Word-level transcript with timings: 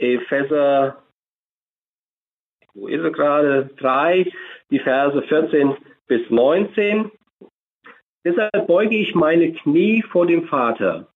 Epheser, 0.00 1.02
wo 2.74 2.88
ist 2.88 3.02
er 3.02 3.10
gerade? 3.10 3.70
3, 3.76 4.30
die 4.70 4.78
Verse 4.78 5.20
14 5.22 5.76
bis 6.06 6.28
19. 6.30 7.10
Deshalb 8.24 8.66
beuge 8.66 8.96
ich 8.96 9.14
meine 9.14 9.52
Knie 9.52 10.02
vor 10.02 10.26
dem 10.26 10.46
Vater, 10.48 11.08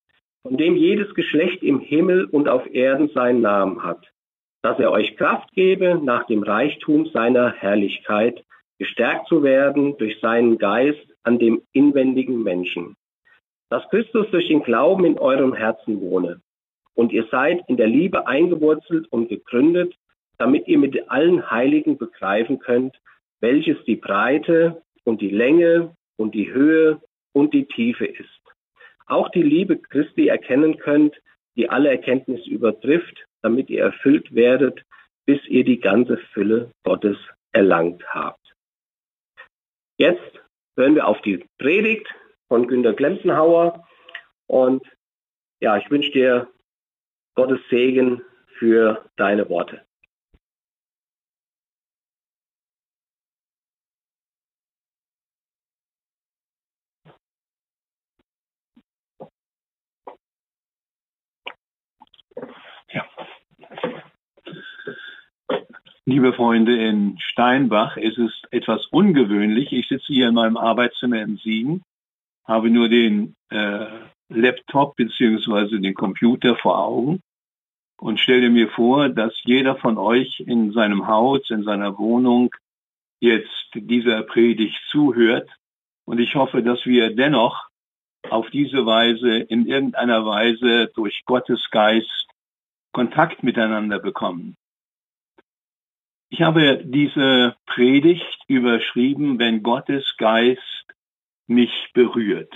von 0.42 0.56
dem 0.56 0.76
jedes 0.76 1.14
Geschlecht 1.14 1.62
im 1.62 1.80
Himmel 1.80 2.24
und 2.26 2.48
auf 2.48 2.66
Erden 2.72 3.08
seinen 3.08 3.40
Namen 3.40 3.82
hat, 3.82 4.10
dass 4.62 4.78
er 4.78 4.90
euch 4.92 5.16
Kraft 5.16 5.52
gebe, 5.52 6.00
nach 6.02 6.26
dem 6.26 6.42
Reichtum 6.42 7.06
seiner 7.06 7.52
Herrlichkeit 7.52 8.44
gestärkt 8.78 9.28
zu 9.28 9.42
werden 9.42 9.98
durch 9.98 10.18
seinen 10.20 10.56
Geist 10.56 11.06
an 11.22 11.38
dem 11.38 11.62
inwendigen 11.72 12.42
Menschen, 12.42 12.96
dass 13.68 13.88
Christus 13.90 14.30
durch 14.30 14.48
den 14.48 14.62
Glauben 14.62 15.04
in 15.04 15.18
eurem 15.18 15.52
Herzen 15.52 16.00
wohne 16.00 16.40
und 16.94 17.12
ihr 17.12 17.26
seid 17.30 17.62
in 17.68 17.76
der 17.76 17.86
Liebe 17.86 18.26
eingewurzelt 18.26 19.06
und 19.10 19.28
gegründet, 19.28 19.94
damit 20.38 20.66
ihr 20.68 20.78
mit 20.78 21.10
allen 21.10 21.50
Heiligen 21.50 21.98
begreifen 21.98 22.58
könnt, 22.58 22.98
welches 23.40 23.82
die 23.84 23.96
Breite 23.96 24.82
und 25.04 25.20
die 25.20 25.30
Länge 25.30 25.94
und 26.16 26.34
die 26.34 26.52
Höhe 26.52 27.00
und 27.32 27.54
die 27.54 27.66
Tiefe 27.66 28.06
ist. 28.06 28.28
Auch 29.06 29.28
die 29.30 29.42
Liebe 29.42 29.76
Christi 29.78 30.28
erkennen 30.28 30.78
könnt, 30.78 31.20
die 31.56 31.68
alle 31.68 31.90
Erkenntnis 31.90 32.46
übertrifft, 32.46 33.26
damit 33.42 33.70
ihr 33.70 33.82
erfüllt 33.82 34.34
werdet, 34.34 34.84
bis 35.26 35.44
ihr 35.46 35.64
die 35.64 35.80
ganze 35.80 36.16
Fülle 36.32 36.70
Gottes 36.84 37.16
erlangt 37.52 38.02
habt. 38.08 38.54
Jetzt 39.98 40.40
hören 40.76 40.94
wir 40.94 41.06
auf 41.06 41.20
die 41.22 41.44
Predigt 41.58 42.08
von 42.48 42.66
Günter 42.66 42.92
Glemsenhauer 42.92 43.86
und 44.46 44.82
ja, 45.60 45.76
ich 45.76 45.90
wünsche 45.90 46.12
dir 46.12 46.48
Gottes 47.40 47.62
Segen 47.70 48.20
für 48.58 49.08
deine 49.16 49.48
Worte. 49.48 49.80
Liebe 66.04 66.34
Freunde 66.34 66.76
in 66.76 67.18
Steinbach, 67.20 67.96
es 67.96 68.18
ist 68.18 68.48
etwas 68.50 68.84
ungewöhnlich. 68.88 69.72
Ich 69.72 69.88
sitze 69.88 70.12
hier 70.12 70.28
in 70.28 70.34
meinem 70.34 70.58
Arbeitszimmer 70.58 71.22
in 71.22 71.38
Siegen, 71.38 71.82
habe 72.44 72.68
nur 72.68 72.90
den 72.90 73.34
äh, 73.48 73.86
Laptop 74.28 74.96
beziehungsweise 74.96 75.80
den 75.80 75.94
Computer 75.94 76.54
vor 76.56 76.78
Augen 76.78 77.22
und 78.00 78.18
stelle 78.18 78.48
mir 78.48 78.68
vor, 78.70 79.10
dass 79.10 79.34
jeder 79.44 79.76
von 79.76 79.98
euch 79.98 80.40
in 80.40 80.72
seinem 80.72 81.06
Haus, 81.06 81.50
in 81.50 81.64
seiner 81.64 81.98
Wohnung 81.98 82.50
jetzt 83.20 83.68
dieser 83.74 84.22
Predigt 84.22 84.80
zuhört. 84.90 85.48
Und 86.06 86.18
ich 86.18 86.34
hoffe, 86.34 86.62
dass 86.62 86.86
wir 86.86 87.14
dennoch 87.14 87.68
auf 88.30 88.48
diese 88.50 88.86
Weise, 88.86 89.36
in 89.38 89.66
irgendeiner 89.66 90.24
Weise 90.24 90.90
durch 90.94 91.22
Gottes 91.26 91.68
Geist 91.70 92.26
Kontakt 92.92 93.42
miteinander 93.42 93.98
bekommen. 93.98 94.56
Ich 96.30 96.42
habe 96.42 96.82
diese 96.82 97.54
Predigt 97.66 98.38
überschrieben, 98.48 99.38
wenn 99.38 99.62
Gottes 99.62 100.16
Geist 100.16 100.86
mich 101.46 101.90
berührt. 101.92 102.52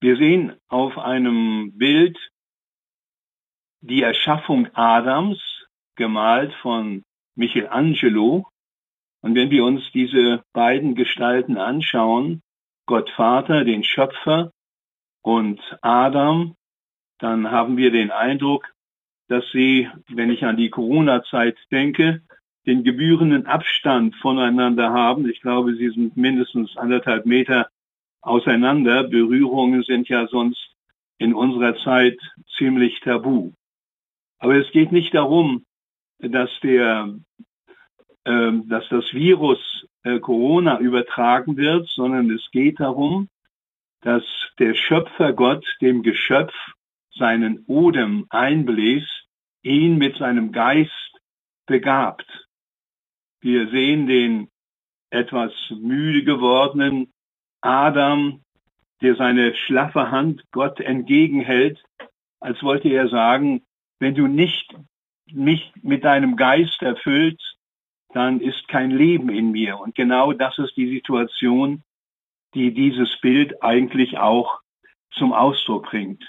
Wir 0.00 0.16
sehen 0.16 0.56
auf 0.68 0.96
einem 0.98 1.72
Bild 1.76 2.18
die 3.82 4.02
Erschaffung 4.02 4.68
Adams, 4.74 5.38
gemalt 5.96 6.54
von 6.54 7.04
Michelangelo. 7.34 8.46
Und 9.20 9.34
wenn 9.34 9.50
wir 9.50 9.64
uns 9.64 9.90
diese 9.92 10.42
beiden 10.52 10.94
Gestalten 10.94 11.58
anschauen, 11.58 12.42
Gott 12.86 13.10
Vater, 13.10 13.64
den 13.64 13.84
Schöpfer 13.84 14.52
und 15.22 15.60
Adam, 15.82 16.54
dann 17.18 17.50
haben 17.50 17.76
wir 17.76 17.90
den 17.90 18.10
Eindruck, 18.10 18.72
dass 19.28 19.44
sie, 19.52 19.88
wenn 20.08 20.30
ich 20.30 20.44
an 20.44 20.56
die 20.56 20.70
Corona-Zeit 20.70 21.56
denke, 21.70 22.22
den 22.66 22.84
gebührenden 22.84 23.46
Abstand 23.46 24.14
voneinander 24.16 24.92
haben. 24.92 25.28
Ich 25.28 25.40
glaube, 25.40 25.74
sie 25.74 25.90
sind 25.90 26.16
mindestens 26.16 26.76
anderthalb 26.76 27.26
Meter 27.26 27.68
auseinander. 28.20 29.04
Berührungen 29.04 29.82
sind 29.82 30.08
ja 30.08 30.28
sonst 30.28 30.74
in 31.18 31.34
unserer 31.34 31.76
Zeit 31.78 32.18
ziemlich 32.56 33.00
tabu. 33.00 33.52
Aber 34.42 34.56
es 34.56 34.68
geht 34.72 34.90
nicht 34.90 35.14
darum, 35.14 35.64
dass 36.18 36.50
der, 36.64 37.14
äh, 38.24 38.52
dass 38.64 38.88
das 38.88 39.14
Virus 39.14 39.86
äh, 40.02 40.18
Corona 40.18 40.80
übertragen 40.80 41.56
wird, 41.56 41.88
sondern 41.88 42.28
es 42.28 42.50
geht 42.50 42.80
darum, 42.80 43.28
dass 44.00 44.24
der 44.58 44.74
Schöpfer 44.74 45.32
Gott 45.32 45.64
dem 45.80 46.02
Geschöpf 46.02 46.52
seinen 47.14 47.64
Odem 47.68 48.26
einbläst, 48.30 49.28
ihn 49.62 49.96
mit 49.96 50.16
seinem 50.16 50.50
Geist 50.50 51.12
begabt. 51.66 52.26
Wir 53.40 53.68
sehen 53.68 54.08
den 54.08 54.48
etwas 55.10 55.52
müde 55.70 56.24
gewordenen 56.24 57.12
Adam, 57.60 58.42
der 59.02 59.14
seine 59.14 59.54
schlaffe 59.54 60.10
Hand 60.10 60.42
Gott 60.50 60.80
entgegenhält, 60.80 61.80
als 62.40 62.60
wollte 62.64 62.88
er 62.88 63.08
sagen, 63.08 63.62
wenn 64.02 64.16
du 64.16 64.26
nicht 64.26 64.74
mich 65.30 65.72
mit 65.80 66.02
deinem 66.02 66.34
Geist 66.34 66.82
erfüllst, 66.82 67.56
dann 68.12 68.40
ist 68.40 68.66
kein 68.66 68.90
Leben 68.90 69.28
in 69.28 69.52
mir. 69.52 69.78
Und 69.78 69.94
genau 69.94 70.32
das 70.32 70.58
ist 70.58 70.76
die 70.76 70.90
Situation, 70.90 71.84
die 72.52 72.74
dieses 72.74 73.20
Bild 73.20 73.62
eigentlich 73.62 74.18
auch 74.18 74.58
zum 75.12 75.32
Ausdruck 75.32 75.84
bringt. 75.84 76.24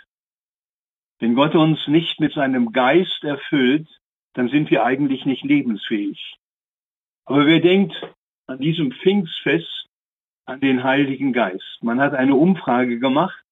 Wenn 1.17 1.33
Gott 1.33 1.55
uns 1.55 1.87
nicht 1.87 2.19
mit 2.19 2.33
seinem 2.33 2.73
Geist 2.73 3.23
erfüllt, 3.23 3.87
dann 4.33 4.49
sind 4.49 4.69
wir 4.69 4.85
eigentlich 4.85 5.25
nicht 5.25 5.43
lebensfähig. 5.43 6.35
Aber 7.25 7.47
wer 7.47 7.59
denkt 7.59 7.95
an 8.45 8.59
diesem 8.59 8.91
Pfingstfest 8.91 9.87
an 10.45 10.59
den 10.59 10.83
Heiligen 10.83 11.33
Geist? 11.33 11.79
Man 11.81 11.99
hat 11.99 12.13
eine 12.13 12.35
Umfrage 12.35 12.99
gemacht. 12.99 13.43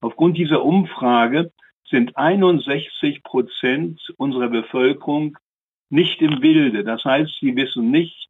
Aufgrund 0.00 0.36
dieser 0.36 0.64
Umfrage 0.64 1.52
sind 1.90 2.16
61 2.16 3.22
Prozent 3.22 4.00
unserer 4.16 4.48
Bevölkerung 4.48 5.38
nicht 5.90 6.20
im 6.20 6.40
Bilde. 6.40 6.84
Das 6.84 7.04
heißt, 7.04 7.38
sie 7.40 7.56
wissen 7.56 7.90
nicht, 7.90 8.28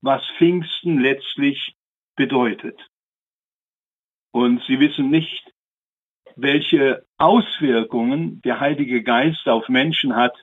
was 0.00 0.22
Pfingsten 0.36 1.00
letztlich 1.00 1.76
bedeutet. 2.16 2.78
Und 4.32 4.62
sie 4.64 4.80
wissen 4.80 5.10
nicht, 5.10 5.52
welche 6.36 7.04
Auswirkungen 7.16 8.40
der 8.42 8.60
Heilige 8.60 9.02
Geist 9.02 9.48
auf 9.48 9.68
Menschen 9.68 10.14
hat, 10.14 10.36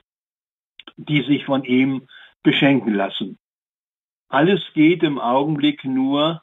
die 0.96 1.22
sich 1.22 1.44
von 1.44 1.64
ihm 1.64 2.06
beschenken 2.42 2.94
lassen. 2.94 3.38
Alles 4.28 4.62
geht 4.74 5.02
im 5.02 5.18
Augenblick 5.18 5.84
nur 5.84 6.42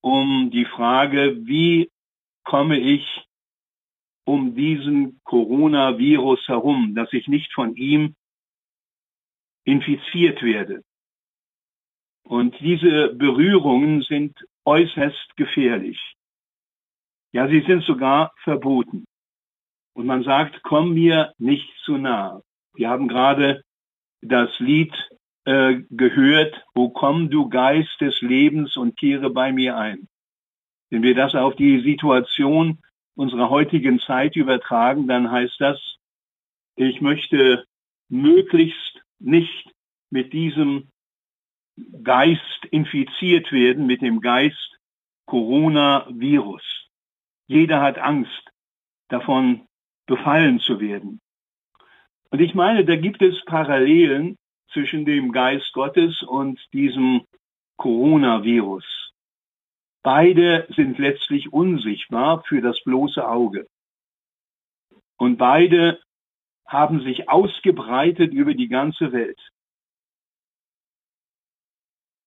um 0.00 0.50
die 0.50 0.64
Frage, 0.64 1.46
wie 1.46 1.90
komme 2.44 2.78
ich 2.78 3.04
um 4.24 4.54
diesen 4.54 5.20
Coronavirus 5.24 6.48
herum, 6.48 6.94
dass 6.94 7.12
ich 7.12 7.28
nicht 7.28 7.52
von 7.52 7.74
ihm 7.76 8.14
infiziert 9.64 10.42
werde. 10.42 10.82
Und 12.24 12.58
diese 12.60 13.14
Berührungen 13.14 14.02
sind 14.02 14.36
äußerst 14.64 15.36
gefährlich. 15.36 16.00
Ja, 17.32 17.48
sie 17.48 17.60
sind 17.62 17.82
sogar 17.84 18.32
verboten. 18.42 19.04
Und 19.94 20.06
man 20.06 20.22
sagt, 20.22 20.62
komm 20.62 20.94
mir 20.94 21.32
nicht 21.38 21.68
zu 21.84 21.96
nah. 21.96 22.42
Wir 22.74 22.88
haben 22.88 23.08
gerade 23.08 23.62
das 24.22 24.50
Lied 24.60 24.94
äh, 25.44 25.82
gehört, 25.90 26.64
wo 26.74 26.90
komm 26.90 27.28
du 27.28 27.48
Geist 27.48 28.00
des 28.00 28.20
Lebens 28.20 28.76
und 28.76 28.96
kehre 28.96 29.30
bei 29.30 29.52
mir 29.52 29.76
ein. 29.76 30.08
Wenn 30.90 31.02
wir 31.02 31.14
das 31.14 31.34
auf 31.34 31.56
die 31.56 31.80
Situation 31.80 32.78
unserer 33.14 33.50
heutigen 33.50 34.00
Zeit 34.00 34.36
übertragen, 34.36 35.06
dann 35.06 35.30
heißt 35.30 35.60
das, 35.60 35.78
ich 36.76 37.00
möchte 37.00 37.66
möglichst 38.08 39.02
nicht 39.18 39.72
mit 40.10 40.32
diesem 40.32 40.88
Geist 42.02 42.66
infiziert 42.70 43.52
werden, 43.52 43.86
mit 43.86 44.02
dem 44.02 44.20
Geist 44.20 44.78
Coronavirus. 45.26 46.62
Jeder 47.46 47.80
hat 47.80 47.98
Angst, 47.98 48.50
davon 49.08 49.66
befallen 50.06 50.58
zu 50.60 50.80
werden. 50.80 51.20
Und 52.30 52.40
ich 52.40 52.54
meine, 52.54 52.84
da 52.84 52.96
gibt 52.96 53.22
es 53.22 53.44
Parallelen 53.44 54.36
zwischen 54.72 55.04
dem 55.04 55.32
Geist 55.32 55.72
Gottes 55.72 56.22
und 56.22 56.58
diesem 56.72 57.22
Coronavirus. 57.76 59.01
Beide 60.02 60.66
sind 60.74 60.98
letztlich 60.98 61.52
unsichtbar 61.52 62.42
für 62.44 62.60
das 62.60 62.82
bloße 62.82 63.26
Auge. 63.26 63.68
Und 65.16 65.36
beide 65.36 66.00
haben 66.66 67.02
sich 67.02 67.28
ausgebreitet 67.28 68.32
über 68.32 68.54
die 68.54 68.68
ganze 68.68 69.12
Welt. 69.12 69.38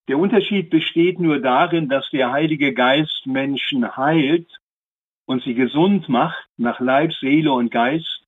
Der 0.08 0.20
Unterschied 0.20 0.70
besteht 0.70 1.20
nur 1.20 1.40
darin, 1.40 1.90
dass 1.90 2.10
der 2.12 2.32
Heilige 2.32 2.74
Geist 2.74 3.26
Menschen 3.26 3.98
heilt 3.98 4.50
und 5.26 5.44
sie 5.44 5.56
gesund 5.56 6.08
macht 6.08 6.48
nach 6.58 6.80
Leib, 6.80 7.12
Seele 7.14 7.52
und 7.52 7.72
Geist 7.72 8.24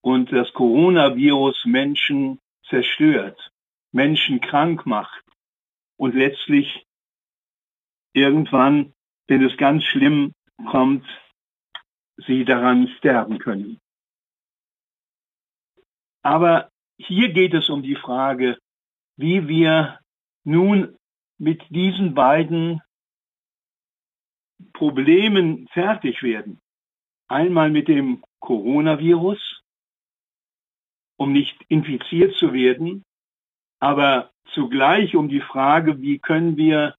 und 0.00 0.32
das 0.32 0.52
Coronavirus 0.52 1.64
Menschen 1.66 2.40
zerstört, 2.68 3.50
Menschen 3.92 4.40
krank 4.40 4.86
macht 4.86 5.24
und 5.96 6.14
letztlich 6.14 6.86
irgendwann, 8.18 8.92
wenn 9.26 9.44
es 9.44 9.56
ganz 9.56 9.84
schlimm 9.84 10.32
kommt, 10.66 11.06
sie 12.26 12.44
daran 12.44 12.88
sterben 12.98 13.38
können. 13.38 13.78
Aber 16.22 16.70
hier 16.98 17.32
geht 17.32 17.54
es 17.54 17.68
um 17.68 17.82
die 17.82 17.96
Frage, 17.96 18.58
wie 19.16 19.46
wir 19.48 20.00
nun 20.44 20.96
mit 21.38 21.62
diesen 21.70 22.14
beiden 22.14 22.82
Problemen 24.72 25.68
fertig 25.68 26.22
werden. 26.22 26.60
Einmal 27.28 27.70
mit 27.70 27.88
dem 27.88 28.24
Coronavirus, 28.40 29.62
um 31.16 31.32
nicht 31.32 31.56
infiziert 31.68 32.34
zu 32.36 32.52
werden, 32.52 33.04
aber 33.80 34.32
zugleich 34.54 35.14
um 35.14 35.28
die 35.28 35.40
Frage, 35.40 36.00
wie 36.00 36.18
können 36.18 36.56
wir 36.56 36.96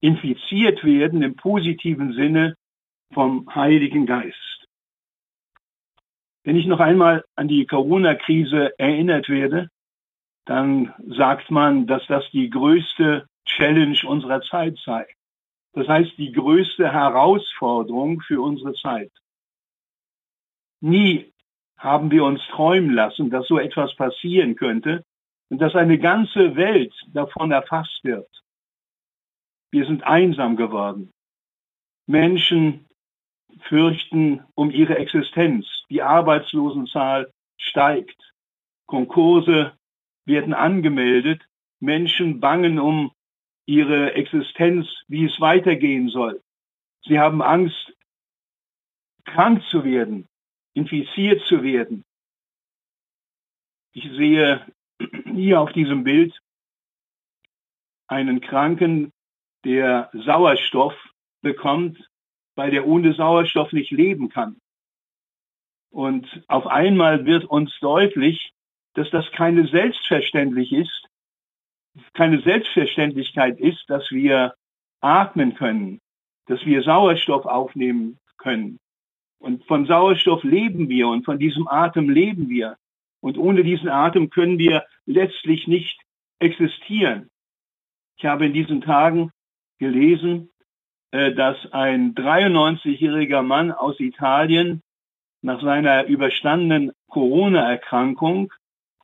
infiziert 0.00 0.84
werden 0.84 1.22
im 1.22 1.36
positiven 1.36 2.12
Sinne 2.12 2.54
vom 3.12 3.52
Heiligen 3.54 4.06
Geist. 4.06 4.66
Wenn 6.44 6.56
ich 6.56 6.66
noch 6.66 6.80
einmal 6.80 7.24
an 7.34 7.48
die 7.48 7.66
Corona-Krise 7.66 8.78
erinnert 8.78 9.28
werde, 9.28 9.68
dann 10.46 10.94
sagt 11.06 11.50
man, 11.50 11.86
dass 11.86 12.06
das 12.06 12.24
die 12.30 12.48
größte 12.48 13.26
Challenge 13.44 13.98
unserer 14.06 14.40
Zeit 14.42 14.78
sei. 14.78 15.06
Das 15.74 15.86
heißt, 15.88 16.16
die 16.16 16.32
größte 16.32 16.90
Herausforderung 16.90 18.20
für 18.22 18.40
unsere 18.40 18.72
Zeit. 18.74 19.12
Nie 20.80 21.32
haben 21.76 22.10
wir 22.10 22.24
uns 22.24 22.40
träumen 22.48 22.94
lassen, 22.94 23.30
dass 23.30 23.46
so 23.46 23.58
etwas 23.58 23.94
passieren 23.94 24.56
könnte 24.56 25.04
und 25.50 25.58
dass 25.58 25.74
eine 25.74 25.98
ganze 25.98 26.56
Welt 26.56 26.94
davon 27.12 27.52
erfasst 27.52 28.02
wird. 28.02 28.28
Wir 29.70 29.86
sind 29.86 30.02
einsam 30.04 30.56
geworden. 30.56 31.12
Menschen 32.06 32.86
fürchten 33.68 34.44
um 34.54 34.70
ihre 34.70 34.96
Existenz. 34.98 35.66
Die 35.90 36.02
Arbeitslosenzahl 36.02 37.32
steigt. 37.58 38.16
Konkurse 38.86 39.76
werden 40.24 40.54
angemeldet. 40.54 41.46
Menschen 41.80 42.40
bangen 42.40 42.78
um 42.78 43.12
ihre 43.66 44.14
Existenz, 44.14 44.86
wie 45.08 45.26
es 45.26 45.40
weitergehen 45.40 46.08
soll. 46.08 46.42
Sie 47.04 47.18
haben 47.18 47.42
Angst, 47.42 47.92
krank 49.24 49.62
zu 49.70 49.84
werden, 49.84 50.26
infiziert 50.72 51.42
zu 51.42 51.62
werden. 51.62 52.04
Ich 53.92 54.04
sehe 54.16 54.66
hier 55.34 55.60
auf 55.60 55.72
diesem 55.72 56.04
Bild 56.04 56.38
einen 58.06 58.40
Kranken, 58.40 59.12
der 59.64 60.10
Sauerstoff 60.12 60.94
bekommt, 61.42 61.98
weil 62.54 62.70
der 62.70 62.86
ohne 62.86 63.14
Sauerstoff 63.14 63.72
nicht 63.72 63.90
leben 63.90 64.28
kann. 64.28 64.60
Und 65.90 66.26
auf 66.48 66.66
einmal 66.66 67.24
wird 67.24 67.44
uns 67.44 67.72
deutlich, 67.80 68.52
dass 68.94 69.10
das 69.10 69.30
keine 69.32 69.66
selbstverständlich 69.68 70.72
ist, 70.72 71.08
keine 72.14 72.40
Selbstverständlichkeit 72.42 73.58
ist, 73.58 73.84
dass 73.88 74.10
wir 74.10 74.54
atmen 75.00 75.54
können, 75.54 76.00
dass 76.46 76.64
wir 76.64 76.82
Sauerstoff 76.82 77.46
aufnehmen 77.46 78.18
können. 78.36 78.78
Und 79.38 79.64
von 79.66 79.86
Sauerstoff 79.86 80.42
leben 80.42 80.88
wir 80.88 81.08
und 81.08 81.24
von 81.24 81.38
diesem 81.38 81.68
Atem 81.68 82.10
leben 82.10 82.48
wir. 82.48 82.76
Und 83.20 83.38
ohne 83.38 83.62
diesen 83.62 83.88
Atem 83.88 84.30
können 84.30 84.58
wir 84.58 84.84
letztlich 85.06 85.66
nicht 85.66 86.00
existieren. 86.38 87.30
Ich 88.16 88.24
habe 88.24 88.46
in 88.46 88.52
diesen 88.52 88.80
Tagen 88.80 89.30
gelesen, 89.78 90.50
äh, 91.10 91.32
dass 91.32 91.56
ein 91.72 92.14
93-jähriger 92.14 93.42
Mann 93.42 93.72
aus 93.72 93.98
Italien 94.00 94.82
nach 95.42 95.62
seiner 95.62 96.04
überstandenen 96.06 96.92
Corona-Erkrankung 97.08 98.52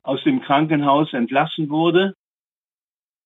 aus 0.03 0.23
dem 0.23 0.41
Krankenhaus 0.41 1.13
entlassen 1.13 1.69
wurde. 1.69 2.15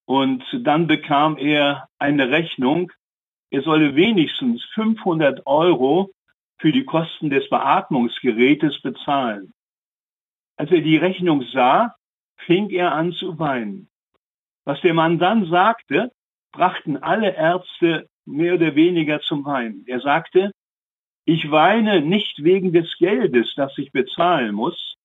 Und 0.06 0.44
dann 0.54 0.88
bekam 0.88 1.38
er 1.38 1.88
eine 2.00 2.30
Rechnung, 2.30 2.92
er 3.52 3.62
solle 3.64 3.96
wenigstens 3.96 4.64
500 4.76 5.46
Euro 5.46 6.12
für 6.58 6.72
die 6.72 6.86
Kosten 6.86 7.30
des 7.30 7.50
Beatmungsgerätes 7.50 8.82
bezahlen. 8.82 9.54
Als 10.56 10.72
er 10.72 10.82
die 10.82 10.98
Rechnung 10.98 11.44
sah, 11.54 11.96
fing 12.38 12.70
er 12.70 12.94
an 12.94 13.12
zu 13.14 13.40
weinen. 13.40 13.90
Was 14.66 14.82
der 14.82 14.94
Mann 14.94 15.20
dann 15.20 15.46
sagte, 15.46 16.12
brachten 16.52 16.98
alle 16.98 17.36
Ärzte 17.36 18.08
mehr 18.26 18.56
oder 18.56 18.76
weniger 18.76 19.22
zum 19.22 19.46
Weinen. 19.46 19.84
Er 19.88 20.00
sagte, 20.02 20.52
ich 21.26 21.52
weine 21.52 22.02
nicht 22.02 22.44
wegen 22.44 22.74
des 22.74 22.98
Geldes, 22.98 23.54
das 23.56 23.78
ich 23.78 23.92
bezahlen 23.92 24.56
muss. 24.56 24.96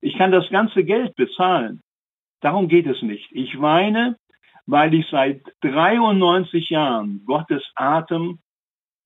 Ich 0.00 0.16
kann 0.16 0.32
das 0.32 0.48
ganze 0.50 0.84
Geld 0.84 1.14
bezahlen. 1.14 1.80
Darum 2.40 2.68
geht 2.68 2.86
es 2.86 3.02
nicht. 3.02 3.30
Ich 3.32 3.60
weine, 3.60 4.16
weil 4.66 4.94
ich 4.94 5.06
seit 5.10 5.42
93 5.60 6.70
Jahren 6.70 7.22
Gottes 7.26 7.70
Atem 7.74 8.40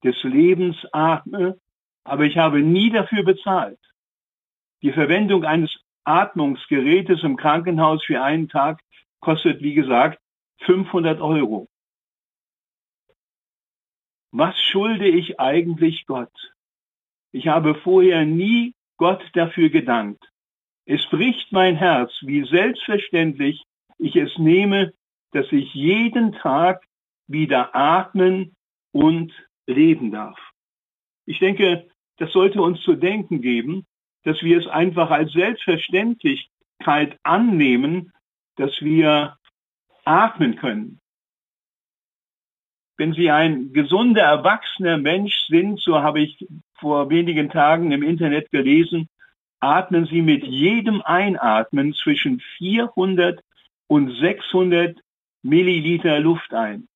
des 0.05 0.23
Lebens 0.23 0.77
atme, 0.93 1.59
aber 2.05 2.25
ich 2.25 2.37
habe 2.37 2.61
nie 2.61 2.91
dafür 2.91 3.25
bezahlt. 3.25 3.81
Die 4.83 4.93
Verwendung 4.93 5.45
eines 5.45 5.75
Atmungsgerätes 6.05 7.23
im 7.23 7.37
Krankenhaus 7.37 8.05
für 8.05 8.23
einen 8.23 8.49
Tag 8.49 8.81
kostet, 9.21 9.63
wie 9.63 9.75
gesagt, 9.75 10.19
500 10.61 11.21
Euro. 11.21 11.69
Was 14.37 14.61
schulde 14.61 15.07
ich 15.07 15.39
eigentlich 15.39 16.07
Gott? 16.07 16.53
Ich 17.31 17.47
habe 17.47 17.77
vorher 17.77 18.25
nie 18.25 18.75
Gott 18.97 19.23
dafür 19.35 19.71
gedankt. 19.71 20.29
Es 20.87 21.07
bricht 21.07 21.53
mein 21.53 21.77
Herz, 21.77 22.11
wie 22.23 22.45
selbstverständlich 22.45 23.63
ich 23.97 24.17
es 24.17 24.37
nehme, 24.37 24.93
dass 25.31 25.47
ich 25.53 25.73
jeden 25.73 26.32
Tag 26.32 26.85
wieder 27.29 27.77
atmen 27.77 28.56
und 28.91 29.32
leben 29.69 30.11
darf. 30.11 30.41
Ich 31.27 31.39
denke, 31.39 31.89
das 32.17 32.32
sollte 32.32 32.61
uns 32.61 32.81
zu 32.82 32.97
denken 32.97 33.41
geben, 33.41 33.87
dass 34.25 34.43
wir 34.43 34.58
es 34.58 34.67
einfach 34.67 35.11
als 35.11 35.32
Selbstverständlichkeit 35.32 37.20
annehmen, 37.23 38.13
dass 38.56 38.81
wir 38.81 39.39
atmen 40.05 40.56
können. 40.56 41.01
Wenn 42.96 43.13
Sie 43.13 43.31
ein 43.31 43.72
gesunder, 43.72 44.22
erwachsener 44.22 44.98
Mensch 44.98 45.34
sind, 45.48 45.81
so 45.81 46.01
habe 46.01 46.20
ich 46.20 46.46
vor 46.74 47.10
wenigen 47.10 47.51
Tagen 47.51 47.91
im 47.91 48.03
Internet 48.03 48.51
gelesen, 48.51 49.08
atmen 49.60 50.06
Sie 50.06 50.22
mit 50.22 50.44
jedem 50.44 51.03
Einatmen 51.03 51.94
zwischen 51.94 52.41
400 52.58 53.41
und 53.89 54.10
600 54.20 54.98
Milliliter 55.43 56.20
Luft 56.20 56.55
ein. 56.55 56.89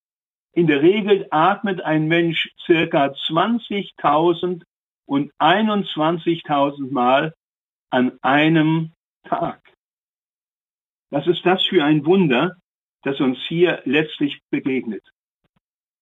In 0.53 0.67
der 0.67 0.81
Regel 0.81 1.27
atmet 1.31 1.81
ein 1.81 2.07
Mensch 2.07 2.49
circa 2.65 3.07
20.000 3.07 4.63
und 5.05 5.31
21.000 5.39 6.91
Mal 6.91 7.33
an 7.89 8.17
einem 8.21 8.91
Tag. 9.23 9.61
Was 11.11 11.27
ist 11.27 11.45
das 11.45 11.63
für 11.65 11.83
ein 11.83 12.05
Wunder, 12.05 12.55
das 13.03 13.19
uns 13.19 13.39
hier 13.47 13.81
letztlich 13.85 14.39
begegnet? 14.49 15.03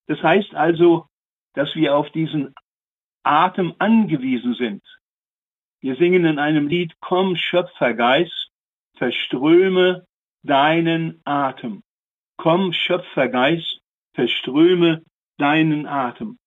Das 0.08 0.22
heißt 0.22 0.56
also, 0.56 1.08
dass 1.54 1.76
wir 1.76 1.96
auf 1.96 2.10
diesen 2.12 2.56
Atem 3.24 3.76
angewiesen 3.78 4.56
sind. 4.56 4.84
Wir 5.82 5.96
singen 5.96 6.26
in 6.26 6.40
einem 6.40 6.68
Lied, 6.68 6.96
komm 7.00 7.36
Schöpfergeist, 7.36 8.52
verströme 8.96 10.08
deinen 10.44 11.22
Atem. 11.26 11.84
Komm 12.38 12.74
Schöpfergeist, 12.74 13.82
verströme 14.14 15.04
deinen 15.38 15.86
Atem. 15.86 16.40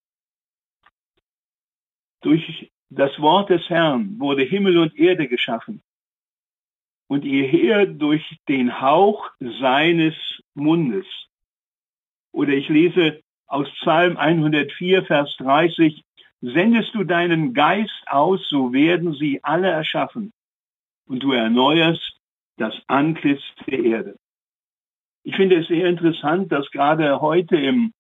Durch 2.23 2.71
das 2.89 3.19
Wort 3.21 3.51
des 3.51 3.69
Herrn 3.69 4.19
wurde 4.19 4.43
Himmel 4.43 4.79
und 4.79 4.97
Erde 4.99 5.29
geschaffen 5.29 5.83
und 7.09 7.25
ihr 7.25 7.47
Heer 7.47 7.87
durch 7.87 8.39
den 8.49 8.81
Hauch 8.81 9.31
seines 9.39 10.15
Mundes. 10.55 11.07
Oder 12.33 12.53
ich 12.53 12.69
lese 12.69 13.23
aus 13.51 13.69
Psalm 13.81 14.17
104, 14.17 15.05
Vers 15.05 15.37
30, 15.39 16.05
sendest 16.41 16.95
du 16.95 17.05
deinen 17.05 17.53
Geist 17.53 18.07
aus, 18.07 18.49
so 18.49 18.73
werden 18.73 19.13
sie 19.15 19.41
alle 19.43 19.69
erschaffen. 19.69 20.33
und 21.07 21.25
du 21.25 21.33
erneuerst 21.33 22.21
das 22.57 22.73
Antlitz 22.87 23.43
der 23.67 23.81
Erde. 23.81 24.17
Ich 25.25 25.35
finde 25.35 25.57
es 25.57 25.67
sehr 25.67 25.89
interessant, 25.89 26.53
dass 26.53 26.71
gerade 26.71 27.21
heute 27.21 27.57
im 27.57 27.93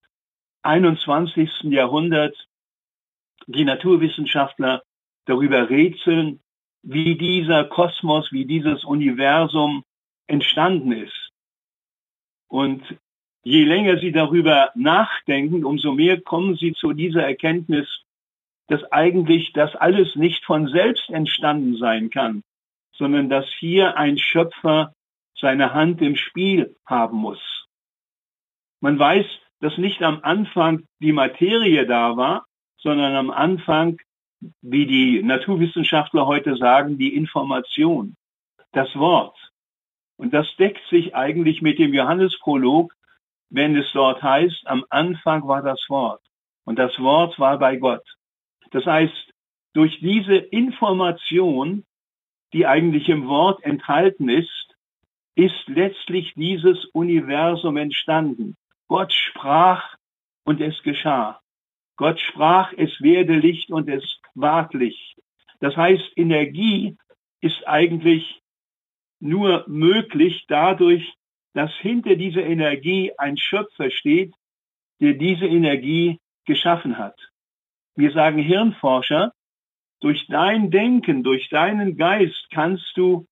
21. 0.62 1.50
Jahrhundert 1.64 2.36
die 3.48 3.64
Naturwissenschaftler 3.64 4.84
darüber 5.24 5.68
rätseln, 5.68 6.40
wie 6.82 7.16
dieser 7.16 7.64
Kosmos, 7.64 8.30
wie 8.30 8.44
dieses 8.44 8.84
Universum 8.84 9.82
entstanden 10.28 10.92
ist. 10.92 11.30
Und 12.46 12.84
je 13.42 13.64
länger 13.64 13.98
sie 13.98 14.12
darüber 14.12 14.70
nachdenken, 14.74 15.64
umso 15.64 15.92
mehr 15.92 16.20
kommen 16.20 16.56
sie 16.56 16.72
zu 16.72 16.92
dieser 16.92 17.22
Erkenntnis, 17.22 18.04
dass 18.68 18.84
eigentlich 18.92 19.52
das 19.52 19.74
alles 19.74 20.14
nicht 20.16 20.44
von 20.44 20.68
selbst 20.68 21.10
entstanden 21.10 21.76
sein 21.76 22.10
kann, 22.10 22.42
sondern 22.92 23.28
dass 23.28 23.46
hier 23.58 23.96
ein 23.96 24.18
Schöpfer 24.18 24.94
seine 25.34 25.74
Hand 25.74 26.02
im 26.02 26.16
Spiel 26.16 26.76
haben 26.86 27.16
muss. 27.16 27.66
Man 28.80 28.98
weiß, 28.98 29.26
dass 29.60 29.76
nicht 29.78 30.02
am 30.02 30.20
Anfang 30.22 30.84
die 31.00 31.12
Materie 31.12 31.86
da 31.86 32.16
war, 32.16 32.46
sondern 32.78 33.14
am 33.14 33.30
Anfang, 33.30 33.98
wie 34.62 34.86
die 34.86 35.22
Naturwissenschaftler 35.22 36.26
heute 36.26 36.56
sagen, 36.56 36.96
die 36.96 37.14
Information, 37.14 38.14
das 38.72 38.94
Wort. 38.96 39.36
Und 40.16 40.32
das 40.32 40.46
deckt 40.56 40.82
sich 40.88 41.14
eigentlich 41.14 41.60
mit 41.62 41.78
dem 41.78 41.92
Johannesprolog, 41.92 42.94
wenn 43.50 43.76
es 43.76 43.90
dort 43.92 44.22
heißt, 44.22 44.66
am 44.66 44.84
Anfang 44.88 45.46
war 45.46 45.62
das 45.62 45.84
Wort 45.88 46.22
und 46.64 46.78
das 46.78 46.98
Wort 46.98 47.38
war 47.38 47.58
bei 47.58 47.76
Gott. 47.76 48.04
Das 48.70 48.86
heißt, 48.86 49.32
durch 49.72 49.98
diese 50.00 50.36
Information, 50.36 51.84
die 52.52 52.66
eigentlich 52.66 53.08
im 53.08 53.28
Wort 53.28 53.62
enthalten 53.64 54.28
ist, 54.28 54.76
ist 55.34 55.68
letztlich 55.68 56.32
dieses 56.34 56.84
Universum 56.86 57.76
entstanden. 57.76 58.56
Gott 58.88 59.12
sprach 59.12 59.96
und 60.44 60.60
es 60.60 60.82
geschah. 60.82 61.40
Gott 61.96 62.18
sprach, 62.18 62.72
es 62.76 63.00
werde 63.00 63.34
Licht 63.34 63.70
und 63.70 63.88
es 63.88 64.20
ward 64.34 64.74
Licht. 64.74 65.16
Das 65.60 65.76
heißt, 65.76 66.16
Energie 66.16 66.96
ist 67.40 67.66
eigentlich 67.68 68.40
nur 69.20 69.64
möglich 69.68 70.44
dadurch, 70.48 71.14
dass 71.54 71.72
hinter 71.76 72.16
dieser 72.16 72.44
Energie 72.44 73.12
ein 73.18 73.36
Schöpfer 73.36 73.90
steht, 73.90 74.34
der 75.00 75.14
diese 75.14 75.46
Energie 75.46 76.20
geschaffen 76.44 76.98
hat. 76.98 77.18
Wir 77.96 78.12
sagen 78.12 78.38
Hirnforscher, 78.38 79.32
durch 80.00 80.26
dein 80.28 80.70
Denken, 80.70 81.22
durch 81.22 81.48
deinen 81.48 81.96
Geist 81.96 82.48
kannst 82.50 82.96
du 82.96 83.26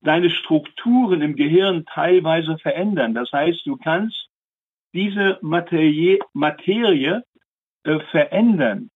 deine 0.00 0.30
Strukturen 0.30 1.22
im 1.22 1.36
Gehirn 1.36 1.84
teilweise 1.86 2.58
verändern. 2.58 3.14
Das 3.14 3.30
heißt, 3.32 3.66
du 3.66 3.76
kannst 3.76 4.28
diese 4.94 5.38
Materie, 5.42 6.18
Materie 6.32 7.22
äh, 7.84 8.00
verändern. 8.10 8.90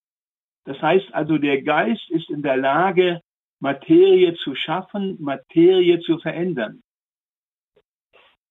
Das 0.65 0.81
heißt 0.83 1.15
also, 1.15 1.39
der 1.39 1.63
Geist 1.63 2.11
ist 2.11 2.29
in 2.29 2.43
der 2.43 2.57
Lage, 2.57 3.21
Materie 3.61 4.35
zu 4.35 4.55
schaffen, 4.55 5.17
Materie 5.21 6.01
zu 6.01 6.19
verändern. 6.19 6.83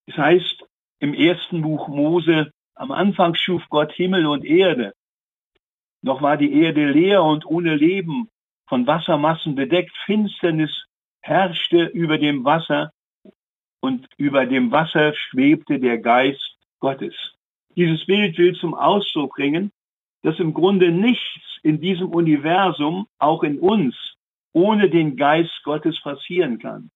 Das 0.06 0.16
heißt, 0.16 0.64
im 1.00 1.14
ersten 1.14 1.62
Buch 1.62 1.88
Mose, 1.88 2.52
am 2.74 2.92
Anfang 2.92 3.34
schuf 3.34 3.62
Gott 3.68 3.92
Himmel 3.92 4.26
und 4.26 4.44
Erde. 4.44 4.92
Noch 6.02 6.22
war 6.22 6.36
die 6.36 6.52
Erde 6.52 6.90
leer 6.90 7.22
und 7.22 7.46
ohne 7.46 7.74
Leben, 7.74 8.28
von 8.68 8.86
Wassermassen 8.86 9.54
bedeckt, 9.54 9.96
Finsternis 10.04 10.86
herrschte 11.20 11.84
über 11.86 12.18
dem 12.18 12.44
Wasser 12.44 12.92
und 13.80 14.08
über 14.16 14.46
dem 14.46 14.70
Wasser 14.72 15.14
schwebte 15.14 15.78
der 15.78 15.98
Geist 15.98 16.56
Gottes. 16.80 17.14
Dieses 17.76 18.04
Bild 18.06 18.38
will 18.38 18.56
zum 18.56 18.74
Ausdruck 18.74 19.34
bringen, 19.34 19.72
dass 20.22 20.38
im 20.38 20.54
Grunde 20.54 20.90
nichts 20.90 21.58
in 21.62 21.80
diesem 21.80 22.08
Universum, 22.08 23.06
auch 23.18 23.42
in 23.42 23.58
uns, 23.58 23.94
ohne 24.52 24.90
den 24.90 25.16
Geist 25.16 25.62
Gottes 25.62 26.00
passieren 26.00 26.58
kann. 26.58 26.90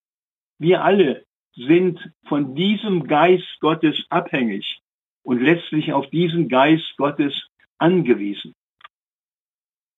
Wir 0.59 0.83
alle 0.83 1.25
sind 1.54 1.99
von 2.26 2.54
diesem 2.54 3.07
Geist 3.07 3.61
Gottes 3.61 4.04
abhängig 4.09 4.80
und 5.23 5.40
letztlich 5.40 5.92
auf 5.92 6.09
diesen 6.11 6.49
Geist 6.49 6.97
Gottes 6.97 7.49
angewiesen. 7.78 8.54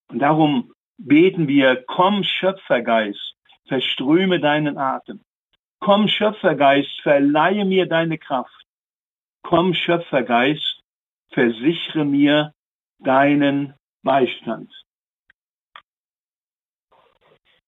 Und 0.09 0.19
darum 0.19 0.73
beten 0.99 1.49
wir, 1.49 1.85
komm 1.87 2.23
Schöpfergeist, 2.23 3.35
verströme 3.67 4.41
deinen 4.41 4.79
Atem. 4.79 5.21
Komm 5.81 6.09
Schöpfergeist, 6.09 7.01
verleihe 7.03 7.65
mir 7.65 7.87
deine 7.87 8.19
Kraft. 8.19 8.67
Komm 9.43 9.75
Schöpfergeist, 9.75 10.81
versichere 11.31 12.05
mir 12.05 12.55
deinen 12.99 13.75
Beistand. 14.03 14.71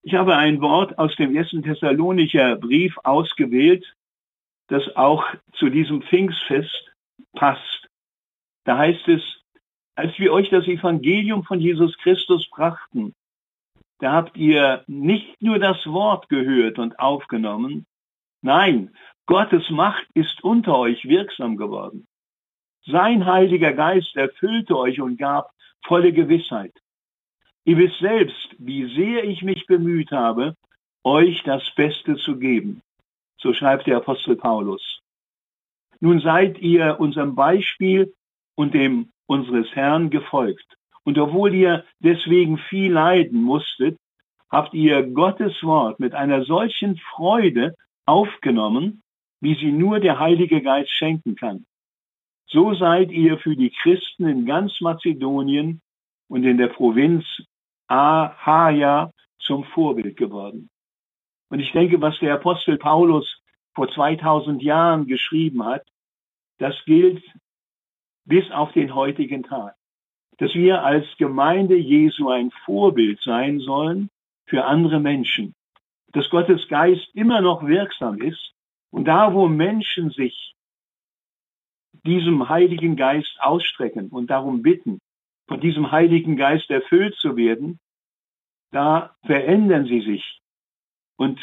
Ich 0.06 0.12
habe 0.12 0.36
ein 0.36 0.60
Wort 0.60 0.98
aus 0.98 1.16
dem 1.16 1.34
ersten 1.34 1.62
Thessalonicher 1.62 2.56
Brief 2.56 2.94
ausgewählt, 3.04 3.96
das 4.68 4.94
auch 4.96 5.24
zu 5.54 5.70
diesem 5.70 6.02
Pfingstfest 6.02 6.92
passt. 7.32 7.88
Da 8.64 8.76
heißt 8.76 9.08
es, 9.08 9.22
als 9.94 10.18
wir 10.18 10.30
euch 10.34 10.50
das 10.50 10.66
Evangelium 10.66 11.42
von 11.44 11.58
Jesus 11.58 11.96
Christus 11.96 12.50
brachten, 12.50 13.14
da 13.98 14.12
habt 14.12 14.36
ihr 14.36 14.84
nicht 14.86 15.40
nur 15.40 15.58
das 15.58 15.86
Wort 15.86 16.28
gehört 16.28 16.78
und 16.78 16.98
aufgenommen, 16.98 17.86
nein, 18.42 18.94
Gottes 19.24 19.70
Macht 19.70 20.06
ist 20.12 20.44
unter 20.44 20.76
euch 20.76 21.08
wirksam 21.08 21.56
geworden. 21.56 22.06
Sein 22.84 23.24
Heiliger 23.24 23.72
Geist 23.72 24.14
erfüllte 24.16 24.76
euch 24.76 25.00
und 25.00 25.16
gab 25.16 25.50
volle 25.82 26.12
Gewissheit. 26.12 26.74
Ihr 27.66 27.78
wisst 27.78 27.98
selbst, 27.98 28.54
wie 28.58 28.94
sehr 28.94 29.24
ich 29.24 29.42
mich 29.42 29.66
bemüht 29.66 30.10
habe, 30.10 30.54
euch 31.02 31.42
das 31.44 31.62
Beste 31.74 32.16
zu 32.16 32.38
geben. 32.38 32.82
So 33.38 33.54
schreibt 33.54 33.86
der 33.86 33.98
Apostel 33.98 34.36
Paulus. 34.36 35.00
Nun 36.00 36.20
seid 36.20 36.58
ihr 36.58 37.00
unserem 37.00 37.34
Beispiel 37.34 38.12
und 38.54 38.74
dem 38.74 39.10
unseres 39.26 39.74
Herrn 39.74 40.10
gefolgt. 40.10 40.76
Und 41.04 41.18
obwohl 41.18 41.54
ihr 41.54 41.84
deswegen 42.00 42.58
viel 42.58 42.92
leiden 42.92 43.42
musstet, 43.42 43.98
habt 44.50 44.74
ihr 44.74 45.02
Gottes 45.02 45.62
Wort 45.62 46.00
mit 46.00 46.14
einer 46.14 46.44
solchen 46.44 46.98
Freude 46.98 47.74
aufgenommen, 48.06 49.02
wie 49.40 49.54
sie 49.54 49.72
nur 49.72 50.00
der 50.00 50.18
Heilige 50.18 50.60
Geist 50.62 50.90
schenken 50.90 51.34
kann. 51.36 51.64
So 52.46 52.74
seid 52.74 53.10
ihr 53.10 53.38
für 53.38 53.56
die 53.56 53.70
Christen 53.70 54.26
in 54.26 54.46
ganz 54.46 54.80
Mazedonien 54.80 55.80
und 56.28 56.44
in 56.44 56.58
der 56.58 56.68
Provinz 56.68 57.24
Ahaja 57.88 59.10
zum 59.38 59.64
Vorbild 59.64 60.16
geworden. 60.16 60.70
Und 61.50 61.60
ich 61.60 61.72
denke, 61.72 62.00
was 62.00 62.18
der 62.18 62.34
Apostel 62.34 62.78
Paulus 62.78 63.40
vor 63.74 63.88
2000 63.88 64.62
Jahren 64.62 65.06
geschrieben 65.06 65.64
hat, 65.64 65.86
das 66.58 66.74
gilt 66.84 67.22
bis 68.24 68.50
auf 68.50 68.72
den 68.72 68.94
heutigen 68.94 69.42
Tag. 69.42 69.74
Dass 70.38 70.54
wir 70.54 70.82
als 70.82 71.06
Gemeinde 71.18 71.76
Jesu 71.76 72.28
ein 72.28 72.50
Vorbild 72.64 73.20
sein 73.22 73.60
sollen 73.60 74.10
für 74.46 74.64
andere 74.64 75.00
Menschen. 75.00 75.54
Dass 76.12 76.30
Gottes 76.30 76.68
Geist 76.68 77.08
immer 77.14 77.40
noch 77.40 77.66
wirksam 77.66 78.20
ist 78.20 78.52
und 78.90 79.04
da, 79.06 79.34
wo 79.34 79.48
Menschen 79.48 80.10
sich 80.10 80.54
diesem 82.04 82.48
Heiligen 82.48 82.96
Geist 82.96 83.36
ausstrecken 83.40 84.08
und 84.08 84.28
darum 84.28 84.62
bitten, 84.62 85.00
von 85.46 85.60
diesem 85.60 85.90
Heiligen 85.92 86.36
Geist 86.36 86.70
erfüllt 86.70 87.14
zu 87.16 87.36
werden, 87.36 87.78
da 88.70 89.14
verändern 89.24 89.86
sie 89.86 90.00
sich. 90.00 90.40
Und 91.16 91.40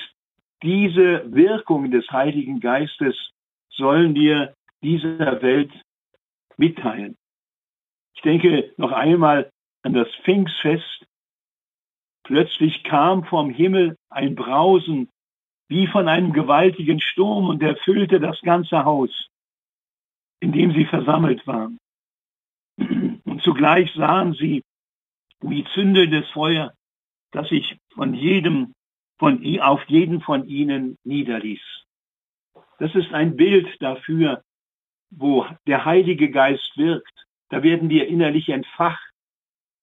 diese 0.63 1.31
Wirkung 1.33 1.91
des 1.91 2.09
Heiligen 2.11 2.59
Geistes 2.59 3.15
sollen 3.69 4.15
wir 4.15 4.53
dieser 4.83 5.41
Welt 5.41 5.71
mitteilen. 6.57 7.17
Ich 8.15 8.21
denke 8.21 8.73
noch 8.77 8.91
einmal 8.91 9.49
an 9.83 9.93
das 9.93 10.07
Pfingstfest. 10.23 11.05
Plötzlich 12.23 12.83
kam 12.83 13.23
vom 13.23 13.49
Himmel 13.49 13.97
ein 14.09 14.35
Brausen 14.35 15.09
wie 15.67 15.87
von 15.87 16.07
einem 16.07 16.33
gewaltigen 16.33 16.99
Sturm 16.99 17.47
und 17.47 17.63
erfüllte 17.63 18.19
das 18.19 18.39
ganze 18.41 18.83
Haus, 18.83 19.29
in 20.41 20.51
dem 20.51 20.73
sie 20.73 20.85
versammelt 20.85 21.47
waren. 21.47 21.77
Zugleich 23.43 23.91
sahen 23.93 24.33
sie, 24.33 24.63
wie 25.41 25.65
zündelndes 25.73 26.29
Feuer, 26.29 26.73
das 27.31 27.49
sich 27.49 27.77
von 27.93 28.13
jedem, 28.13 28.73
von, 29.17 29.43
auf 29.59 29.83
jeden 29.87 30.21
von 30.21 30.47
ihnen 30.47 30.97
niederließ. 31.03 31.61
Das 32.79 32.93
ist 32.95 33.13
ein 33.13 33.35
Bild 33.35 33.67
dafür, 33.79 34.43
wo 35.09 35.45
der 35.67 35.85
Heilige 35.85 36.29
Geist 36.29 36.71
wirkt. 36.77 37.25
Da 37.49 37.63
werden 37.63 37.89
wir 37.89 38.07
innerlich 38.07 38.49
entfacht. 38.49 39.11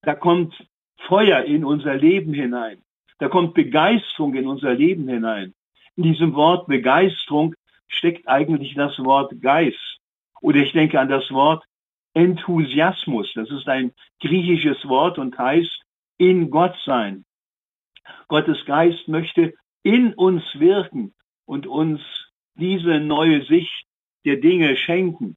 Da 0.02 0.14
kommt 0.14 0.66
Feuer 1.06 1.42
in 1.44 1.64
unser 1.64 1.94
Leben 1.96 2.32
hinein. 2.32 2.82
Da 3.18 3.28
kommt 3.28 3.54
Begeisterung 3.54 4.34
in 4.34 4.46
unser 4.46 4.74
Leben 4.74 5.08
hinein. 5.08 5.54
In 5.96 6.04
diesem 6.04 6.34
Wort 6.34 6.66
Begeisterung 6.66 7.54
steckt 7.88 8.28
eigentlich 8.28 8.74
das 8.74 8.98
Wort 8.98 9.40
Geist. 9.40 9.98
Oder 10.40 10.60
ich 10.60 10.72
denke 10.72 11.00
an 11.00 11.08
das 11.08 11.30
Wort 11.30 11.64
Enthusiasmus. 12.14 13.30
Das 13.34 13.50
ist 13.50 13.68
ein 13.68 13.92
griechisches 14.20 14.86
Wort 14.88 15.18
und 15.18 15.38
heißt 15.38 15.82
in 16.18 16.50
Gott 16.50 16.76
sein. 16.84 17.24
Gottes 18.28 18.64
Geist 18.64 19.08
möchte 19.08 19.54
in 19.82 20.14
uns 20.14 20.42
wirken 20.54 21.14
und 21.46 21.66
uns 21.66 22.00
diese 22.54 23.00
neue 23.00 23.44
Sicht 23.44 23.86
der 24.24 24.36
Dinge 24.36 24.76
schenken. 24.76 25.36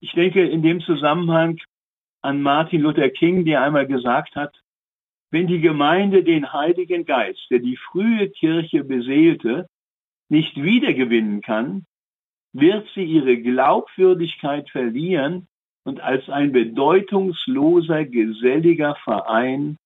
Ich 0.00 0.12
denke 0.12 0.46
in 0.46 0.62
dem 0.62 0.80
Zusammenhang 0.80 1.58
an 2.20 2.42
Martin 2.42 2.82
Luther 2.82 3.08
King, 3.10 3.44
der 3.44 3.62
einmal 3.62 3.86
gesagt 3.86 4.36
hat, 4.36 4.54
wenn 5.30 5.46
die 5.46 5.60
Gemeinde 5.60 6.22
den 6.22 6.52
Heiligen 6.52 7.04
Geist, 7.04 7.46
der 7.50 7.58
die 7.58 7.76
frühe 7.76 8.30
Kirche 8.30 8.84
beseelte, 8.84 9.68
nicht 10.28 10.56
wiedergewinnen 10.56 11.40
kann, 11.40 11.86
wird 12.54 12.88
sie 12.94 13.04
ihre 13.04 13.36
Glaubwürdigkeit 13.36 14.70
verlieren 14.70 15.48
und 15.84 16.00
als 16.00 16.28
ein 16.30 16.52
bedeutungsloser, 16.52 18.04
geselliger 18.06 18.94
Verein 19.04 19.76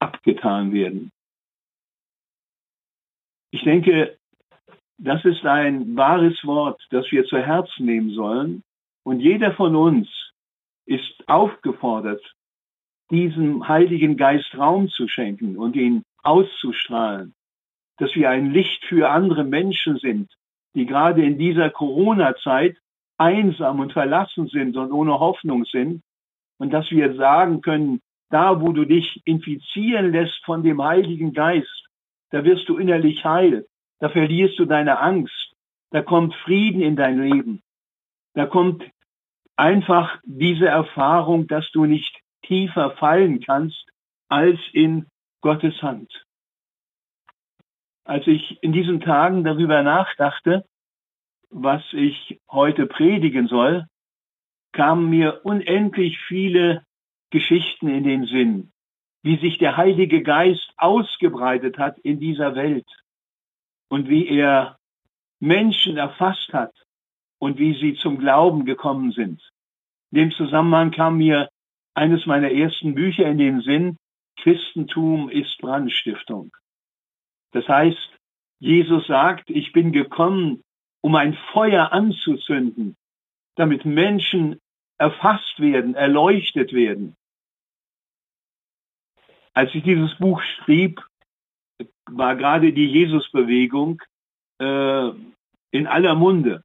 abgetan 0.00 0.72
werden. 0.72 1.10
Ich 3.50 3.62
denke, 3.62 4.18
das 4.98 5.24
ist 5.24 5.44
ein 5.44 5.96
wahres 5.96 6.44
Wort, 6.44 6.84
das 6.90 7.10
wir 7.12 7.24
zu 7.26 7.38
Herzen 7.38 7.86
nehmen 7.86 8.10
sollen. 8.10 8.62
Und 9.04 9.20
jeder 9.20 9.52
von 9.52 9.76
uns 9.76 10.08
ist 10.86 11.28
aufgefordert, 11.28 12.22
diesem 13.10 13.68
Heiligen 13.68 14.16
Geist 14.16 14.56
Raum 14.56 14.88
zu 14.88 15.08
schenken 15.08 15.56
und 15.56 15.76
ihn 15.76 16.02
auszustrahlen. 16.22 17.34
Dass 17.98 18.14
wir 18.14 18.30
ein 18.30 18.52
Licht 18.52 18.84
für 18.84 19.10
andere 19.10 19.44
Menschen 19.44 19.98
sind, 19.98 20.30
die 20.78 20.86
gerade 20.86 21.22
in 21.22 21.38
dieser 21.38 21.70
Corona-Zeit 21.70 22.76
einsam 23.18 23.80
und 23.80 23.92
verlassen 23.92 24.46
sind 24.48 24.76
und 24.76 24.92
ohne 24.92 25.18
Hoffnung 25.18 25.64
sind. 25.64 26.02
Und 26.58 26.72
dass 26.72 26.90
wir 26.90 27.14
sagen 27.14 27.60
können, 27.60 28.00
da 28.30 28.60
wo 28.60 28.72
du 28.72 28.84
dich 28.84 29.22
infizieren 29.24 30.12
lässt 30.12 30.44
von 30.44 30.62
dem 30.62 30.82
Heiligen 30.82 31.32
Geist, 31.32 31.88
da 32.30 32.44
wirst 32.44 32.68
du 32.68 32.76
innerlich 32.76 33.24
heil, 33.24 33.66
da 34.00 34.08
verlierst 34.08 34.58
du 34.58 34.64
deine 34.64 35.00
Angst, 35.00 35.54
da 35.90 36.02
kommt 36.02 36.34
Frieden 36.34 36.82
in 36.82 36.96
dein 36.96 37.20
Leben, 37.20 37.62
da 38.34 38.46
kommt 38.46 38.84
einfach 39.56 40.20
diese 40.24 40.66
Erfahrung, 40.66 41.46
dass 41.48 41.70
du 41.72 41.86
nicht 41.86 42.20
tiefer 42.42 42.92
fallen 42.92 43.40
kannst 43.40 43.84
als 44.28 44.58
in 44.72 45.06
Gottes 45.40 45.82
Hand. 45.82 46.27
Als 48.08 48.26
ich 48.26 48.62
in 48.62 48.72
diesen 48.72 49.00
Tagen 49.00 49.44
darüber 49.44 49.82
nachdachte, 49.82 50.64
was 51.50 51.82
ich 51.92 52.40
heute 52.50 52.86
predigen 52.86 53.48
soll, 53.48 53.86
kamen 54.72 55.10
mir 55.10 55.44
unendlich 55.44 56.18
viele 56.26 56.86
Geschichten 57.28 57.86
in 57.88 58.04
den 58.04 58.24
Sinn, 58.24 58.72
wie 59.22 59.36
sich 59.36 59.58
der 59.58 59.76
Heilige 59.76 60.22
Geist 60.22 60.72
ausgebreitet 60.78 61.76
hat 61.76 61.98
in 61.98 62.18
dieser 62.18 62.54
Welt 62.54 62.86
und 63.90 64.08
wie 64.08 64.26
er 64.26 64.78
Menschen 65.38 65.98
erfasst 65.98 66.50
hat 66.54 66.72
und 67.38 67.58
wie 67.58 67.78
sie 67.78 67.94
zum 68.00 68.18
Glauben 68.18 68.64
gekommen 68.64 69.12
sind. 69.12 69.46
In 70.12 70.18
dem 70.18 70.30
Zusammenhang 70.30 70.92
kam 70.92 71.18
mir 71.18 71.50
eines 71.92 72.24
meiner 72.24 72.50
ersten 72.50 72.94
Bücher 72.94 73.26
in 73.26 73.36
den 73.36 73.60
Sinn, 73.60 73.98
Christentum 74.40 75.28
ist 75.28 75.58
Brandstiftung. 75.58 76.52
Das 77.52 77.66
heißt, 77.68 78.18
Jesus 78.60 79.06
sagt, 79.06 79.50
ich 79.50 79.72
bin 79.72 79.92
gekommen, 79.92 80.62
um 81.00 81.14
ein 81.14 81.34
Feuer 81.52 81.92
anzuzünden, 81.92 82.96
damit 83.56 83.84
Menschen 83.84 84.60
erfasst 84.98 85.60
werden, 85.60 85.94
erleuchtet 85.94 86.72
werden. 86.72 87.16
Als 89.54 89.74
ich 89.74 89.82
dieses 89.82 90.16
Buch 90.18 90.42
schrieb, 90.42 91.00
war 92.10 92.36
gerade 92.36 92.72
die 92.72 92.86
Jesusbewegung 92.86 94.02
äh, 94.60 95.10
in 95.70 95.86
aller 95.86 96.14
Munde. 96.14 96.62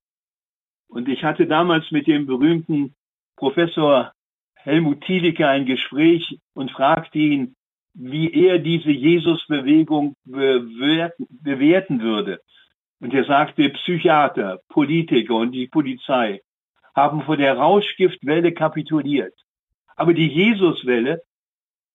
Und 0.88 1.08
ich 1.10 1.24
hatte 1.24 1.48
damals 1.48 1.90
mit 1.92 2.08
dem 2.08 2.26
berühmten 2.26 2.96
Professor 3.36 4.14
Helmut 4.56 5.02
Thielicke 5.02 5.48
ein 5.48 5.66
Gespräch 5.66 6.40
und 6.54 6.72
fragte 6.72 7.18
ihn, 7.18 7.56
wie 7.94 8.34
er 8.34 8.60
diese 8.60 8.92
Jesusbewegung 8.92 10.16
bewerten, 10.26 11.28
bewerten 11.30 12.02
würde. 12.02 12.42
Und 13.00 13.14
er 13.14 13.26
sagte, 13.26 13.70
Psychiater, 13.70 14.60
Politiker 14.70 15.36
und 15.36 15.52
die 15.52 15.68
Polizei 15.68 16.42
haben 16.96 17.22
vor 17.24 17.38
der 17.38 17.58
Rauschgiftwelle 17.58 18.54
kapituliert. 18.54 19.34
Aber 19.96 20.14
die 20.14 20.28
Jesuswelle, 20.28 21.22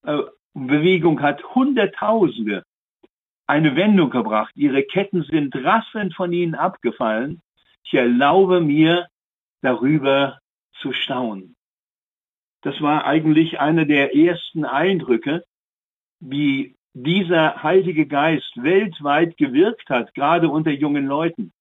äh, 0.05 0.19
Bewegung 0.55 1.21
hat 1.23 1.43
Hunderttausende 1.55 2.65
eine 3.47 3.77
Wendung 3.77 4.11
gebracht. 4.11 4.53
Ihre 4.57 4.83
Ketten 4.83 5.23
sind 5.23 5.55
rasselnd 5.57 6.15
von 6.15 6.33
ihnen 6.33 6.55
abgefallen. 6.55 7.41
Ich 7.85 7.95
erlaube 7.95 8.61
mir, 8.61 9.09
darüber 9.63 10.39
zu 10.81 10.93
staunen. 10.93 11.57
Das 12.63 12.81
war 12.81 13.05
eigentlich 13.05 13.59
einer 13.61 13.85
der 13.85 14.15
ersten 14.15 14.65
Eindrücke, 14.65 15.45
wie 16.21 16.77
dieser 16.95 17.63
Heilige 17.63 18.07
Geist 18.07 18.51
weltweit 18.57 19.37
gewirkt 19.37 19.89
hat, 19.89 20.15
gerade 20.15 20.49
unter 20.49 20.71
jungen 20.71 21.07
Leuten. 21.07 21.53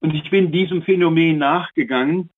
Und 0.00 0.14
ich 0.14 0.30
bin 0.30 0.52
diesem 0.52 0.82
Phänomen 0.82 1.38
nachgegangen 1.38 2.30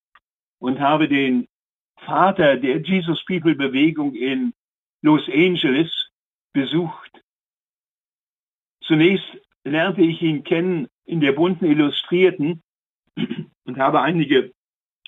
und 0.58 0.80
habe 0.80 1.08
den 1.08 1.48
Vater 1.96 2.56
der 2.56 2.80
Jesus 2.80 3.24
People 3.24 3.54
Bewegung 3.54 4.14
in 4.14 4.54
Los 5.02 5.28
Angeles 5.28 6.10
besucht. 6.52 7.10
Zunächst 8.82 9.26
lernte 9.64 10.00
ich 10.02 10.22
ihn 10.22 10.44
kennen 10.44 10.88
in 11.04 11.20
der 11.20 11.32
bunten 11.32 11.66
Illustrierten 11.66 12.62
und 13.64 13.78
habe 13.78 14.00
einige 14.00 14.52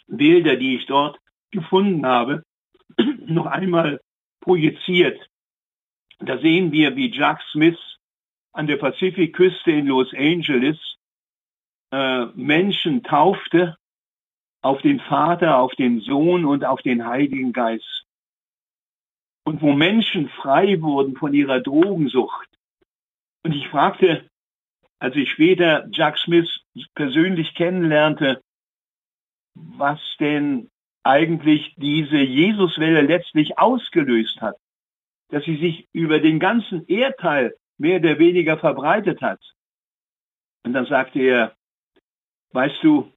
Bilder, 0.07 0.57
die 0.57 0.77
ich 0.77 0.87
dort 0.87 1.19
gefunden 1.51 2.05
habe, 2.05 2.43
noch 3.27 3.47
einmal 3.47 4.01
projiziert 4.41 5.30
da 6.21 6.39
sehen 6.39 6.71
wir, 6.73 6.97
wie 6.97 7.11
Jack 7.11 7.41
Smith 7.51 7.79
an 8.53 8.67
der 8.67 8.77
Pazifikküste 8.77 9.71
in 9.73 9.87
Los 9.87 10.13
Angeles 10.15 10.79
äh, 11.93 12.27
Menschen 12.35 13.03
taufte 13.03 13.77
auf 14.63 14.83
den 14.83 15.01
Vater, 15.01 15.57
auf 15.57 15.75
den 15.75 16.01
Sohn 16.01 16.45
und 16.45 16.65
auf 16.65 16.83
den 16.83 17.07
Heiligen 17.07 17.53
Geist. 17.53 18.05
Und 19.45 19.63
wo 19.63 19.73
Menschen 19.73 20.29
frei 20.29 20.81
wurden 20.83 21.17
von 21.17 21.33
ihrer 21.33 21.61
Drogensucht. 21.61 22.49
Und 23.43 23.53
ich 23.53 23.69
fragte, 23.69 24.29
als 24.99 25.17
ich 25.17 25.31
später 25.31 25.89
Jack 25.91 26.19
Smith 26.19 26.61
persönlich 26.95 27.55
kennenlernte, 27.55 28.43
was 29.55 29.99
denn 30.21 30.69
eigentlich 31.03 31.75
diese 31.77 32.19
Jesuswelle 32.19 33.01
letztlich 33.01 33.59
ausgelöst 33.59 34.43
hat 34.43 34.57
dass 35.31 35.45
sie 35.45 35.57
sich 35.57 35.89
über 35.93 36.19
den 36.21 36.39
ganzen 36.39 36.87
Erdteil 36.87 37.55
mehr 37.79 37.99
oder 37.99 38.19
weniger 38.19 38.59
verbreitet 38.59 39.23
hat. 39.23 39.41
Und 40.65 40.75
dann 40.75 40.87
sagte 40.87 41.21
er, 41.21 41.57
weißt 42.53 42.83
du, 42.83 43.13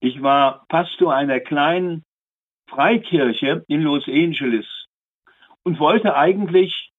ich 0.00 0.22
war 0.22 0.66
Pastor 0.68 1.14
einer 1.14 1.40
kleinen 1.40 2.04
Freikirche 2.68 3.64
in 3.68 3.82
Los 3.82 4.08
Angeles 4.08 4.66
und 5.62 5.78
wollte 5.78 6.16
eigentlich 6.16 6.90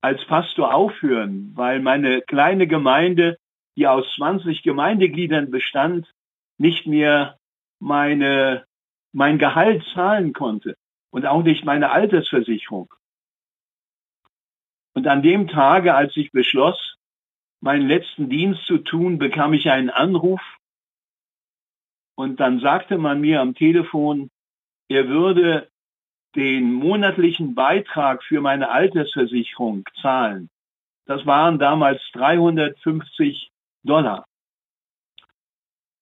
als 0.00 0.24
Pastor 0.26 0.74
aufhören, 0.74 1.52
weil 1.54 1.80
meine 1.80 2.22
kleine 2.22 2.66
Gemeinde, 2.66 3.38
die 3.76 3.86
aus 3.86 4.04
20 4.16 4.62
Gemeindegliedern 4.62 5.50
bestand, 5.50 6.12
nicht 6.58 6.86
mehr 6.86 7.38
meine, 7.78 8.66
mein 9.12 9.38
Gehalt 9.38 9.84
zahlen 9.94 10.32
konnte 10.32 10.76
und 11.16 11.24
auch 11.24 11.42
nicht 11.42 11.64
meine 11.64 11.92
Altersversicherung. 11.92 12.92
Und 14.92 15.06
an 15.06 15.22
dem 15.22 15.48
Tage, 15.48 15.94
als 15.94 16.14
ich 16.14 16.30
beschloss, 16.30 16.98
meinen 17.60 17.88
letzten 17.88 18.28
Dienst 18.28 18.66
zu 18.66 18.76
tun, 18.76 19.16
bekam 19.16 19.54
ich 19.54 19.70
einen 19.70 19.88
Anruf 19.88 20.42
und 22.16 22.38
dann 22.38 22.60
sagte 22.60 22.98
man 22.98 23.22
mir 23.22 23.40
am 23.40 23.54
Telefon, 23.54 24.28
er 24.88 25.08
würde 25.08 25.70
den 26.34 26.74
monatlichen 26.74 27.54
Beitrag 27.54 28.22
für 28.22 28.42
meine 28.42 28.68
Altersversicherung 28.68 29.84
zahlen. 30.02 30.50
Das 31.06 31.24
waren 31.24 31.58
damals 31.58 32.02
350 32.12 33.50
Dollar. 33.84 34.26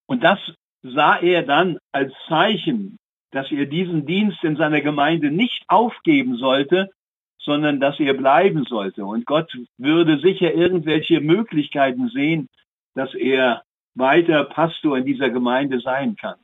Und 0.06 0.24
das 0.24 0.40
sah 0.82 1.18
er 1.18 1.44
dann 1.44 1.78
als 1.92 2.12
Zeichen 2.26 2.98
dass 3.34 3.50
er 3.50 3.66
diesen 3.66 4.06
Dienst 4.06 4.44
in 4.44 4.56
seiner 4.56 4.80
Gemeinde 4.80 5.30
nicht 5.30 5.64
aufgeben 5.66 6.36
sollte, 6.36 6.90
sondern 7.38 7.80
dass 7.80 7.98
er 7.98 8.14
bleiben 8.14 8.64
sollte. 8.64 9.04
Und 9.04 9.26
Gott 9.26 9.52
würde 9.76 10.18
sicher 10.20 10.54
irgendwelche 10.54 11.20
Möglichkeiten 11.20 12.08
sehen, 12.08 12.48
dass 12.94 13.12
er 13.14 13.64
weiter 13.94 14.44
Pastor 14.44 14.98
in 14.98 15.04
dieser 15.04 15.30
Gemeinde 15.30 15.80
sein 15.80 16.16
kann. 16.16 16.38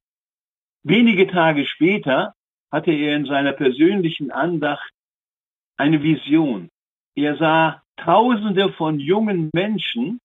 Wenige 0.82 1.26
Tage 1.28 1.64
später 1.66 2.34
hatte 2.72 2.92
er 2.92 3.16
in 3.16 3.26
seiner 3.26 3.52
persönlichen 3.52 4.30
Andacht 4.30 4.90
eine 5.76 6.02
Vision. 6.02 6.70
Er 7.14 7.36
sah 7.36 7.82
Tausende 7.96 8.72
von 8.72 8.98
jungen 8.98 9.50
Menschen, 9.52 10.20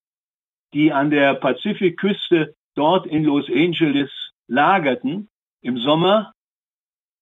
die 0.74 0.94
an 0.94 1.10
der 1.10 1.34
Pazifikküste 1.34 2.56
dort 2.74 3.06
in 3.06 3.26
Los 3.26 3.50
Angeles 3.50 4.10
lagerten 4.48 5.28
im 5.62 5.78
Sommer. 5.78 6.32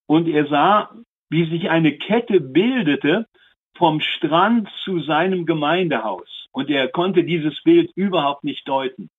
Und 0.07 0.27
er 0.27 0.47
sah, 0.47 0.91
wie 1.29 1.49
sich 1.49 1.69
eine 1.69 1.97
Kette 1.97 2.39
bildete 2.39 3.27
vom 3.75 3.99
Strand 4.01 4.69
zu 4.83 4.99
seinem 4.99 5.45
Gemeindehaus. 5.45 6.47
Und 6.51 6.69
er 6.69 6.87
konnte 6.89 7.23
dieses 7.23 7.61
Bild 7.63 7.91
überhaupt 7.95 8.43
nicht 8.43 8.67
deuten. 8.67 9.09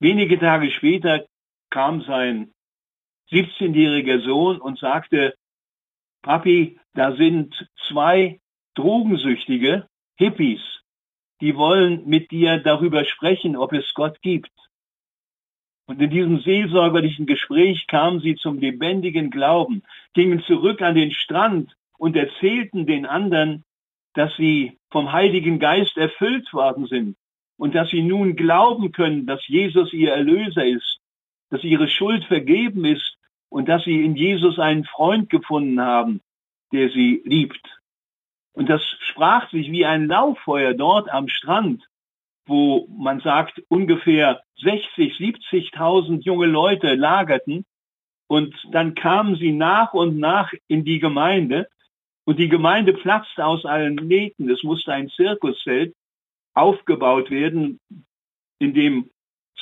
Wenige 0.00 0.38
Tage 0.38 0.70
später 0.70 1.26
kam 1.70 2.02
sein 2.02 2.52
17-jähriger 3.30 4.20
Sohn 4.24 4.60
und 4.60 4.78
sagte, 4.78 5.34
Papi, 6.22 6.78
da 6.94 7.16
sind 7.16 7.68
zwei 7.88 8.40
Drogensüchtige, 8.74 9.88
Hippies, 10.16 10.60
die 11.40 11.56
wollen 11.56 12.06
mit 12.06 12.30
dir 12.30 12.58
darüber 12.58 13.04
sprechen, 13.04 13.56
ob 13.56 13.72
es 13.72 13.92
Gott 13.94 14.20
gibt. 14.22 14.50
Und 15.88 16.02
in 16.02 16.10
diesem 16.10 16.40
seelsorgerlichen 16.40 17.24
Gespräch 17.24 17.86
kamen 17.86 18.20
sie 18.20 18.36
zum 18.36 18.58
lebendigen 18.58 19.30
Glauben, 19.30 19.82
gingen 20.12 20.42
zurück 20.42 20.82
an 20.82 20.94
den 20.94 21.12
Strand 21.12 21.74
und 21.96 22.14
erzählten 22.14 22.86
den 22.86 23.06
anderen, 23.06 23.64
dass 24.12 24.36
sie 24.36 24.78
vom 24.90 25.12
Heiligen 25.12 25.58
Geist 25.58 25.96
erfüllt 25.96 26.52
worden 26.52 26.86
sind 26.86 27.16
und 27.56 27.74
dass 27.74 27.88
sie 27.88 28.02
nun 28.02 28.36
glauben 28.36 28.92
können, 28.92 29.26
dass 29.26 29.48
Jesus 29.48 29.94
ihr 29.94 30.12
Erlöser 30.12 30.66
ist, 30.66 30.98
dass 31.48 31.64
ihre 31.64 31.88
Schuld 31.88 32.22
vergeben 32.24 32.84
ist 32.84 33.16
und 33.48 33.66
dass 33.66 33.84
sie 33.84 34.04
in 34.04 34.14
Jesus 34.14 34.58
einen 34.58 34.84
Freund 34.84 35.30
gefunden 35.30 35.80
haben, 35.80 36.20
der 36.70 36.90
sie 36.90 37.22
liebt. 37.24 37.80
Und 38.52 38.68
das 38.68 38.82
sprach 39.00 39.50
sich 39.50 39.70
wie 39.70 39.86
ein 39.86 40.06
Lauffeuer 40.06 40.74
dort 40.74 41.08
am 41.08 41.28
Strand, 41.28 41.88
wo 42.48 42.88
man 42.90 43.20
sagt, 43.20 43.62
ungefähr 43.68 44.42
60, 44.62 45.14
70.000 45.14 46.22
junge 46.22 46.46
Leute 46.46 46.94
lagerten. 46.94 47.64
Und 48.26 48.54
dann 48.72 48.94
kamen 48.94 49.36
sie 49.36 49.52
nach 49.52 49.94
und 49.94 50.18
nach 50.18 50.52
in 50.66 50.84
die 50.84 50.98
Gemeinde. 50.98 51.68
Und 52.24 52.38
die 52.38 52.48
Gemeinde 52.48 52.92
platzte 52.92 53.44
aus 53.46 53.64
allen 53.64 53.94
Nähten. 53.94 54.50
Es 54.50 54.62
musste 54.62 54.92
ein 54.92 55.08
Zirkuszelt 55.10 55.94
aufgebaut 56.54 57.30
werden, 57.30 57.78
in 58.58 58.74
dem 58.74 59.10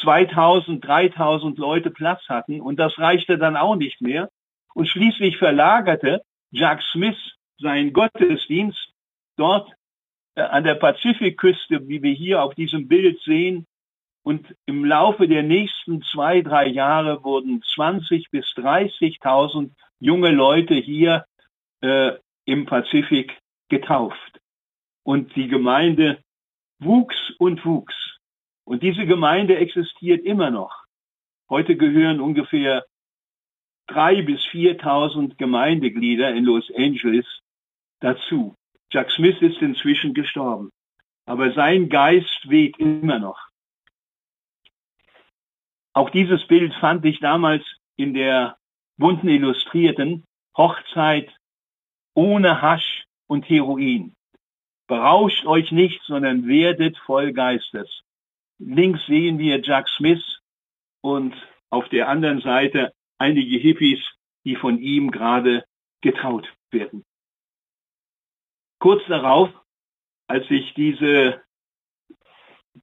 2000, 0.02 0.84
3000 0.84 1.58
Leute 1.58 1.90
Platz 1.90 2.22
hatten 2.28 2.60
und 2.60 2.76
das 2.78 2.98
reichte 2.98 3.38
dann 3.38 3.56
auch 3.56 3.76
nicht 3.76 4.00
mehr. 4.00 4.30
Und 4.74 4.88
schließlich 4.88 5.38
verlagerte 5.38 6.22
Jack 6.50 6.82
Smith 6.82 7.16
seinen 7.58 7.92
Gottesdienst 7.92 8.92
dort 9.36 9.70
an 10.36 10.64
der 10.64 10.74
Pazifikküste, 10.74 11.88
wie 11.88 12.02
wir 12.02 12.12
hier 12.12 12.42
auf 12.42 12.54
diesem 12.54 12.88
Bild 12.88 13.20
sehen. 13.22 13.66
Und 14.22 14.54
im 14.66 14.84
Laufe 14.84 15.28
der 15.28 15.42
nächsten 15.42 16.02
zwei, 16.02 16.42
drei 16.42 16.66
Jahre 16.66 17.22
wurden 17.24 17.62
20 17.62 18.30
bis 18.30 18.44
30.000 18.56 19.70
junge 20.00 20.30
Leute 20.30 20.74
hier 20.74 21.24
äh, 21.80 22.12
im 22.44 22.66
Pazifik 22.66 23.38
getauft. 23.68 24.40
Und 25.04 25.34
die 25.36 25.48
Gemeinde 25.48 26.18
wuchs 26.80 27.32
und 27.38 27.64
wuchs. 27.64 27.94
Und 28.64 28.82
diese 28.82 29.06
Gemeinde 29.06 29.56
existiert 29.56 30.24
immer 30.24 30.50
noch. 30.50 30.84
Heute 31.48 31.76
gehören 31.76 32.20
ungefähr 32.20 32.84
drei 33.86 34.22
bis 34.22 34.40
4.000 34.46 35.36
Gemeindeglieder 35.36 36.34
in 36.34 36.44
Los 36.44 36.72
Angeles 36.76 37.26
dazu. 38.00 38.56
Jack 38.90 39.10
Smith 39.10 39.40
ist 39.40 39.60
inzwischen 39.60 40.14
gestorben, 40.14 40.70
aber 41.26 41.52
sein 41.52 41.88
Geist 41.88 42.48
weht 42.48 42.78
immer 42.78 43.18
noch. 43.18 43.38
Auch 45.92 46.10
dieses 46.10 46.46
Bild 46.46 46.74
fand 46.74 47.04
ich 47.04 47.20
damals 47.20 47.64
in 47.96 48.14
der 48.14 48.58
bunten 48.98 49.28
Illustrierten 49.28 50.24
Hochzeit 50.56 51.34
ohne 52.14 52.62
Hasch 52.62 53.04
und 53.26 53.48
Heroin. 53.48 54.14
Berauscht 54.86 55.46
euch 55.46 55.72
nicht, 55.72 56.00
sondern 56.04 56.46
werdet 56.46 56.96
voll 56.98 57.32
Geistes. 57.32 58.02
Links 58.58 59.04
sehen 59.06 59.38
wir 59.38 59.60
Jack 59.60 59.88
Smith 59.88 60.22
und 61.00 61.34
auf 61.70 61.88
der 61.88 62.08
anderen 62.08 62.40
Seite 62.40 62.92
einige 63.18 63.58
Hippies, 63.58 64.00
die 64.44 64.56
von 64.56 64.78
ihm 64.78 65.10
gerade 65.10 65.64
getraut 66.00 66.46
werden. 66.70 67.04
Kurz 68.78 69.02
darauf, 69.08 69.50
als 70.26 70.50
ich 70.50 70.74
diese 70.74 71.42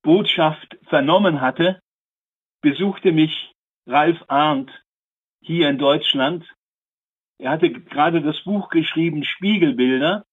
Botschaft 0.01 0.77
vernommen 0.87 1.41
hatte, 1.41 1.81
besuchte 2.61 3.11
mich 3.11 3.53
Ralf 3.85 4.23
Arndt 4.27 4.71
hier 5.41 5.69
in 5.69 5.77
Deutschland. 5.77 6.45
Er 7.37 7.51
hatte 7.51 7.71
gerade 7.71 8.21
das 8.21 8.41
Buch 8.43 8.69
geschrieben, 8.69 9.23
Spiegelbilder, 9.23 10.25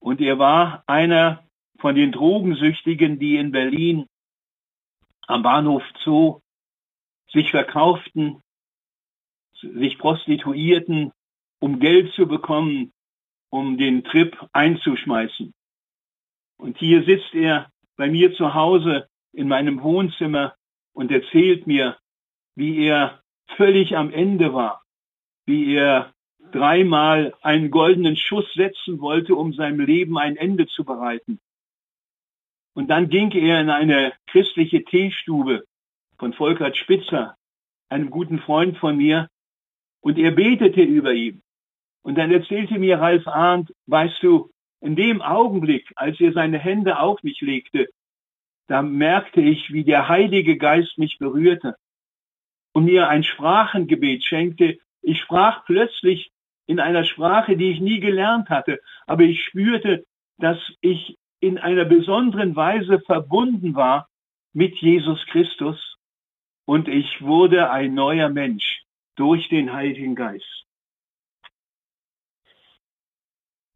und 0.00 0.20
er 0.20 0.38
war 0.38 0.82
einer 0.86 1.44
von 1.78 1.94
den 1.94 2.12
Drogensüchtigen, 2.12 3.18
die 3.18 3.36
in 3.36 3.52
Berlin 3.52 4.06
am 5.26 5.42
Bahnhof 5.42 5.82
Zoo 6.02 6.40
sich 7.32 7.50
verkauften, 7.50 8.42
sich 9.52 9.98
prostituierten, 9.98 11.12
um 11.60 11.78
Geld 11.80 12.12
zu 12.14 12.26
bekommen, 12.26 12.92
um 13.50 13.76
den 13.76 14.04
Trip 14.04 14.36
einzuschmeißen. 14.52 15.52
Und 16.56 16.78
hier 16.78 17.04
sitzt 17.04 17.34
er 17.34 17.70
bei 17.96 18.08
mir 18.08 18.34
zu 18.34 18.54
Hause 18.54 19.08
in 19.32 19.48
meinem 19.48 19.82
Wohnzimmer 19.82 20.54
und 20.92 21.10
erzählt 21.10 21.66
mir, 21.66 21.98
wie 22.54 22.84
er 22.86 23.22
völlig 23.56 23.96
am 23.96 24.12
Ende 24.12 24.52
war, 24.52 24.82
wie 25.46 25.74
er 25.74 26.12
dreimal 26.52 27.34
einen 27.42 27.70
goldenen 27.70 28.16
Schuss 28.16 28.52
setzen 28.54 29.00
wollte, 29.00 29.34
um 29.34 29.52
seinem 29.52 29.80
Leben 29.80 30.18
ein 30.18 30.36
Ende 30.36 30.66
zu 30.66 30.84
bereiten. 30.84 31.38
Und 32.74 32.88
dann 32.88 33.08
ging 33.08 33.30
er 33.32 33.60
in 33.60 33.70
eine 33.70 34.12
christliche 34.26 34.84
Teestube 34.84 35.64
von 36.18 36.32
Volkert 36.32 36.76
Spitzer, 36.76 37.36
einem 37.88 38.10
guten 38.10 38.38
Freund 38.38 38.78
von 38.78 38.96
mir, 38.96 39.28
und 40.00 40.18
er 40.18 40.30
betete 40.30 40.82
über 40.82 41.12
ihn. 41.12 41.42
Und 42.02 42.16
dann 42.16 42.30
erzählte 42.30 42.78
mir 42.78 42.98
Ralf 42.98 43.26
Arndt, 43.26 43.72
weißt 43.86 44.22
du, 44.22 44.50
in 44.80 44.96
dem 44.96 45.20
Augenblick, 45.20 45.92
als 45.96 46.18
er 46.20 46.32
seine 46.32 46.58
Hände 46.58 46.98
auf 46.98 47.22
mich 47.22 47.40
legte, 47.40 47.88
da 48.66 48.82
merkte 48.82 49.40
ich, 49.40 49.72
wie 49.72 49.84
der 49.84 50.08
Heilige 50.08 50.56
Geist 50.56 50.96
mich 50.96 51.18
berührte 51.18 51.76
und 52.72 52.84
mir 52.84 53.08
ein 53.08 53.24
Sprachengebet 53.24 54.24
schenkte. 54.24 54.78
Ich 55.02 55.20
sprach 55.20 55.64
plötzlich 55.64 56.30
in 56.66 56.78
einer 56.78 57.04
Sprache, 57.04 57.56
die 57.56 57.72
ich 57.72 57.80
nie 57.80 58.00
gelernt 58.00 58.48
hatte, 58.48 58.80
aber 59.06 59.24
ich 59.24 59.44
spürte, 59.44 60.04
dass 60.38 60.58
ich 60.80 61.18
in 61.40 61.58
einer 61.58 61.84
besonderen 61.84 62.54
Weise 62.54 63.00
verbunden 63.00 63.74
war 63.74 64.08
mit 64.52 64.76
Jesus 64.76 65.26
Christus 65.26 65.96
und 66.64 66.86
ich 66.86 67.22
wurde 67.22 67.70
ein 67.70 67.94
neuer 67.94 68.28
Mensch 68.28 68.84
durch 69.16 69.48
den 69.48 69.72
Heiligen 69.72 70.14
Geist. 70.14 70.66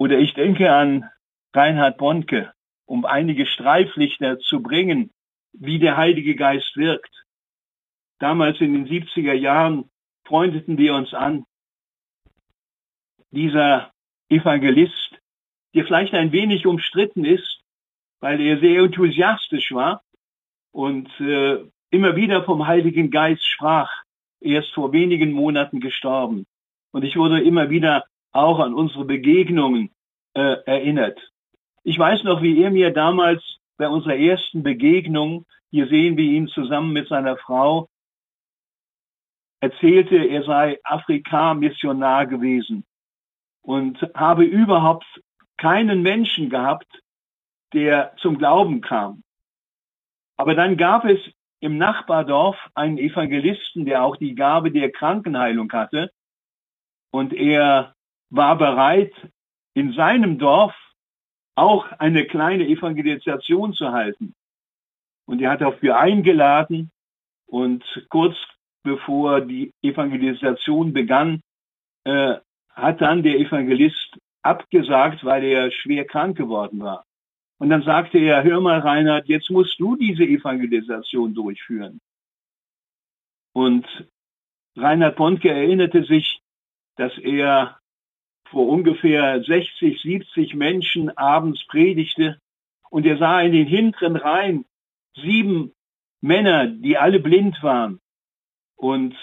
Oder 0.05 0.19
ich 0.19 0.35
denke 0.35 0.71
an 0.71 1.09
Reinhard 1.55 1.97
Bonke, 1.97 2.53
um 2.85 3.07
einige 3.07 3.47
Streiflichter 3.47 4.39
zu 4.39 4.61
bringen, 4.61 5.11
wie 5.55 5.79
der 5.79 5.97
Heilige 5.97 6.37
Geist 6.37 6.77
wirkt. 6.77 7.25
Damals 8.19 8.61
in 8.61 8.75
den 8.75 8.87
70er 8.87 9.33
Jahren 9.33 9.89
freundeten 10.27 10.77
wir 10.77 10.93
uns 10.95 11.15
an. 11.15 11.47
Dieser 13.31 13.93
Evangelist, 14.29 15.23
der 15.75 15.87
vielleicht 15.87 16.13
ein 16.13 16.33
wenig 16.33 16.67
umstritten 16.67 17.25
ist, 17.25 17.63
weil 18.21 18.43
er 18.43 18.61
sehr 18.61 18.83
enthusiastisch 18.83 19.73
war 19.73 20.03
und 20.71 21.09
äh, 21.19 21.65
immer 21.89 22.15
wieder 22.15 22.45
vom 22.45 22.67
Heiligen 22.67 23.11
Geist 23.11 23.49
sprach. 23.49 23.91
Er 24.43 24.61
ist 24.61 24.75
vor 24.75 24.93
wenigen 24.93 25.33
Monaten 25.33 25.81
gestorben. 25.81 26.45
Und 26.93 27.05
ich 27.05 27.17
wurde 27.17 27.41
immer 27.43 27.71
wieder 27.71 28.05
auch 28.33 28.59
an 28.59 28.75
unsere 28.75 29.07
Begegnungen 29.07 29.94
äh, 30.35 30.57
erinnert. 30.67 31.19
Ich 31.83 31.99
weiß 31.99 32.25
noch, 32.25 32.43
wie 32.43 32.63
er 32.63 32.71
mir 32.71 32.93
damals 32.93 33.43
bei 33.77 33.89
unserer 33.89 34.17
ersten 34.17 34.63
Begegnung, 34.63 35.47
hier 35.71 35.89
sehen 35.89 36.17
wir 36.17 36.25
ihn 36.25 36.49
zusammen 36.49 36.93
mit 36.93 37.09
seiner 37.09 37.37
Frau, 37.37 37.89
erzählte, 39.61 40.17
er 40.17 40.45
sei 40.45 40.79
Afrika-Missionar 40.85 42.27
gewesen 42.27 42.85
und 43.63 43.99
habe 44.15 44.45
überhaupt 44.45 45.07
keinen 45.57 46.03
Menschen 46.03 46.51
gehabt, 46.51 46.89
der 47.73 48.15
zum 48.19 48.39
Glauben 48.39 48.81
kam. 48.81 49.23
Aber 50.37 50.55
dann 50.55 50.77
gab 50.77 51.05
es 51.05 51.19
im 51.61 51.79
Nachbardorf 51.79 52.57
einen 52.75 52.99
Evangelisten, 52.99 53.87
der 53.87 54.05
auch 54.05 54.17
die 54.17 54.35
Gabe 54.35 54.71
der 54.71 54.93
Krankenheilung 54.93 55.73
hatte. 55.73 56.11
Und 57.11 57.33
er 57.33 57.95
war 58.29 58.59
bereit, 58.59 59.13
in 59.75 59.93
seinem 59.93 60.39
Dorf 60.39 60.75
auch 61.57 61.87
eine 61.99 62.27
kleine 62.27 62.67
Evangelisation 62.67 63.73
zu 63.75 63.93
halten. 63.93 64.35
Und 65.27 65.41
er 65.41 65.53
hat 65.53 65.61
dafür 65.61 65.99
eingeladen 65.99 66.91
und 67.47 67.85
kurz 68.09 68.37
bevor 68.83 69.41
die 69.41 69.73
Evangelisation 69.83 70.93
begann, 70.93 71.41
äh, 72.05 72.37
hat 72.71 73.01
dann 73.01 73.23
der 73.23 73.39
Evangelist 73.39 74.19
abgesagt, 74.43 75.25
weil 75.25 75.45
er 75.45 75.71
schwer 75.71 76.05
krank 76.05 76.37
geworden 76.37 76.81
war. 76.81 77.05
Und 77.59 77.71
dann 77.71 77.83
sagte 77.83 78.19
er, 78.19 78.45
hör 78.45 78.61
mal 78.61 78.81
Reinhard, 78.81 79.27
jetzt 79.27 79.51
musst 79.51 79.79
du 79.81 79.97
diese 79.97 80.25
Evangelisation 80.25 81.35
durchführen. 81.35 82.01
Und 83.55 83.87
Reinhard 84.77 85.17
Bonke 85.17 85.51
erinnerte 85.51 86.05
sich, 86.05 86.41
dass 86.97 87.17
er 87.19 87.79
vor 88.49 88.69
ungefähr 88.69 89.43
60, 89.43 90.01
70 90.01 90.55
Menschen 90.55 91.17
abends 91.17 91.65
predigte 91.67 92.39
und 92.91 93.07
er 93.07 93.19
sah 93.19 93.41
in 93.41 93.53
den 93.53 93.67
hinteren 93.67 94.17
Reihen 94.17 94.65
sieben 95.17 95.73
Männer, 96.21 96.67
die 96.67 96.97
alle 96.97 97.21
blind 97.21 97.63
waren. 97.63 98.01
Und 98.77 99.15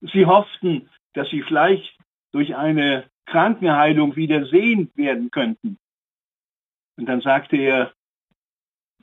sie 0.00 0.26
hofften, 0.26 0.88
dass 1.14 1.28
sie 1.30 1.42
vielleicht 1.42 1.96
durch 2.32 2.56
eine 2.56 3.10
Krankenheilung 3.26 4.16
wieder 4.16 4.46
sehend 4.46 4.96
werden 4.96 5.30
könnten. 5.30 5.78
Und 6.96 7.06
dann 7.06 7.20
sagte 7.20 7.56
er, 7.56 7.92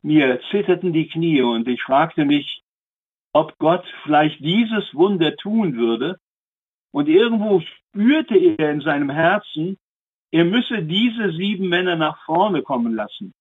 mir 0.01 0.39
zitterten 0.51 0.93
die 0.93 1.08
Knie 1.08 1.41
und 1.41 1.67
ich 1.67 1.82
fragte 1.82 2.25
mich, 2.25 2.62
ob 3.34 3.58
Gott 3.58 3.86
vielleicht 4.04 4.39
dieses 4.39 4.93
Wunder 4.93 5.36
tun 5.36 5.75
würde. 5.75 6.19
Und 6.95 7.10
irgendwo 7.10 7.60
spürte 7.60 8.38
er 8.38 8.71
in 8.71 8.79
seinem 8.79 9.10
Herzen, 9.10 9.77
er 10.31 10.45
müsse 10.45 10.81
diese 10.81 11.34
sieben 11.34 11.67
Männer 11.67 11.97
nach 11.97 12.23
vorne 12.23 12.62
kommen 12.62 12.95
lassen 12.95 13.34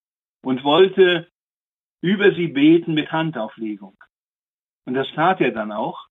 und 0.42 0.64
wollte 0.64 1.28
über 2.00 2.34
sie 2.34 2.48
beten 2.48 2.94
mit 2.94 3.12
Handauflegung. 3.12 3.96
Und 4.86 4.94
das 4.94 5.06
tat 5.14 5.40
er 5.40 5.52
dann 5.52 5.70
auch. 5.70 6.08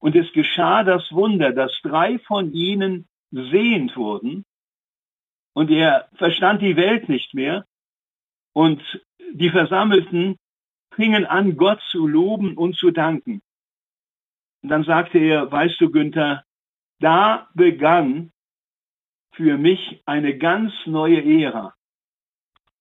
Und 0.00 0.14
es 0.14 0.30
geschah 0.34 0.84
das 0.84 1.10
Wunder, 1.12 1.52
dass 1.52 1.72
drei 1.82 2.18
von 2.18 2.52
ihnen 2.52 3.08
sehend 3.30 3.96
wurden 3.96 4.44
und 5.54 5.70
er 5.70 6.10
verstand 6.16 6.60
die 6.60 6.76
Welt 6.76 7.08
nicht 7.08 7.32
mehr 7.32 7.64
und 8.52 8.82
die 9.32 9.48
Versammelten 9.48 10.36
fingen 10.94 11.24
an, 11.24 11.56
Gott 11.56 11.80
zu 11.90 12.06
loben 12.06 12.58
und 12.58 12.76
zu 12.76 12.90
danken. 12.90 13.40
Und 14.62 14.68
dann 14.68 14.84
sagte 14.84 15.18
er, 15.18 15.50
weißt 15.50 15.80
du, 15.80 15.90
Günther, 15.90 16.44
da 17.00 17.48
begann 17.54 18.30
für 19.32 19.58
mich 19.58 20.02
eine 20.04 20.36
ganz 20.38 20.72
neue 20.86 21.22
Ära. 21.22 21.74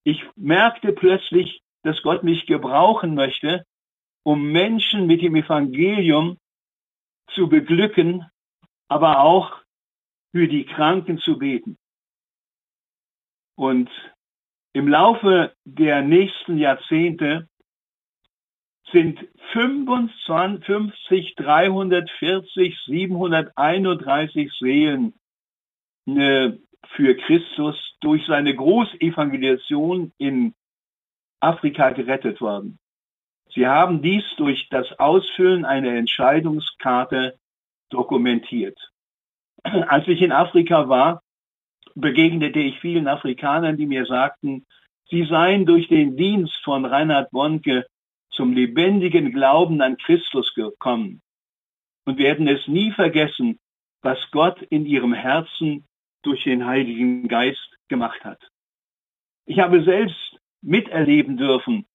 Ich 0.03 0.23
merkte 0.36 0.93
plötzlich, 0.93 1.62
dass 1.84 2.01
Gott 2.03 2.23
mich 2.23 2.45
gebrauchen 2.45 3.15
möchte, 3.15 3.65
um 4.23 4.51
Menschen 4.51 5.08
mit 5.08 5.21
dem 5.21 5.36
Evangelium 5.36 6.38
zu 7.34 7.47
beglücken, 7.47 8.25
aber 8.89 9.19
auch 9.19 9.62
für 10.32 10.47
die 10.47 10.65
Kranken 10.65 11.17
zu 11.19 11.38
beten. 11.38 11.77
Und 13.55 13.89
im 14.73 14.88
Laufe 14.88 15.55
der 15.65 16.01
nächsten 16.01 16.58
Jahrzehnte 16.58 17.47
sind 18.91 19.19
55, 19.54 21.36
340, 21.36 22.78
731 22.86 24.52
Seelen 24.60 25.13
äh, 26.08 26.52
für 26.95 27.15
Christus 27.15 27.75
durch 28.02 28.25
seine 28.25 28.56
Großevangelisation 28.56 30.12
in 30.17 30.54
Afrika 31.39 31.91
gerettet 31.91 32.41
worden. 32.41 32.80
Sie 33.54 33.67
haben 33.67 34.02
dies 34.02 34.23
durch 34.38 34.67
das 34.69 34.88
Ausfüllen 34.99 35.65
einer 35.65 35.95
Entscheidungskarte 35.95 37.38
dokumentiert. 37.89 38.78
Als 39.63 40.08
ich 40.08 40.21
in 40.21 40.32
Afrika 40.32 40.88
war, 40.88 41.23
begegnete 41.95 42.60
ich 42.60 42.80
vielen 42.80 43.08
Afrikanern, 43.08 43.78
die 43.78 43.88
mir 43.88 44.06
sagten, 44.06 44.65
sie 45.10 45.25
seien 45.25 45.65
durch 45.65 45.88
den 45.88 46.15
Dienst 46.15 46.58
von 46.63 46.86
Reinhard 46.86 47.32
Bonke 47.32 47.86
zum 48.31 48.53
lebendigen 48.53 49.31
Glauben 49.31 49.81
an 49.81 49.97
Christus 49.97 50.53
gekommen 50.53 51.21
und 52.05 52.17
werden 52.17 52.47
es 52.47 52.67
nie 52.67 52.91
vergessen, 52.91 53.59
was 54.01 54.19
Gott 54.31 54.61
in 54.63 54.85
ihrem 54.85 55.13
Herzen 55.13 55.85
durch 56.23 56.43
den 56.43 56.65
Heiligen 56.65 57.27
Geist 57.27 57.77
gemacht 57.87 58.23
hat. 58.23 58.41
Ich 59.45 59.59
habe 59.59 59.83
selbst 59.83 60.39
miterleben 60.61 61.37
dürfen, 61.37 61.85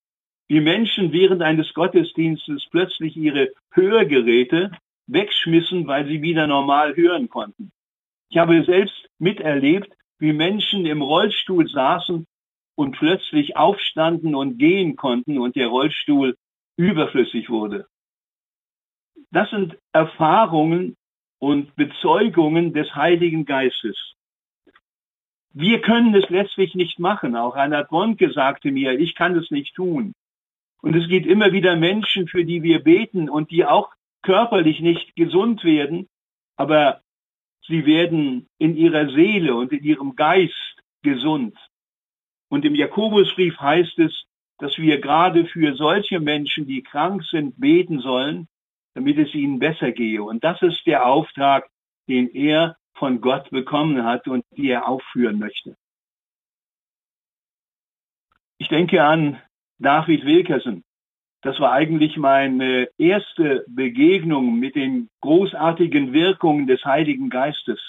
wie 0.49 0.61
Menschen 0.61 1.13
während 1.13 1.43
eines 1.43 1.73
Gottesdienstes 1.73 2.67
plötzlich 2.71 3.17
ihre 3.17 3.53
Hörgeräte 3.71 4.71
wegschmissen, 5.07 5.87
weil 5.87 6.07
sie 6.07 6.23
wieder 6.23 6.47
normal 6.47 6.97
hören 6.97 7.29
konnten. 7.29 7.73
Ich 8.29 8.39
habe 8.39 8.65
selbst 8.65 9.09
miterlebt, 9.19 9.93
wie 10.19 10.33
Menschen 10.33 10.87
im 10.87 11.03
Rollstuhl 11.03 11.69
saßen 11.69 12.27
und 12.77 12.97
plötzlich 12.97 13.57
aufstanden 13.57 14.35
und 14.35 14.59
gehen 14.59 14.97
konnten 14.97 15.39
und 15.39 15.57
der 15.57 15.69
Rollstuhl 15.69 16.37
überflüssig 16.77 17.49
wurde. 17.51 17.87
Das 19.31 19.51
sind 19.51 19.77
Erfahrungen 19.93 20.97
und 21.39 21.75
Bezeugungen 21.77 22.73
des 22.73 22.95
Heiligen 22.95 23.45
Geistes. 23.45 24.15
Wir 25.53 25.81
können 25.81 26.15
es 26.15 26.29
letztlich 26.31 26.75
nicht 26.75 26.99
machen. 26.99 27.37
Auch 27.37 27.55
Reinhard 27.55 27.91
Bonke 27.91 28.33
sagte 28.33 28.73
mir, 28.73 28.99
ich 28.99 29.15
kann 29.15 29.37
es 29.37 29.51
nicht 29.51 29.75
tun. 29.75 30.15
Und 30.83 30.97
es 30.97 31.09
gibt 31.09 31.27
immer 31.27 31.53
wieder 31.53 31.77
Menschen, 31.77 32.29
für 32.29 32.45
die 32.45 32.63
wir 32.63 32.83
beten 32.83 33.31
und 33.31 33.51
die 33.51 33.65
auch 33.65 33.93
körperlich 34.23 34.81
nicht 34.81 35.15
gesund 35.17 35.63
werden, 35.65 36.09
aber 36.57 37.03
sie 37.67 37.87
werden 37.87 38.49
in 38.59 38.77
ihrer 38.77 39.11
Seele 39.11 39.55
und 39.55 39.73
in 39.73 39.85
ihrem 39.85 40.17
Geist 40.17 40.83
gesund. 41.03 41.57
Und 42.49 42.65
im 42.65 42.75
Jakobusbrief 42.75 43.59
heißt 43.59 43.99
es, 43.99 44.25
dass 44.59 44.79
wir 44.79 45.01
gerade 45.01 45.47
für 45.47 45.75
solche 45.75 46.21
Menschen, 46.21 46.67
die 46.67 46.83
krank 46.83 47.25
sind, 47.25 47.59
beten 47.59 48.01
sollen, 48.01 48.49
damit 48.95 49.19
es 49.19 49.35
ihnen 49.35 49.59
besser 49.59 49.93
gehe. 49.93 50.23
Und 50.23 50.45
das 50.45 50.63
ist 50.63 50.87
der 50.87 51.07
Auftrag, 51.07 51.69
den 52.09 52.29
er 52.29 52.77
von 52.95 53.21
Gott 53.21 53.51
bekommen 53.51 54.05
hat 54.05 54.29
und 54.29 54.45
die 54.57 54.69
er 54.69 54.89
aufführen 54.89 55.39
möchte. 55.39 55.77
Ich 58.59 58.69
denke 58.69 59.03
an 59.03 59.41
David 59.79 60.25
Wilkerson. 60.25 60.85
Das 61.43 61.61
war 61.61 61.73
eigentlich 61.73 62.17
meine 62.17 62.89
erste 62.97 63.65
Begegnung 63.69 64.59
mit 64.59 64.77
den 64.77 65.11
großartigen 65.21 66.13
Wirkungen 66.13 66.67
des 66.67 66.83
Heiligen 66.85 67.29
Geistes. 67.29 67.81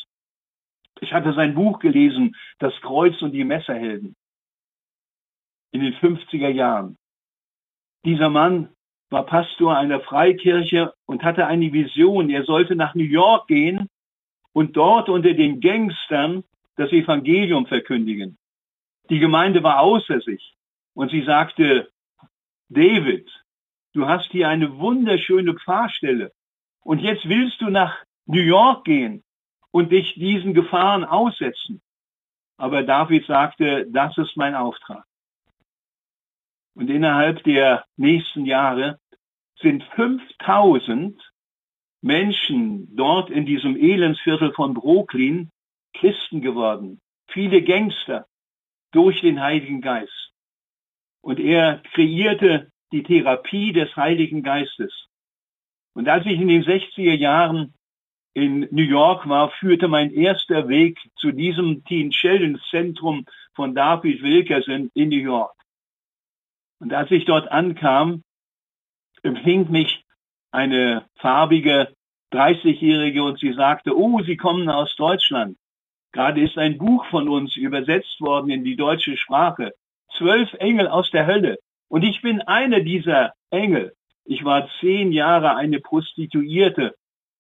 Ich 1.00 1.14
hatte 1.14 1.34
sein 1.34 1.56
Buch 1.56 1.80
gelesen, 1.80 2.36
Das 2.60 2.74
Kreuz 2.82 3.22
und 3.22 3.32
die 3.32 3.44
Messerhelden, 3.44 4.16
in 5.72 5.82
den 5.82 5.94
50er 5.94 6.50
Jahren. 6.50 6.98
Dieser 8.06 8.30
Mann 8.30 8.70
war 9.10 9.26
Pastor 9.26 9.78
einer 9.78 10.00
Freikirche 10.00 10.94
und 11.06 11.24
hatte 11.24 11.48
eine 11.48 11.72
Vision. 11.72 12.30
Er 12.30 12.44
sollte 12.44 12.76
nach 12.76 12.96
New 12.96 13.04
York 13.04 13.48
gehen 13.48 13.90
und 14.54 14.78
dort 14.78 15.10
unter 15.10 15.34
den 15.34 15.60
Gangstern 15.60 16.44
das 16.76 16.92
Evangelium 16.92 17.66
verkündigen. 17.66 18.38
Die 19.10 19.20
Gemeinde 19.20 19.64
war 19.64 19.80
außer 19.80 20.22
sich 20.22 20.56
und 20.94 21.12
sie 21.12 21.24
sagte, 21.24 21.90
David, 22.70 23.30
Du 23.96 24.08
hast 24.08 24.30
hier 24.34 24.50
eine 24.50 24.78
wunderschöne 24.78 25.54
Pfarrstelle. 25.54 26.34
Und 26.84 27.00
jetzt 27.00 27.30
willst 27.30 27.62
du 27.62 27.70
nach 27.70 27.96
New 28.26 28.42
York 28.42 28.84
gehen 28.84 29.24
und 29.72 29.94
dich 29.94 30.16
diesen 30.16 30.54
Gefahren 30.54 31.06
aussetzen. 31.06 31.82
Aber 32.58 32.84
David 32.84 33.26
sagte, 33.26 33.88
das 33.90 34.18
ist 34.18 34.36
mein 34.36 34.54
Auftrag. 34.54 35.06
Und 36.76 36.90
innerhalb 36.90 37.44
der 37.44 37.86
nächsten 37.96 38.46
Jahre 38.46 39.00
sind 39.62 39.84
5000 39.96 41.20
Menschen 42.02 42.96
dort 42.96 43.30
in 43.30 43.46
diesem 43.46 43.76
Elendsviertel 43.78 44.54
von 44.54 44.74
Brooklyn 44.74 45.52
Christen 45.94 46.42
geworden. 46.42 47.00
Viele 47.28 47.64
Gangster 47.64 48.28
durch 48.92 49.22
den 49.22 49.42
Heiligen 49.42 49.82
Geist. 49.82 50.32
Und 51.22 51.40
er 51.40 51.82
kreierte 51.94 52.72
die 52.92 53.04
Therapie 53.04 53.74
des 53.74 53.96
Heiligen 53.96 54.44
Geistes. 54.44 55.08
Und 55.94 56.08
als 56.08 56.26
ich 56.26 56.40
in 56.40 56.50
den 56.50 56.64
60er 56.64 57.16
Jahren 57.16 57.74
in 58.34 58.68
New 58.70 58.84
York 58.84 59.28
war, 59.28 59.50
führte 59.52 59.88
mein 59.88 60.14
erster 60.14 60.68
Weg 60.68 61.00
zu 61.16 61.32
diesem 61.32 61.84
Teen 61.86 62.12
Challenge 62.12 62.60
Zentrum 62.70 63.26
von 63.54 63.74
David 63.74 64.22
Wilkerson 64.22 64.92
in 64.94 65.10
New 65.10 65.18
York. 65.18 65.56
Und 66.80 66.94
als 66.94 67.12
ich 67.12 67.26
dort 67.26 67.52
ankam, 67.52 68.24
empfing 69.24 69.72
mich 69.72 70.04
eine 70.52 71.06
farbige 71.16 71.94
30-Jährige 72.32 73.24
und 73.24 73.40
sie 73.40 73.54
sagte, 73.54 73.98
oh, 73.98 74.22
Sie 74.22 74.38
kommen 74.38 74.70
aus 74.70 74.96
Deutschland. 74.96 75.58
Gerade 76.12 76.42
ist 76.42 76.58
ein 76.58 76.78
Buch 76.78 77.06
von 77.08 77.28
uns 77.28 77.56
übersetzt 77.58 78.22
worden 78.22 78.50
in 78.50 78.64
die 78.64 78.76
deutsche 78.76 79.18
Sprache. 79.18 79.74
Zwölf 80.18 80.54
Engel 80.56 80.88
aus 80.88 81.12
der 81.12 81.28
Hölle. 81.28 81.58
Und 81.90 82.04
ich 82.04 82.22
bin 82.22 82.42
einer 82.42 82.80
dieser 82.80 83.34
Engel. 83.50 83.94
Ich 84.24 84.44
war 84.44 84.70
zehn 84.80 85.12
Jahre 85.12 85.56
eine 85.56 85.80
Prostituierte 85.80 86.96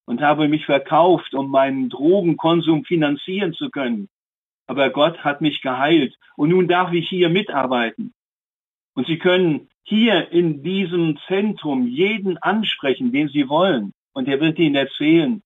und 0.06 0.22
habe 0.22 0.48
mich 0.48 0.66
verkauft, 0.66 1.34
um 1.34 1.50
meinen 1.50 1.90
Drogenkonsum 1.90 2.86
finanzieren 2.86 3.54
zu 3.54 3.70
können. 3.70 4.08
Aber 4.68 4.90
Gott 4.90 5.24
hat 5.24 5.42
mich 5.42 5.62
geheilt 5.62 6.16
und 6.36 6.50
nun 6.50 6.68
darf 6.68 6.92
ich 6.94 7.10
hier 7.10 7.30
mitarbeiten. 7.30 8.14
Und 8.96 9.08
Sie 9.08 9.20
können 9.20 9.70
hier 9.84 10.32
in 10.32 10.64
diesem 10.64 11.20
Zentrum 11.28 11.88
jeden 11.88 12.38
ansprechen, 12.40 13.12
den 13.12 13.28
Sie 13.28 13.48
wollen. 13.48 13.94
Und 14.14 14.28
er 14.28 14.40
wird 14.40 14.58
Ihnen 14.58 14.76
erzählen, 14.76 15.44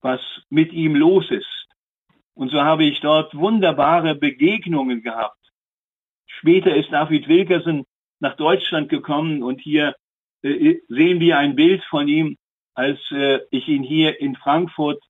was 0.00 0.20
mit 0.50 0.72
ihm 0.72 0.94
los 0.94 1.30
ist. 1.30 1.66
Und 2.34 2.50
so 2.50 2.60
habe 2.60 2.84
ich 2.84 3.00
dort 3.00 3.34
wunderbare 3.34 4.14
Begegnungen 4.14 5.02
gehabt. 5.02 5.38
Später 6.26 6.76
ist 6.76 6.92
David 6.92 7.26
Wilkerson 7.26 7.84
nach 8.20 8.36
Deutschland 8.36 8.88
gekommen 8.90 9.42
und 9.42 9.60
hier 9.60 9.94
äh, 10.42 10.76
sehen 10.88 11.20
wir 11.20 11.38
ein 11.38 11.56
Bild 11.56 11.82
von 11.84 12.06
ihm, 12.06 12.36
als 12.74 12.98
äh, 13.12 13.40
ich 13.50 13.66
ihn 13.68 13.82
hier 13.82 14.20
in 14.20 14.36
Frankfurt 14.36 15.02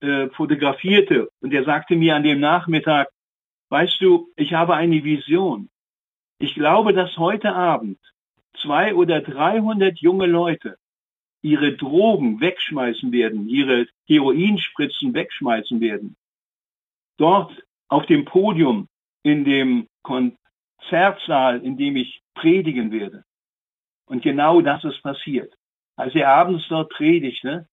äh, 0.00 0.28
fotografierte. 0.30 1.28
Und 1.40 1.52
er 1.52 1.64
sagte 1.64 1.96
mir 1.96 2.14
an 2.14 2.22
dem 2.22 2.40
Nachmittag, 2.40 3.08
weißt 3.70 4.00
du, 4.00 4.28
ich 4.36 4.52
habe 4.52 4.74
eine 4.74 5.02
Vision. 5.02 5.68
Ich 6.38 6.54
glaube, 6.54 6.92
dass 6.92 7.16
heute 7.16 7.54
Abend 7.54 7.98
zwei 8.60 8.94
oder 8.94 9.20
dreihundert 9.20 9.98
junge 9.98 10.26
Leute 10.26 10.76
ihre 11.42 11.76
Drogen 11.76 12.40
wegschmeißen 12.40 13.12
werden, 13.12 13.48
ihre 13.48 13.86
Heroinspritzen 14.06 15.14
wegschmeißen 15.14 15.80
werden. 15.80 16.16
Dort 17.18 17.52
auf 17.88 18.04
dem 18.06 18.24
Podium, 18.24 18.88
in 19.22 19.44
dem 19.44 19.88
Konzertsaal, 20.02 21.62
in 21.64 21.76
dem 21.76 21.96
ich 21.96 22.22
predigen 22.34 22.92
werde. 22.92 23.24
Und 24.06 24.22
genau 24.22 24.60
das 24.60 24.84
ist 24.84 25.02
passiert. 25.02 25.52
Als 25.96 26.14
er 26.14 26.28
abends 26.28 26.66
dort 26.68 26.90
predigte 26.90 27.66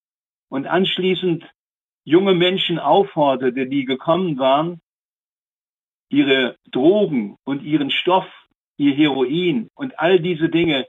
und 0.49 0.67
anschließend 0.67 1.43
junge 2.05 2.33
Menschen 2.33 2.79
aufforderte, 2.79 3.67
die 3.67 3.85
gekommen 3.85 4.37
waren, 4.37 4.81
ihre 6.09 6.57
Drogen 6.71 7.37
und 7.43 7.63
ihren 7.63 7.91
Stoff 7.91 8.27
ihr 8.77 8.93
Heroin 8.93 9.69
und 9.75 9.99
all 9.99 10.19
diese 10.19 10.49
Dinge 10.49 10.87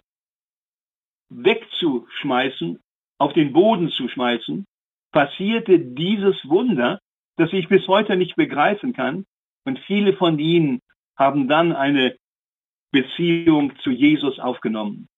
wegzuschmeißen, 1.31 2.81
auf 3.19 3.33
den 3.33 3.53
Boden 3.53 3.91
zu 3.91 4.09
schmeißen, 4.09 4.67
passierte 5.13 5.79
dieses 5.79 6.37
Wunder, 6.49 7.01
das 7.37 7.53
ich 7.53 7.69
bis 7.69 7.87
heute 7.89 8.17
nicht 8.17 8.37
begreifen 8.37 8.93
kann. 8.93 9.25
Und 9.65 9.79
viele 9.81 10.15
von 10.15 10.39
ihnen 10.39 10.81
haben 11.17 11.49
dann 11.49 11.73
eine 11.73 12.17
Beziehung 12.91 13.77
zu 13.79 13.91
Jesus 13.91 14.39
aufgenommen. 14.39 15.09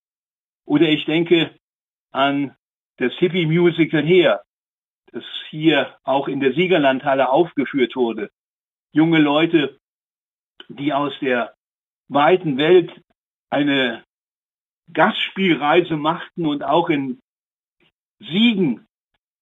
Oder 0.65 0.89
ich 0.89 1.05
denke 1.05 1.55
an 2.11 2.55
das 2.97 3.13
Hippie-Musical 3.13 4.03
her, 4.03 4.43
das 5.11 5.23
hier 5.49 5.97
auch 6.03 6.27
in 6.27 6.39
der 6.39 6.53
Siegerlandhalle 6.53 7.29
aufgeführt 7.29 7.95
wurde. 7.95 8.29
Junge 8.91 9.19
Leute, 9.19 9.79
die 10.67 10.93
aus 10.93 11.13
der 11.19 11.56
weiten 12.07 12.57
Welt 12.57 12.91
eine 13.49 14.03
Gastspielreise 14.93 15.97
machten 15.97 16.45
und 16.45 16.63
auch 16.63 16.89
in 16.89 17.19
Siegen 18.19 18.87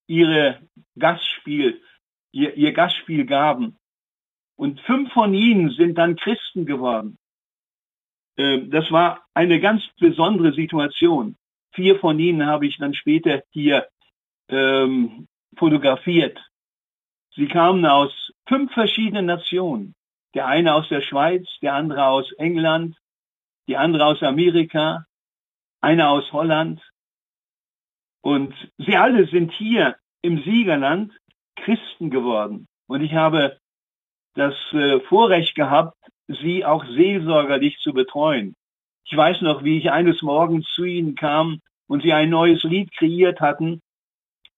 ihre 0.08 0.62
Gastspiel, 0.98 1.82
ihr, 2.32 2.56
ihr 2.56 2.74
Gastspiel 2.74 3.26
gaben. 3.26 3.78
Und 4.58 4.80
fünf 4.82 5.12
von 5.14 5.34
ihnen 5.34 5.72
sind 5.72 5.98
dann 5.98 6.16
Christen 6.16 6.66
geworden. 6.66 7.18
Ähm, 8.38 8.70
das 8.70 8.92
war 8.92 9.26
eine 9.34 9.60
ganz 9.60 9.84
besondere 10.00 10.54
Situation. 10.54 11.36
Vier 11.74 12.00
von 12.00 12.20
ihnen 12.20 12.46
habe 12.46 12.68
ich 12.68 12.78
dann 12.78 12.94
später 12.94 13.44
hier 13.52 13.88
ähm, 14.50 15.28
fotografiert. 15.58 16.40
Sie 17.36 17.48
kamen 17.48 17.86
aus 17.86 18.32
fünf 18.48 18.72
verschiedenen 18.74 19.26
Nationen. 19.26 19.94
Der 20.36 20.48
eine 20.48 20.76
aus 20.76 20.88
der 20.90 21.02
Schweiz, 21.02 21.48
der 21.62 21.74
andere 21.74 22.06
aus 22.06 22.32
England, 22.34 22.98
die 23.68 23.78
andere 23.78 24.06
aus 24.06 24.22
Amerika, 24.22 25.06
einer 25.82 26.10
aus 26.10 26.32
Holland. 26.32 26.82
Und 28.22 28.54
sie 28.78 28.98
alle 28.98 29.28
sind 29.28 29.52
hier 29.54 29.96
im 30.22 30.44
Siegerland 30.44 31.14
Christen 31.56 32.10
geworden. 32.10 32.68
Und 32.88 33.02
ich 33.02 33.14
habe 33.14 33.58
das 34.34 34.54
äh, 34.74 35.00
Vorrecht 35.02 35.56
gehabt, 35.56 35.98
sie 36.28 36.66
auch 36.66 36.84
seelsorgerlich 36.86 37.78
zu 37.80 37.94
betreuen. 37.94 38.56
Ich 39.06 39.16
weiß 39.16 39.42
noch, 39.42 39.64
wie 39.64 39.78
ich 39.78 39.92
eines 39.92 40.22
Morgens 40.22 40.66
zu 40.74 40.84
ihnen 40.84 41.16
kam 41.16 41.62
und 41.88 42.04
sie 42.04 42.14
ein 42.14 42.30
neues 42.30 42.64
Lied 42.64 42.92
kreiert 42.96 43.40
hatten 43.40 43.82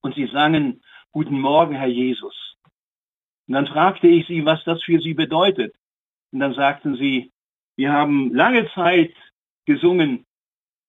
und 0.01 0.15
sie 0.15 0.27
sangen 0.27 0.81
Guten 1.11 1.39
Morgen, 1.39 1.75
Herr 1.75 1.87
Jesus. 1.87 2.46
Und 3.47 3.53
dann 3.53 3.67
fragte 3.67 4.07
ich 4.07 4.27
sie, 4.27 4.45
was 4.45 4.63
das 4.65 4.83
für 4.83 4.99
sie 4.99 5.13
bedeutet. 5.13 5.73
Und 6.31 6.39
dann 6.39 6.53
sagten 6.53 6.95
sie, 6.95 7.31
wir 7.77 7.93
haben 7.93 8.33
lange 8.33 8.69
Zeit 8.71 9.13
gesungen 9.65 10.25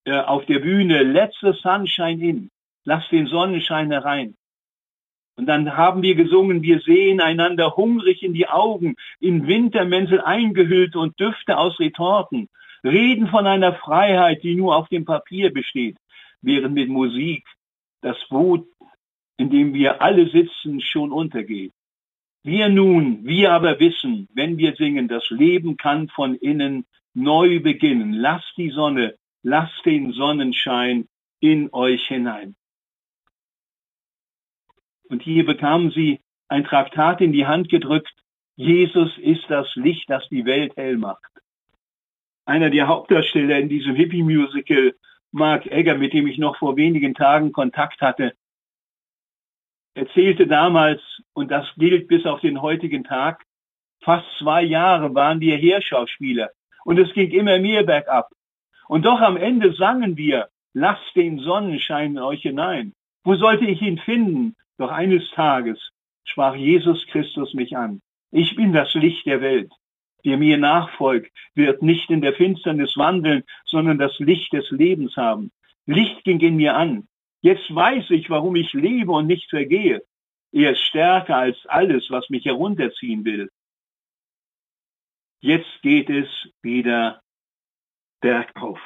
äh, 0.04 0.18
auf 0.18 0.46
der 0.46 0.58
Bühne, 0.58 1.02
Let 1.02 1.34
the 1.40 1.52
sunshine 1.52 2.20
in, 2.20 2.50
lass 2.84 3.08
den 3.10 3.26
Sonnenschein 3.26 3.90
herein. 3.90 4.34
Und 5.36 5.46
dann 5.46 5.76
haben 5.76 6.02
wir 6.02 6.16
gesungen, 6.16 6.62
wir 6.62 6.80
sehen 6.80 7.20
einander 7.20 7.76
hungrig 7.76 8.24
in 8.24 8.32
die 8.32 8.48
Augen, 8.48 8.96
in 9.20 9.46
Wintermäntel 9.46 10.20
eingehüllt 10.20 10.96
und 10.96 11.18
Düfte 11.20 11.58
aus 11.58 11.78
Retorten, 11.78 12.48
reden 12.82 13.28
von 13.28 13.46
einer 13.46 13.74
Freiheit, 13.74 14.42
die 14.42 14.56
nur 14.56 14.74
auf 14.74 14.88
dem 14.88 15.04
Papier 15.04 15.52
besteht, 15.52 15.96
während 16.42 16.74
mit 16.74 16.88
Musik 16.88 17.46
das 18.00 18.16
Boot, 18.28 18.66
in 19.36 19.50
dem 19.50 19.74
wir 19.74 20.02
alle 20.02 20.28
sitzen, 20.28 20.80
schon 20.80 21.12
untergeht. 21.12 21.72
Wir 22.48 22.70
nun, 22.70 23.26
wir 23.26 23.52
aber 23.52 23.78
wissen, 23.78 24.26
wenn 24.32 24.56
wir 24.56 24.74
singen, 24.74 25.06
das 25.06 25.28
Leben 25.28 25.76
kann 25.76 26.08
von 26.08 26.34
innen 26.34 26.86
neu 27.12 27.60
beginnen. 27.60 28.14
Lasst 28.14 28.54
die 28.56 28.70
Sonne, 28.70 29.18
lasst 29.42 29.84
den 29.84 30.12
Sonnenschein 30.12 31.08
in 31.40 31.68
euch 31.74 32.06
hinein. 32.06 32.56
Und 35.10 35.22
hier 35.22 35.44
bekamen 35.44 35.90
sie 35.90 36.20
ein 36.48 36.64
Traktat 36.64 37.20
in 37.20 37.34
die 37.34 37.46
Hand 37.46 37.68
gedrückt. 37.68 38.14
Jesus 38.56 39.10
ist 39.18 39.44
das 39.48 39.68
Licht, 39.74 40.08
das 40.08 40.26
die 40.30 40.46
Welt 40.46 40.74
hell 40.78 40.96
macht. 40.96 41.30
Einer 42.46 42.70
der 42.70 42.88
Hauptdarsteller 42.88 43.58
in 43.58 43.68
diesem 43.68 43.94
Hippie-Musical, 43.94 44.94
Mark 45.32 45.66
Egger, 45.66 45.98
mit 45.98 46.14
dem 46.14 46.26
ich 46.26 46.38
noch 46.38 46.56
vor 46.56 46.78
wenigen 46.78 47.12
Tagen 47.12 47.52
Kontakt 47.52 48.00
hatte, 48.00 48.32
erzählte 49.94 50.46
damals, 50.46 51.00
und 51.32 51.50
das 51.50 51.66
gilt 51.76 52.08
bis 52.08 52.24
auf 52.26 52.40
den 52.40 52.62
heutigen 52.62 53.04
Tag, 53.04 53.44
fast 54.02 54.26
zwei 54.38 54.62
Jahre 54.62 55.14
waren 55.14 55.40
wir 55.40 55.56
Heerschauspieler 55.56 56.50
und 56.84 56.98
es 56.98 57.12
ging 57.12 57.30
immer 57.30 57.58
mehr 57.58 57.82
bergab. 57.82 58.30
Und 58.88 59.04
doch 59.04 59.20
am 59.20 59.36
Ende 59.36 59.72
sangen 59.74 60.16
wir, 60.16 60.48
lasst 60.72 61.14
den 61.14 61.38
Sonnenschein 61.38 62.12
in 62.12 62.18
euch 62.18 62.42
hinein. 62.42 62.94
Wo 63.24 63.34
sollte 63.34 63.66
ich 63.66 63.82
ihn 63.82 63.98
finden? 63.98 64.56
Doch 64.78 64.90
eines 64.90 65.30
Tages 65.32 65.78
sprach 66.24 66.54
Jesus 66.54 67.06
Christus 67.06 67.54
mich 67.54 67.76
an. 67.76 68.00
Ich 68.30 68.54
bin 68.54 68.72
das 68.72 68.94
Licht 68.94 69.26
der 69.26 69.40
Welt. 69.40 69.72
Der 70.24 70.36
mir 70.36 70.58
nachfolgt, 70.58 71.32
wird 71.54 71.82
nicht 71.82 72.10
in 72.10 72.20
der 72.20 72.34
Finsternis 72.34 72.96
wandeln, 72.96 73.44
sondern 73.64 73.98
das 73.98 74.18
Licht 74.18 74.52
des 74.52 74.70
Lebens 74.70 75.16
haben. 75.16 75.50
Licht 75.86 76.24
ging 76.24 76.40
in 76.40 76.56
mir 76.56 76.76
an. 76.76 77.07
Jetzt 77.40 77.72
weiß 77.72 78.10
ich, 78.10 78.28
warum 78.30 78.56
ich 78.56 78.72
lebe 78.72 79.12
und 79.12 79.26
nicht 79.26 79.48
vergehe. 79.48 80.02
Er 80.52 80.72
ist 80.72 80.82
stärker 80.82 81.36
als 81.36 81.56
alles, 81.66 82.10
was 82.10 82.28
mich 82.30 82.44
herunterziehen 82.44 83.24
will. 83.24 83.50
Jetzt 85.40 85.82
geht 85.82 86.10
es 86.10 86.28
wieder 86.62 87.22
bergauf. 88.20 88.80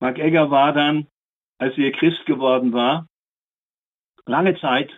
Mark 0.00 0.18
Egger 0.18 0.50
war 0.50 0.72
dann, 0.72 1.08
als 1.58 1.76
er 1.76 1.92
Christ 1.92 2.24
geworden 2.24 2.72
war, 2.72 3.08
lange 4.26 4.58
Zeit 4.60 4.90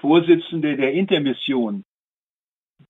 Vorsitzende 0.00 0.76
der 0.76 0.92
Intermission, 0.92 1.84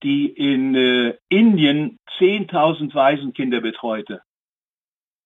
die 0.02 0.26
in 0.26 0.74
äh, 0.74 1.16
Indien 1.28 1.98
10.000 2.18 2.92
Waisenkinder 2.94 3.60
betreute. 3.60 4.22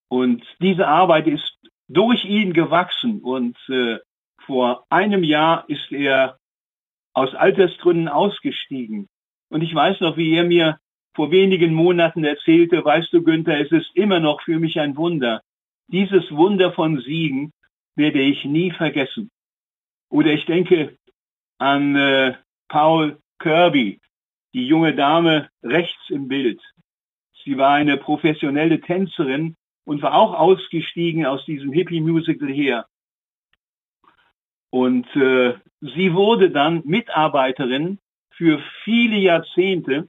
Und 0.09 0.44
diese 0.61 0.86
Arbeit 0.86 1.26
ist 1.26 1.57
durch 1.89 2.24
ihn 2.24 2.53
gewachsen 2.53 3.20
und 3.20 3.57
äh, 3.68 3.99
vor 4.47 4.87
einem 4.91 5.24
Jahr 5.24 5.64
ist 5.68 5.93
er 5.93 6.39
aus 7.12 7.35
Altersgründen 7.35 8.09
ausgestiegen. 8.09 9.09
Und 9.49 9.62
ich 9.62 9.74
weiß 9.74 10.01
noch, 10.01 10.16
wie 10.16 10.35
er 10.35 10.45
mir 10.45 10.78
vor 11.14 11.30
wenigen 11.30 11.74
Monaten 11.74 12.24
erzählte, 12.24 12.85
weißt 12.85 13.12
du, 13.12 13.22
Günther, 13.22 13.61
es 13.61 13.70
ist 13.70 13.95
immer 13.95 14.18
noch 14.18 14.41
für 14.43 14.59
mich 14.59 14.80
ein 14.80 14.97
Wunder. 14.97 15.43
Dieses 15.89 16.30
Wunder 16.30 16.72
von 16.72 17.01
Siegen 17.01 17.53
werde 17.97 18.20
ich 18.20 18.45
nie 18.45 18.70
vergessen. 18.70 19.30
Oder 20.09 20.33
ich 20.33 20.47
denke 20.47 20.97
an 21.59 21.97
äh, 21.97 22.35
Paul 22.68 23.18
Kirby, 23.39 24.01
die 24.55 24.66
junge 24.66 24.95
Dame 24.95 25.51
rechts 25.62 26.09
im 26.09 26.28
Bild. 26.28 26.61
Sie 27.45 27.59
war 27.59 27.74
eine 27.74 27.97
professionelle 27.97 28.80
Tänzerin 28.80 29.57
und 29.85 30.03
war 30.03 30.14
auch 30.14 30.35
ausgestiegen 30.35 31.26
aus 31.26 31.45
diesem 31.45 31.72
Hippie-Musical 31.72 32.49
her. 32.49 32.87
Und 34.70 35.07
äh, 35.16 35.55
sie 35.80 36.14
wurde 36.14 36.51
dann 36.51 36.83
Mitarbeiterin 36.85 37.99
für 38.30 38.62
viele 38.85 39.16
Jahrzehnte 39.16 40.09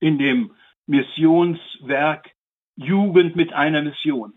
in 0.00 0.18
dem 0.18 0.52
Missionswerk 0.86 2.30
Jugend 2.76 3.36
mit 3.36 3.52
einer 3.52 3.82
Mission. 3.82 4.34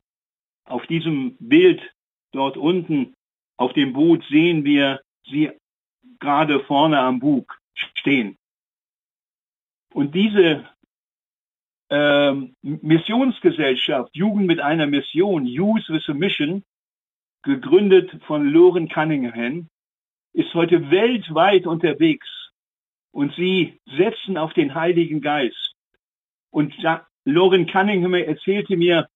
Auf 0.65 0.85
diesem 0.87 1.35
Bild 1.39 1.81
dort 2.31 2.57
unten 2.57 3.15
auf 3.57 3.73
dem 3.73 3.93
Boot 3.93 4.23
sehen 4.29 4.63
wir 4.63 5.01
sie 5.25 5.51
gerade 6.19 6.61
vorne 6.61 6.99
am 6.99 7.19
Bug 7.19 7.59
stehen. 7.95 8.37
Und 9.93 10.15
diese 10.15 10.69
ähm, 11.89 12.55
Missionsgesellschaft, 12.61 14.15
Jugend 14.15 14.47
mit 14.47 14.59
einer 14.59 14.87
Mission, 14.87 15.45
Youth 15.45 15.89
with 15.89 16.07
a 16.09 16.13
Mission, 16.13 16.63
gegründet 17.43 18.11
von 18.27 18.47
Loren 18.49 18.89
Cunningham, 18.89 19.69
ist 20.33 20.53
heute 20.53 20.91
weltweit 20.91 21.65
unterwegs 21.65 22.27
und 23.11 23.33
sie 23.35 23.79
setzen 23.97 24.37
auf 24.37 24.53
den 24.53 24.75
Heiligen 24.75 25.21
Geist. 25.21 25.75
Und 26.51 26.73
Loren 27.25 27.67
Cunningham 27.67 28.13
erzählte 28.13 28.77
mir 28.77 29.07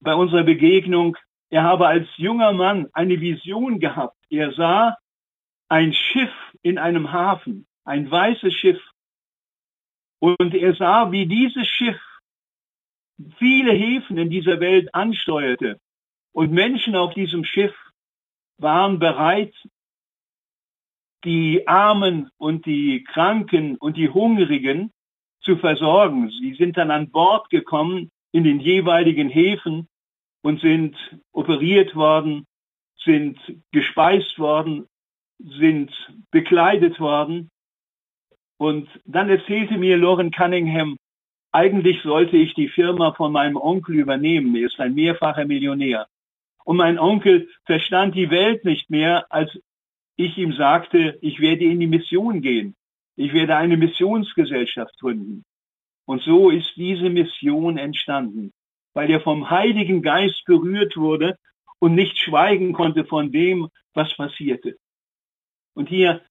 bei 0.00 0.14
unserer 0.14 0.44
Begegnung, 0.44 1.16
er 1.48 1.62
habe 1.62 1.86
als 1.86 2.08
junger 2.16 2.52
Mann 2.52 2.88
eine 2.92 3.20
Vision 3.20 3.78
gehabt. 3.78 4.16
Er 4.30 4.52
sah 4.52 4.96
ein 5.68 5.92
Schiff 5.92 6.32
in 6.62 6.78
einem 6.78 7.12
Hafen, 7.12 7.66
ein 7.84 8.10
weißes 8.10 8.52
Schiff. 8.52 8.80
Und 10.18 10.54
er 10.54 10.74
sah, 10.74 11.12
wie 11.12 11.26
dieses 11.26 11.66
Schiff 11.66 12.00
viele 13.38 13.72
Häfen 13.72 14.18
in 14.18 14.30
dieser 14.30 14.60
Welt 14.60 14.94
ansteuerte. 14.94 15.80
Und 16.32 16.52
Menschen 16.52 16.96
auf 16.96 17.14
diesem 17.14 17.44
Schiff 17.44 17.74
waren 18.58 18.98
bereit, 18.98 19.54
die 21.24 21.66
Armen 21.66 22.30
und 22.38 22.66
die 22.66 23.04
Kranken 23.04 23.76
und 23.76 23.96
die 23.96 24.08
Hungrigen 24.08 24.92
zu 25.40 25.56
versorgen. 25.56 26.30
Sie 26.30 26.54
sind 26.54 26.76
dann 26.76 26.90
an 26.90 27.10
Bord 27.10 27.50
gekommen 27.50 28.10
in 28.32 28.44
den 28.44 28.60
jeweiligen 28.60 29.28
Häfen 29.28 29.88
und 30.42 30.60
sind 30.60 30.96
operiert 31.32 31.94
worden, 31.96 32.46
sind 33.02 33.38
gespeist 33.72 34.38
worden, 34.38 34.86
sind 35.38 35.90
bekleidet 36.30 37.00
worden. 37.00 37.50
Und 38.58 38.88
dann 39.04 39.28
erzählte 39.28 39.76
mir 39.76 39.96
Lauren 39.96 40.30
Cunningham, 40.30 40.96
eigentlich 41.52 42.02
sollte 42.02 42.36
ich 42.36 42.54
die 42.54 42.68
Firma 42.68 43.12
von 43.12 43.32
meinem 43.32 43.56
Onkel 43.56 43.96
übernehmen. 43.96 44.54
Er 44.56 44.66
ist 44.66 44.80
ein 44.80 44.94
mehrfacher 44.94 45.46
Millionär. 45.46 46.06
Und 46.64 46.76
mein 46.76 46.98
Onkel 46.98 47.48
verstand 47.64 48.14
die 48.14 48.30
Welt 48.30 48.64
nicht 48.64 48.90
mehr, 48.90 49.26
als 49.30 49.56
ich 50.16 50.36
ihm 50.36 50.52
sagte, 50.52 51.18
ich 51.20 51.40
werde 51.40 51.64
in 51.64 51.80
die 51.80 51.86
Mission 51.86 52.40
gehen. 52.40 52.74
Ich 53.16 53.32
werde 53.32 53.56
eine 53.56 53.76
Missionsgesellschaft 53.76 54.98
gründen. 54.98 55.44
Und 56.06 56.22
so 56.22 56.50
ist 56.50 56.76
diese 56.76 57.10
Mission 57.10 57.78
entstanden, 57.78 58.52
weil 58.94 59.10
er 59.10 59.20
vom 59.20 59.50
Heiligen 59.50 60.02
Geist 60.02 60.44
berührt 60.46 60.96
wurde 60.96 61.38
und 61.78 61.94
nicht 61.94 62.18
schweigen 62.18 62.72
konnte 62.72 63.04
von 63.04 63.32
dem, 63.32 63.68
was 63.94 64.14
passierte. 64.14 64.76
Und 65.74 65.88
hier 65.88 66.22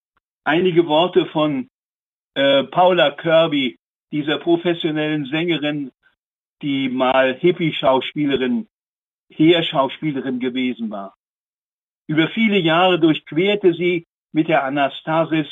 einige 0.43 0.87
Worte 0.87 1.25
von 1.27 1.69
äh, 2.35 2.63
Paula 2.63 3.11
Kirby, 3.11 3.77
dieser 4.11 4.37
professionellen 4.37 5.25
Sängerin, 5.25 5.91
die 6.61 6.89
mal 6.89 7.35
Hippie-Schauspielerin, 7.35 8.67
Heerschauspielerin 9.29 10.39
gewesen 10.39 10.89
war. 10.91 11.15
Über 12.07 12.27
viele 12.29 12.59
Jahre 12.59 12.99
durchquerte 12.99 13.73
sie 13.73 14.05
mit 14.31 14.47
der 14.47 14.63
Anastasis, 14.63 15.47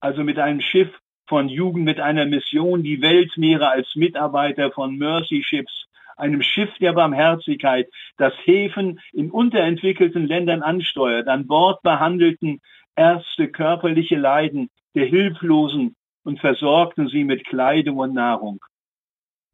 also 0.00 0.24
mit 0.24 0.38
einem 0.38 0.60
Schiff 0.60 0.88
von 1.28 1.48
Jugend 1.48 1.84
mit 1.84 2.00
einer 2.00 2.24
Mission, 2.24 2.82
die 2.82 3.02
Weltmeere 3.02 3.68
als 3.68 3.94
Mitarbeiter 3.94 4.70
von 4.70 4.96
Mercy 4.96 5.42
Ships, 5.44 5.86
einem 6.16 6.42
Schiff 6.42 6.70
der 6.80 6.94
Barmherzigkeit, 6.94 7.88
das 8.16 8.32
Häfen 8.44 9.00
in 9.12 9.30
unterentwickelten 9.30 10.26
Ländern 10.26 10.62
ansteuert, 10.62 11.28
an 11.28 11.46
Bord 11.46 11.82
behandelten 11.82 12.60
Ärzte 12.96 13.48
körperliche 13.48 14.16
Leiden 14.16 14.70
der 14.94 15.04
Hilflosen 15.04 15.94
und 16.28 16.40
versorgten 16.40 17.08
sie 17.08 17.24
mit 17.24 17.46
Kleidung 17.46 17.96
und 17.96 18.12
Nahrung. 18.12 18.62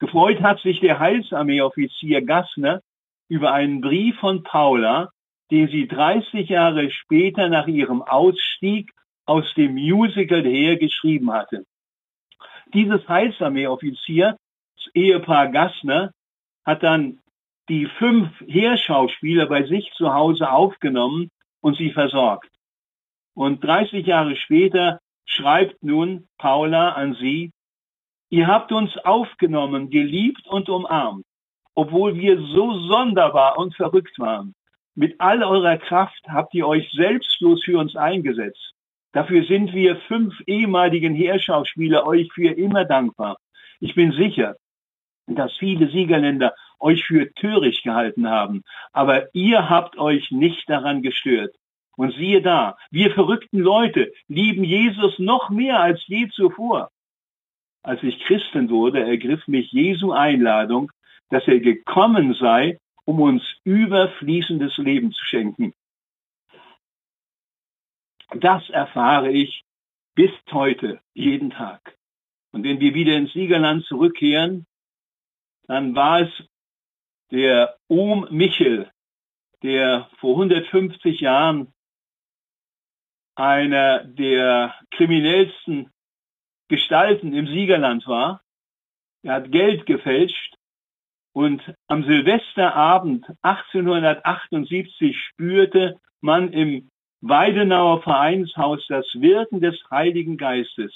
Gefreut 0.00 0.42
hat 0.42 0.58
sich 0.58 0.80
der 0.80 0.98
Heilsarmeeoffizier 0.98 2.20
Gassner 2.22 2.80
über 3.28 3.52
einen 3.52 3.80
Brief 3.80 4.18
von 4.18 4.42
Paula, 4.42 5.10
den 5.52 5.68
sie 5.68 5.86
30 5.86 6.48
Jahre 6.48 6.90
später 6.90 7.48
nach 7.48 7.68
ihrem 7.68 8.02
Ausstieg 8.02 8.90
aus 9.24 9.44
dem 9.54 9.74
Musical 9.74 10.42
her 10.42 10.76
geschrieben 10.76 11.32
hatte. 11.32 11.64
Dieses 12.74 13.08
Heilsarmeeoffizier, 13.08 14.36
das 14.74 14.94
Ehepaar 14.94 15.52
Gassner, 15.52 16.10
hat 16.64 16.82
dann 16.82 17.20
die 17.68 17.86
fünf 17.86 18.28
Heerschauspieler 18.48 19.46
bei 19.46 19.62
sich 19.62 19.92
zu 19.92 20.12
Hause 20.12 20.50
aufgenommen 20.50 21.30
und 21.60 21.76
sie 21.76 21.92
versorgt. 21.92 22.50
Und 23.32 23.62
30 23.62 24.04
Jahre 24.04 24.34
später 24.34 24.98
schreibt 25.24 25.82
nun 25.82 26.28
Paula 26.38 26.90
an 26.92 27.14
sie, 27.14 27.52
ihr 28.30 28.46
habt 28.46 28.72
uns 28.72 28.96
aufgenommen, 28.98 29.90
geliebt 29.90 30.46
und 30.46 30.68
umarmt, 30.68 31.24
obwohl 31.74 32.14
wir 32.14 32.40
so 32.40 32.78
sonderbar 32.88 33.58
und 33.58 33.74
verrückt 33.74 34.18
waren. 34.18 34.54
Mit 34.94 35.20
all 35.20 35.42
eurer 35.42 35.76
Kraft 35.78 36.22
habt 36.28 36.54
ihr 36.54 36.66
euch 36.66 36.90
selbstlos 36.92 37.64
für 37.64 37.78
uns 37.78 37.96
eingesetzt. 37.96 38.74
Dafür 39.12 39.44
sind 39.44 39.72
wir 39.72 39.96
fünf 40.08 40.34
ehemaligen 40.46 41.14
Heerschauspieler 41.14 42.06
euch 42.06 42.32
für 42.32 42.50
immer 42.50 42.84
dankbar. 42.84 43.38
Ich 43.80 43.94
bin 43.94 44.12
sicher, 44.12 44.56
dass 45.26 45.56
viele 45.56 45.88
Siegerländer 45.88 46.54
euch 46.78 47.04
für 47.04 47.32
töricht 47.34 47.82
gehalten 47.84 48.28
haben, 48.28 48.62
aber 48.92 49.34
ihr 49.34 49.68
habt 49.68 49.96
euch 49.98 50.30
nicht 50.30 50.68
daran 50.68 51.02
gestört. 51.02 51.54
Und 51.96 52.14
siehe 52.14 52.42
da, 52.42 52.76
wir 52.90 53.12
verrückten 53.12 53.60
Leute 53.60 54.12
lieben 54.28 54.64
Jesus 54.64 55.18
noch 55.18 55.50
mehr 55.50 55.80
als 55.80 56.04
je 56.06 56.28
zuvor. 56.28 56.90
Als 57.82 58.02
ich 58.02 58.18
Christen 58.24 58.70
wurde, 58.70 59.04
ergriff 59.04 59.46
mich 59.46 59.70
Jesu 59.70 60.12
Einladung, 60.12 60.90
dass 61.30 61.46
er 61.46 61.60
gekommen 61.60 62.34
sei, 62.34 62.78
um 63.04 63.20
uns 63.20 63.42
überfließendes 63.64 64.78
Leben 64.78 65.12
zu 65.12 65.24
schenken. 65.24 65.74
Das 68.34 68.68
erfahre 68.70 69.30
ich 69.30 69.62
bis 70.14 70.30
heute, 70.50 71.00
jeden 71.12 71.50
Tag. 71.50 71.96
Und 72.52 72.64
wenn 72.64 72.80
wir 72.80 72.94
wieder 72.94 73.16
ins 73.16 73.32
Siegerland 73.32 73.84
zurückkehren, 73.84 74.66
dann 75.66 75.94
war 75.94 76.20
es 76.20 76.30
der 77.30 77.76
Ohm 77.88 78.26
Michel, 78.30 78.90
der 79.62 80.08
vor 80.18 80.34
150 80.34 81.20
Jahren 81.20 81.73
einer 83.36 84.04
der 84.04 84.74
kriminellsten 84.90 85.90
Gestalten 86.68 87.32
im 87.34 87.46
Siegerland 87.46 88.06
war. 88.06 88.42
Er 89.22 89.34
hat 89.34 89.52
Geld 89.52 89.86
gefälscht 89.86 90.56
und 91.32 91.62
am 91.88 92.04
Silvesterabend 92.04 93.26
1878 93.42 95.18
spürte 95.18 96.00
man 96.20 96.52
im 96.52 96.90
Weidenauer 97.20 98.02
Vereinshaus 98.02 98.86
das 98.88 99.06
Wirken 99.14 99.60
des 99.60 99.78
Heiligen 99.90 100.36
Geistes. 100.36 100.92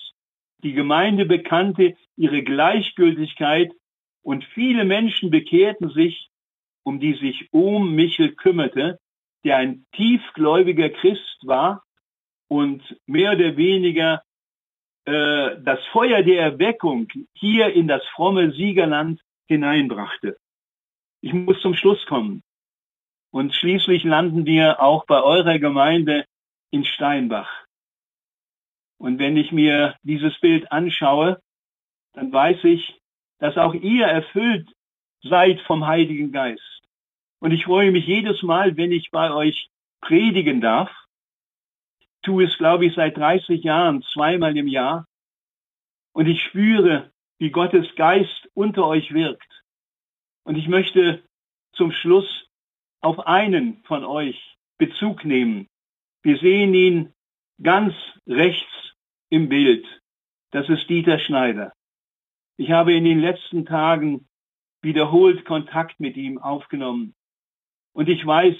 Die 0.62 0.74
Gemeinde 0.74 1.24
bekannte 1.24 1.96
ihre 2.16 2.42
Gleichgültigkeit 2.42 3.72
und 4.22 4.44
viele 4.44 4.84
Menschen 4.84 5.30
bekehrten 5.30 5.90
sich, 5.90 6.28
um 6.84 7.00
die 7.00 7.14
sich 7.14 7.48
Ohm 7.52 7.94
Michel 7.94 8.34
kümmerte, 8.34 8.98
der 9.44 9.56
ein 9.56 9.86
tiefgläubiger 9.92 10.90
Christ 10.90 11.38
war 11.44 11.82
und 12.48 12.82
mehr 13.06 13.32
oder 13.32 13.56
weniger 13.56 14.22
äh, 15.04 15.56
das 15.62 15.84
Feuer 15.92 16.22
der 16.22 16.42
Erweckung 16.42 17.08
hier 17.34 17.72
in 17.72 17.88
das 17.88 18.04
fromme 18.14 18.52
Siegerland 18.52 19.20
hineinbrachte. 19.46 20.36
Ich 21.20 21.32
muss 21.32 21.60
zum 21.60 21.74
Schluss 21.74 22.04
kommen. 22.06 22.42
Und 23.30 23.54
schließlich 23.54 24.04
landen 24.04 24.46
wir 24.46 24.82
auch 24.82 25.04
bei 25.06 25.22
eurer 25.22 25.58
Gemeinde 25.58 26.24
in 26.70 26.84
Steinbach. 26.84 27.50
Und 28.98 29.18
wenn 29.18 29.36
ich 29.36 29.52
mir 29.52 29.96
dieses 30.02 30.38
Bild 30.40 30.70
anschaue, 30.72 31.40
dann 32.14 32.32
weiß 32.32 32.64
ich, 32.64 33.00
dass 33.38 33.56
auch 33.56 33.74
ihr 33.74 34.06
erfüllt 34.06 34.68
seid 35.22 35.60
vom 35.62 35.86
Heiligen 35.86 36.32
Geist. 36.32 36.82
Und 37.40 37.52
ich 37.52 37.64
freue 37.64 37.92
mich 37.92 38.06
jedes 38.06 38.42
Mal, 38.42 38.76
wenn 38.76 38.92
ich 38.92 39.10
bei 39.10 39.32
euch 39.32 39.68
predigen 40.00 40.60
darf. 40.60 40.90
Tue 42.28 42.44
es, 42.44 42.58
glaube 42.58 42.84
ich, 42.84 42.94
seit 42.94 43.16
30 43.16 43.64
Jahren, 43.64 44.02
zweimal 44.12 44.54
im 44.54 44.68
Jahr. 44.68 45.06
Und 46.12 46.26
ich 46.26 46.42
spüre, 46.42 47.10
wie 47.38 47.48
Gottes 47.48 47.86
Geist 47.96 48.50
unter 48.52 48.86
euch 48.86 49.14
wirkt. 49.14 49.62
Und 50.44 50.56
ich 50.56 50.68
möchte 50.68 51.22
zum 51.72 51.90
Schluss 51.90 52.50
auf 53.00 53.20
einen 53.20 53.82
von 53.84 54.04
euch 54.04 54.58
Bezug 54.76 55.24
nehmen. 55.24 55.68
Wir 56.22 56.36
sehen 56.36 56.74
ihn 56.74 57.14
ganz 57.62 57.94
rechts 58.26 58.92
im 59.30 59.48
Bild. 59.48 59.86
Das 60.50 60.68
ist 60.68 60.86
Dieter 60.90 61.18
Schneider. 61.20 61.72
Ich 62.58 62.72
habe 62.72 62.92
in 62.92 63.04
den 63.04 63.20
letzten 63.20 63.64
Tagen 63.64 64.28
wiederholt 64.82 65.46
Kontakt 65.46 65.98
mit 65.98 66.18
ihm 66.18 66.36
aufgenommen. 66.36 67.14
Und 67.94 68.10
ich 68.10 68.26
weiß, 68.26 68.56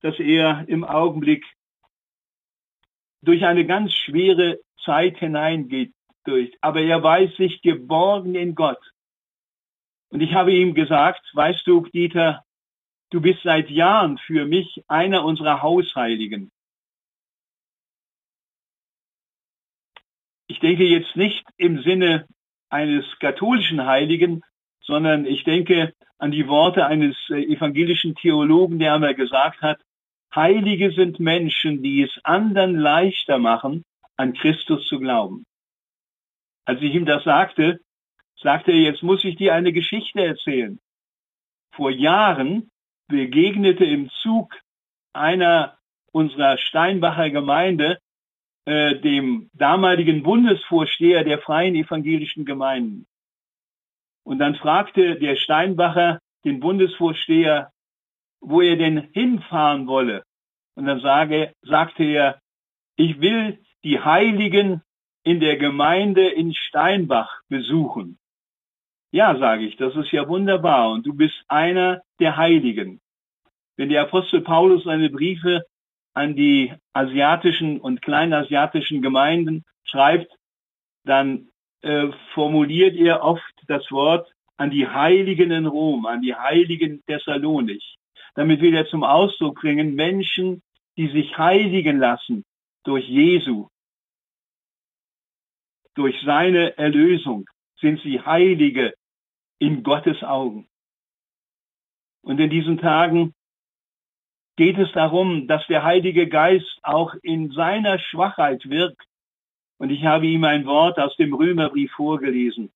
dass 0.00 0.18
er 0.18 0.66
im 0.68 0.84
Augenblick 0.84 1.44
durch 3.24 3.44
eine 3.44 3.66
ganz 3.66 3.92
schwere 3.92 4.60
Zeit 4.84 5.18
hineingeht. 5.18 5.92
Durch. 6.24 6.56
Aber 6.62 6.80
er 6.80 7.02
weiß 7.02 7.36
sich 7.36 7.60
geborgen 7.60 8.34
in 8.34 8.54
Gott. 8.54 8.80
Und 10.08 10.20
ich 10.20 10.32
habe 10.32 10.52
ihm 10.52 10.74
gesagt, 10.74 11.20
weißt 11.34 11.66
du, 11.66 11.86
Dieter, 11.86 12.44
du 13.10 13.20
bist 13.20 13.40
seit 13.42 13.68
Jahren 13.68 14.16
für 14.18 14.46
mich 14.46 14.82
einer 14.88 15.24
unserer 15.24 15.60
Hausheiligen. 15.60 16.50
Ich 20.46 20.60
denke 20.60 20.84
jetzt 20.84 21.16
nicht 21.16 21.44
im 21.56 21.82
Sinne 21.82 22.26
eines 22.70 23.04
katholischen 23.18 23.84
Heiligen, 23.86 24.42
sondern 24.80 25.26
ich 25.26 25.44
denke 25.44 25.94
an 26.18 26.30
die 26.30 26.48
Worte 26.48 26.86
eines 26.86 27.16
äh, 27.30 27.42
evangelischen 27.42 28.14
Theologen, 28.14 28.78
der 28.78 28.94
einmal 28.94 29.14
gesagt 29.14 29.62
hat, 29.62 29.80
Heilige 30.34 30.92
sind 30.92 31.20
Menschen, 31.20 31.82
die 31.82 32.02
es 32.02 32.10
anderen 32.24 32.76
leichter 32.76 33.38
machen, 33.38 33.84
an 34.16 34.34
Christus 34.34 34.86
zu 34.86 34.98
glauben. 34.98 35.44
Als 36.64 36.80
ich 36.80 36.94
ihm 36.94 37.04
das 37.04 37.24
sagte, 37.24 37.80
sagte 38.40 38.72
er, 38.72 38.78
jetzt 38.78 39.02
muss 39.02 39.24
ich 39.24 39.36
dir 39.36 39.54
eine 39.54 39.72
Geschichte 39.72 40.24
erzählen. 40.24 40.78
Vor 41.74 41.90
Jahren 41.90 42.70
begegnete 43.08 43.84
im 43.84 44.10
Zug 44.22 44.54
einer 45.12 45.78
unserer 46.12 46.58
Steinbacher 46.58 47.30
Gemeinde 47.30 47.98
äh, 48.66 48.98
dem 49.00 49.50
damaligen 49.52 50.22
Bundesvorsteher 50.22 51.24
der 51.24 51.40
freien 51.40 51.74
evangelischen 51.74 52.44
Gemeinden. 52.44 53.06
Und 54.24 54.38
dann 54.38 54.54
fragte 54.54 55.16
der 55.16 55.36
Steinbacher 55.36 56.18
den 56.44 56.60
Bundesvorsteher, 56.60 57.72
wo 58.44 58.60
er 58.60 58.76
denn 58.76 59.08
hinfahren 59.12 59.86
wolle. 59.86 60.24
Und 60.76 60.86
dann 60.86 61.00
sage, 61.00 61.52
sagte 61.62 62.04
er, 62.04 62.40
ich 62.96 63.20
will 63.20 63.58
die 63.82 64.00
Heiligen 64.00 64.82
in 65.24 65.40
der 65.40 65.56
Gemeinde 65.56 66.28
in 66.28 66.54
Steinbach 66.54 67.40
besuchen. 67.48 68.18
Ja, 69.10 69.38
sage 69.38 69.64
ich, 69.64 69.76
das 69.76 69.94
ist 69.96 70.10
ja 70.12 70.28
wunderbar 70.28 70.90
und 70.90 71.06
du 71.06 71.14
bist 71.14 71.36
einer 71.48 72.02
der 72.18 72.36
Heiligen. 72.36 73.00
Wenn 73.76 73.88
der 73.88 74.02
Apostel 74.02 74.40
Paulus 74.40 74.84
seine 74.84 75.08
Briefe 75.08 75.64
an 76.14 76.36
die 76.36 76.72
asiatischen 76.92 77.80
und 77.80 78.02
kleinasiatischen 78.02 79.02
Gemeinden 79.02 79.64
schreibt, 79.84 80.32
dann 81.04 81.48
äh, 81.82 82.08
formuliert 82.34 82.96
er 82.96 83.22
oft 83.22 83.54
das 83.66 83.90
Wort 83.90 84.30
an 84.56 84.70
die 84.70 84.88
Heiligen 84.88 85.50
in 85.50 85.66
Rom, 85.66 86.06
an 86.06 86.22
die 86.22 86.34
Heiligen 86.34 87.02
Thessalonich. 87.06 87.96
Damit 88.34 88.60
will 88.60 88.74
er 88.74 88.86
zum 88.88 89.04
Ausdruck 89.04 89.60
bringen, 89.60 89.94
Menschen, 89.94 90.62
die 90.96 91.08
sich 91.08 91.36
heiligen 91.38 91.98
lassen 91.98 92.44
durch 92.84 93.08
Jesu, 93.08 93.68
durch 95.94 96.20
seine 96.24 96.76
Erlösung, 96.76 97.48
sind 97.80 98.00
sie 98.02 98.20
Heilige 98.20 98.94
in 99.58 99.82
Gottes 99.82 100.22
Augen. 100.22 100.68
Und 102.22 102.40
in 102.40 102.50
diesen 102.50 102.78
Tagen 102.78 103.34
geht 104.56 104.78
es 104.78 104.90
darum, 104.92 105.46
dass 105.46 105.66
der 105.66 105.84
Heilige 105.84 106.28
Geist 106.28 106.78
auch 106.82 107.14
in 107.22 107.50
seiner 107.52 107.98
Schwachheit 107.98 108.68
wirkt. 108.68 109.02
Und 109.78 109.90
ich 109.90 110.04
habe 110.04 110.26
ihm 110.26 110.44
ein 110.44 110.66
Wort 110.66 110.98
aus 110.98 111.16
dem 111.16 111.34
Römerbrief 111.34 111.92
vorgelesen. 111.92 112.72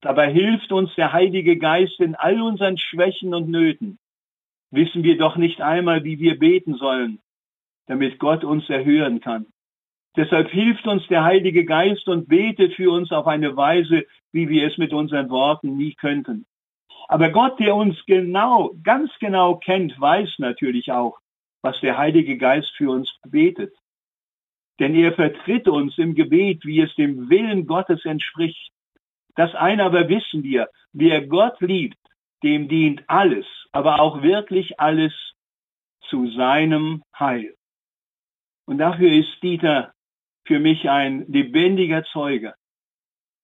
Dabei 0.00 0.32
hilft 0.32 0.72
uns 0.72 0.94
der 0.94 1.12
Heilige 1.12 1.56
Geist 1.58 2.00
in 2.00 2.14
all 2.14 2.40
unseren 2.40 2.78
Schwächen 2.78 3.34
und 3.34 3.48
Nöten. 3.48 3.98
Wissen 4.70 5.02
wir 5.02 5.16
doch 5.16 5.36
nicht 5.36 5.60
einmal, 5.60 6.04
wie 6.04 6.18
wir 6.18 6.38
beten 6.38 6.74
sollen, 6.74 7.20
damit 7.86 8.18
Gott 8.18 8.44
uns 8.44 8.68
erhören 8.68 9.20
kann. 9.20 9.46
Deshalb 10.16 10.50
hilft 10.50 10.86
uns 10.86 11.06
der 11.06 11.24
Heilige 11.24 11.64
Geist 11.64 12.08
und 12.08 12.28
betet 12.28 12.74
für 12.74 12.90
uns 12.90 13.12
auf 13.12 13.26
eine 13.26 13.56
Weise, 13.56 14.04
wie 14.32 14.48
wir 14.48 14.66
es 14.66 14.76
mit 14.76 14.92
unseren 14.92 15.30
Worten 15.30 15.76
nie 15.76 15.94
könnten. 15.94 16.44
Aber 17.08 17.30
Gott, 17.30 17.58
der 17.58 17.74
uns 17.74 17.96
genau, 18.06 18.74
ganz 18.82 19.10
genau 19.20 19.56
kennt, 19.56 19.98
weiß 19.98 20.34
natürlich 20.38 20.92
auch, 20.92 21.18
was 21.62 21.80
der 21.80 21.96
Heilige 21.96 22.36
Geist 22.36 22.70
für 22.76 22.90
uns 22.90 23.14
betet. 23.26 23.74
Denn 24.78 24.94
er 24.94 25.12
vertritt 25.12 25.68
uns 25.68 25.96
im 25.98 26.14
Gebet, 26.14 26.64
wie 26.64 26.80
es 26.80 26.94
dem 26.96 27.30
Willen 27.30 27.66
Gottes 27.66 28.04
entspricht. 28.04 28.72
Das 29.34 29.54
eine 29.54 29.84
aber 29.84 30.08
wissen 30.08 30.42
wir, 30.42 30.68
wer 30.92 31.26
Gott 31.26 31.60
liebt, 31.60 31.98
dem 32.42 32.68
dient 32.68 33.02
alles, 33.06 33.46
aber 33.72 34.00
auch 34.00 34.22
wirklich 34.22 34.78
alles 34.80 35.12
zu 36.08 36.30
seinem 36.30 37.02
Heil. 37.18 37.54
Und 38.66 38.78
dafür 38.78 39.10
ist 39.12 39.42
Dieter 39.42 39.92
für 40.46 40.58
mich 40.58 40.88
ein 40.88 41.26
lebendiger 41.28 42.04
Zeuge, 42.04 42.54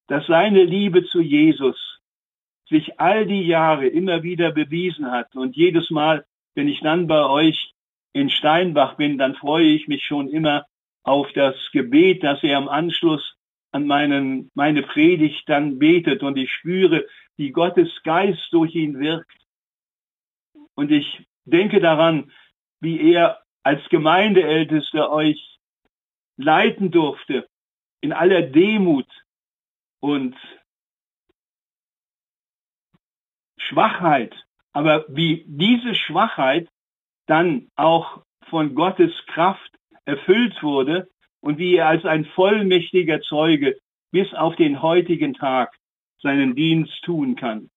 dass 0.08 0.26
seine 0.26 0.64
Liebe 0.64 1.04
zu 1.04 1.20
Jesus 1.20 2.00
sich 2.68 2.98
all 2.98 3.26
die 3.26 3.46
Jahre 3.46 3.86
immer 3.86 4.22
wieder 4.22 4.52
bewiesen 4.52 5.10
hat. 5.10 5.34
Und 5.34 5.56
jedes 5.56 5.90
Mal, 5.90 6.24
wenn 6.54 6.68
ich 6.68 6.80
dann 6.80 7.06
bei 7.06 7.24
euch 7.26 7.72
in 8.12 8.30
Steinbach 8.30 8.96
bin, 8.96 9.18
dann 9.18 9.34
freue 9.34 9.66
ich 9.66 9.88
mich 9.88 10.04
schon 10.04 10.28
immer 10.28 10.66
auf 11.02 11.30
das 11.32 11.56
Gebet, 11.72 12.22
das 12.22 12.42
er 12.42 12.56
am 12.56 12.68
Anschluss 12.68 13.36
an 13.72 13.86
meinen, 13.86 14.50
meine 14.54 14.82
Predigt 14.82 15.48
dann 15.48 15.78
betet 15.78 16.22
und 16.22 16.36
ich 16.38 16.50
spüre, 16.52 17.06
wie 17.36 17.50
Gottes 17.50 17.90
Geist 18.02 18.46
durch 18.52 18.74
ihn 18.74 18.98
wirkt. 19.00 19.32
Und 20.74 20.90
ich 20.90 21.26
denke 21.44 21.80
daran, 21.80 22.32
wie 22.80 23.12
er 23.12 23.42
als 23.62 23.86
Gemeindeältester 23.88 25.10
euch 25.10 25.58
leiten 26.36 26.90
durfte 26.90 27.48
in 28.00 28.12
aller 28.12 28.42
Demut 28.42 29.08
und 30.00 30.36
Schwachheit, 33.56 34.34
aber 34.72 35.06
wie 35.08 35.44
diese 35.46 35.94
Schwachheit 35.94 36.68
dann 37.26 37.70
auch 37.76 38.22
von 38.50 38.74
Gottes 38.74 39.12
Kraft 39.26 39.70
erfüllt 40.04 40.62
wurde 40.62 41.08
und 41.40 41.58
wie 41.58 41.76
er 41.76 41.88
als 41.88 42.04
ein 42.04 42.26
vollmächtiger 42.26 43.22
Zeuge 43.22 43.78
bis 44.10 44.32
auf 44.34 44.54
den 44.56 44.82
heutigen 44.82 45.32
Tag 45.34 45.74
seinen 46.24 46.56
Dienst 46.56 47.02
tun 47.04 47.36
kann. 47.36 47.70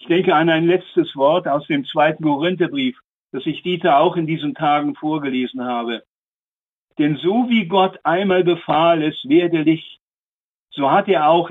Ich 0.00 0.06
denke 0.06 0.34
an 0.34 0.50
ein 0.50 0.66
letztes 0.66 1.14
Wort 1.16 1.48
aus 1.48 1.66
dem 1.68 1.84
zweiten 1.86 2.24
Korintherbrief, 2.24 2.98
das 3.32 3.46
ich 3.46 3.62
Dieter 3.62 3.98
auch 3.98 4.16
in 4.16 4.26
diesen 4.26 4.54
Tagen 4.54 4.94
vorgelesen 4.94 5.64
habe. 5.64 6.02
Denn 6.98 7.16
so 7.16 7.48
wie 7.48 7.66
Gott 7.66 7.98
einmal 8.04 8.42
befahl, 8.42 9.02
es 9.02 9.16
werde 9.24 9.62
Licht, 9.62 10.00
so 10.70 10.90
hat 10.90 11.08
er 11.08 11.28
auch 11.28 11.50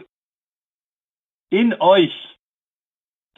in 1.49 1.74
euch 1.80 2.14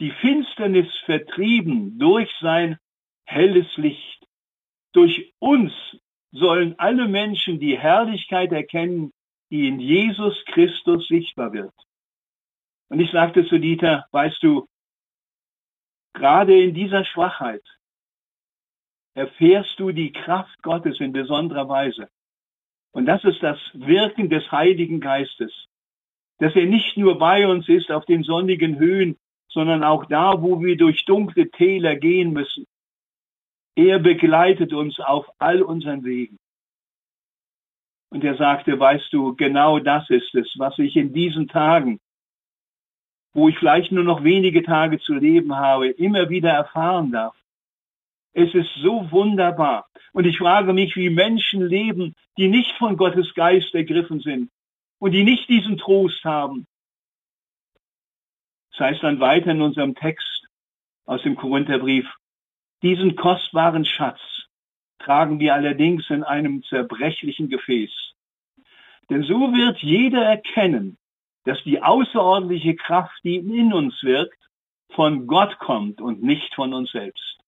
die 0.00 0.10
Finsternis 0.10 0.88
vertrieben 1.04 1.98
durch 1.98 2.28
sein 2.40 2.78
helles 3.26 3.68
Licht. 3.76 4.26
Durch 4.92 5.32
uns 5.38 5.72
sollen 6.32 6.74
alle 6.78 7.06
Menschen 7.06 7.60
die 7.60 7.78
Herrlichkeit 7.78 8.50
erkennen, 8.50 9.12
die 9.50 9.68
in 9.68 9.80
Jesus 9.80 10.44
Christus 10.46 11.06
sichtbar 11.08 11.52
wird. 11.52 11.74
Und 12.88 13.00
ich 13.00 13.10
sagte 13.10 13.46
zu 13.46 13.58
Dieter, 13.58 14.06
weißt 14.12 14.42
du, 14.42 14.66
gerade 16.14 16.60
in 16.62 16.74
dieser 16.74 17.04
Schwachheit 17.04 17.62
erfährst 19.14 19.78
du 19.78 19.92
die 19.92 20.12
Kraft 20.12 20.62
Gottes 20.62 21.00
in 21.00 21.12
besonderer 21.12 21.68
Weise. 21.68 22.08
Und 22.92 23.06
das 23.06 23.22
ist 23.24 23.42
das 23.42 23.58
Wirken 23.74 24.30
des 24.30 24.50
Heiligen 24.50 25.00
Geistes, 25.00 25.66
dass 26.38 26.54
er 26.56 26.66
nicht 26.66 26.96
nur 26.96 27.18
bei 27.18 27.46
uns 27.46 27.68
ist 27.68 27.90
auf 27.90 28.04
den 28.06 28.22
sonnigen 28.22 28.78
Höhen 28.78 29.18
sondern 29.50 29.84
auch 29.84 30.06
da, 30.06 30.40
wo 30.40 30.62
wir 30.62 30.76
durch 30.76 31.04
dunkle 31.04 31.50
Täler 31.50 31.96
gehen 31.96 32.32
müssen. 32.32 32.66
Er 33.76 33.98
begleitet 33.98 34.72
uns 34.72 34.98
auf 35.00 35.26
all 35.38 35.62
unseren 35.62 36.04
Wegen. 36.04 36.38
Und 38.10 38.24
er 38.24 38.36
sagte, 38.36 38.78
weißt 38.78 39.12
du, 39.12 39.34
genau 39.36 39.78
das 39.78 40.10
ist 40.10 40.34
es, 40.34 40.52
was 40.56 40.78
ich 40.78 40.96
in 40.96 41.12
diesen 41.12 41.48
Tagen 41.48 42.00
wo 43.32 43.48
ich 43.48 43.58
vielleicht 43.58 43.92
nur 43.92 44.04
noch 44.04 44.24
wenige 44.24 44.62
Tage 44.62 44.98
zu 44.98 45.14
leben 45.14 45.56
habe, 45.56 45.88
immer 45.88 46.28
wieder 46.30 46.50
erfahren 46.50 47.12
darf. 47.12 47.36
Es 48.32 48.54
ist 48.54 48.70
so 48.82 49.10
wunderbar. 49.10 49.88
Und 50.12 50.24
ich 50.24 50.38
frage 50.38 50.72
mich, 50.72 50.96
wie 50.96 51.10
Menschen 51.10 51.66
leben, 51.66 52.14
die 52.36 52.48
nicht 52.48 52.72
von 52.78 52.96
Gottes 52.96 53.34
Geist 53.34 53.74
ergriffen 53.74 54.20
sind 54.20 54.50
und 54.98 55.12
die 55.12 55.24
nicht 55.24 55.48
diesen 55.48 55.78
Trost 55.78 56.24
haben. 56.24 56.66
Das 58.72 58.80
heißt 58.80 59.02
dann 59.02 59.20
weiter 59.20 59.50
in 59.50 59.62
unserem 59.62 59.94
Text 59.94 60.46
aus 61.04 61.22
dem 61.22 61.36
Korintherbrief, 61.36 62.08
diesen 62.82 63.14
kostbaren 63.14 63.84
Schatz 63.84 64.20
tragen 65.00 65.40
wir 65.40 65.54
allerdings 65.54 66.08
in 66.10 66.22
einem 66.22 66.62
zerbrechlichen 66.64 67.48
Gefäß. 67.48 67.90
Denn 69.08 69.24
so 69.24 69.52
wird 69.52 69.78
jeder 69.78 70.22
erkennen, 70.24 70.96
dass 71.44 71.62
die 71.64 71.82
außerordentliche 71.82 72.76
Kraft, 72.76 73.18
die 73.24 73.36
in 73.36 73.72
uns 73.72 74.02
wirkt, 74.02 74.38
von 74.92 75.26
Gott 75.26 75.58
kommt 75.58 76.00
und 76.00 76.22
nicht 76.22 76.54
von 76.54 76.74
uns 76.74 76.90
selbst. 76.92 77.38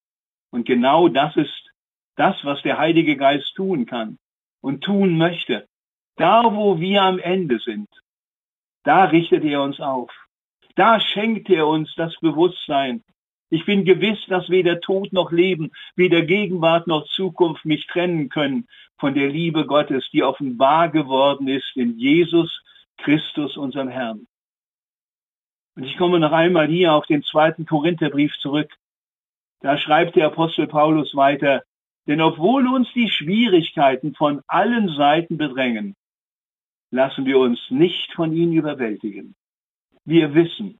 Und 0.51 0.65
genau 0.65 1.07
das 1.07 1.35
ist 1.35 1.71
das, 2.15 2.35
was 2.43 2.61
der 2.63 2.77
Heilige 2.77 3.17
Geist 3.17 3.53
tun 3.55 3.85
kann 3.85 4.17
und 4.61 4.83
tun 4.83 5.17
möchte. 5.17 5.67
Da, 6.15 6.43
wo 6.53 6.79
wir 6.79 7.01
am 7.01 7.19
Ende 7.19 7.59
sind, 7.59 7.89
da 8.83 9.05
richtet 9.05 9.43
er 9.43 9.61
uns 9.61 9.79
auf. 9.79 10.11
Da 10.75 10.99
schenkt 10.99 11.49
er 11.49 11.67
uns 11.67 11.93
das 11.95 12.15
Bewusstsein. 12.19 13.03
Ich 13.53 13.65
bin 13.65 13.85
gewiss, 13.85 14.17
dass 14.29 14.49
weder 14.49 14.81
Tod 14.81 15.13
noch 15.13 15.31
Leben, 15.31 15.73
weder 15.95 16.23
Gegenwart 16.23 16.87
noch 16.87 17.05
Zukunft 17.05 17.65
mich 17.65 17.85
trennen 17.85 18.29
können 18.29 18.67
von 18.97 19.13
der 19.13 19.29
Liebe 19.29 19.67
Gottes, 19.67 20.09
die 20.11 20.23
offenbar 20.23 20.89
geworden 20.89 21.47
ist 21.47 21.75
in 21.75 21.99
Jesus 21.99 22.63
Christus, 22.97 23.55
unserem 23.55 23.89
Herrn. 23.89 24.25
Und 25.75 25.83
ich 25.83 25.97
komme 25.97 26.19
noch 26.19 26.31
einmal 26.31 26.67
hier 26.67 26.95
auf 26.95 27.05
den 27.05 27.21
zweiten 27.21 27.67
Korintherbrief 27.67 28.35
zurück. 28.39 28.73
Da 29.59 29.77
schreibt 29.77 30.15
der 30.15 30.25
Apostel 30.25 30.65
Paulus 30.65 31.13
weiter, 31.13 31.61
denn 32.07 32.21
obwohl 32.21 32.67
uns 32.67 32.91
die 32.93 33.11
Schwierigkeiten 33.11 34.15
von 34.15 34.41
allen 34.47 34.89
Seiten 34.95 35.37
bedrängen, 35.37 35.95
lassen 36.89 37.27
wir 37.27 37.37
uns 37.37 37.59
nicht 37.69 38.13
von 38.13 38.33
ihnen 38.33 38.53
überwältigen. 38.53 39.35
Wir 40.05 40.33
wissen, 40.33 40.79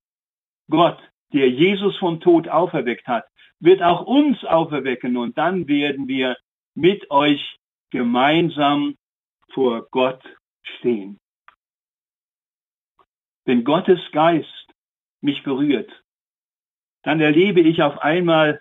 Gott, 0.71 0.97
der 1.33 1.49
Jesus 1.49 1.97
vom 1.97 2.19
Tod 2.19 2.47
auferweckt 2.47 3.07
hat, 3.07 3.25
wird 3.59 3.81
auch 3.81 4.05
uns 4.05 4.43
auferwecken 4.43 5.17
und 5.17 5.37
dann 5.37 5.67
werden 5.67 6.07
wir 6.07 6.37
mit 6.75 7.09
euch 7.11 7.59
gemeinsam 7.91 8.95
vor 9.53 9.87
Gott 9.91 10.21
stehen. 10.77 11.19
Wenn 13.45 13.63
Gottes 13.63 13.99
Geist 14.11 14.67
mich 15.21 15.43
berührt, 15.43 15.91
dann 17.03 17.19
erlebe 17.19 17.61
ich 17.61 17.81
auf 17.81 17.99
einmal 17.99 18.59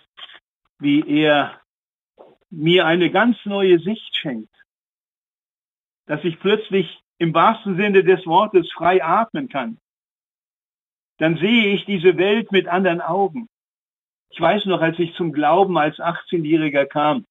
wie 0.83 1.09
er 1.09 1.61
mir 2.51 2.87
eine 2.87 3.11
ganz 3.11 3.37
neue 3.45 3.79
Sicht 3.79 4.17
schenkt, 4.17 4.53
dass 6.07 6.23
ich 6.25 6.39
plötzlich 6.41 7.01
im 7.19 7.33
wahrsten 7.33 7.77
Sinne 7.77 8.03
des 8.03 8.27
Wortes 8.27 8.71
frei 8.73 9.03
atmen 9.03 9.49
kann. 9.49 9.79
Dann 11.23 11.37
sehe 11.37 11.73
ich 11.73 11.85
diese 11.85 12.17
Welt 12.17 12.51
mit 12.51 12.67
anderen 12.67 13.01
Augen. 13.01 13.49
Ich 14.31 14.41
weiß 14.41 14.65
noch, 14.65 14.81
als 14.81 14.99
ich 14.99 15.15
zum 15.15 15.33
Glauben 15.33 15.79
als 15.79 16.01
18-Jähriger 16.01 16.85
kam 16.85 17.27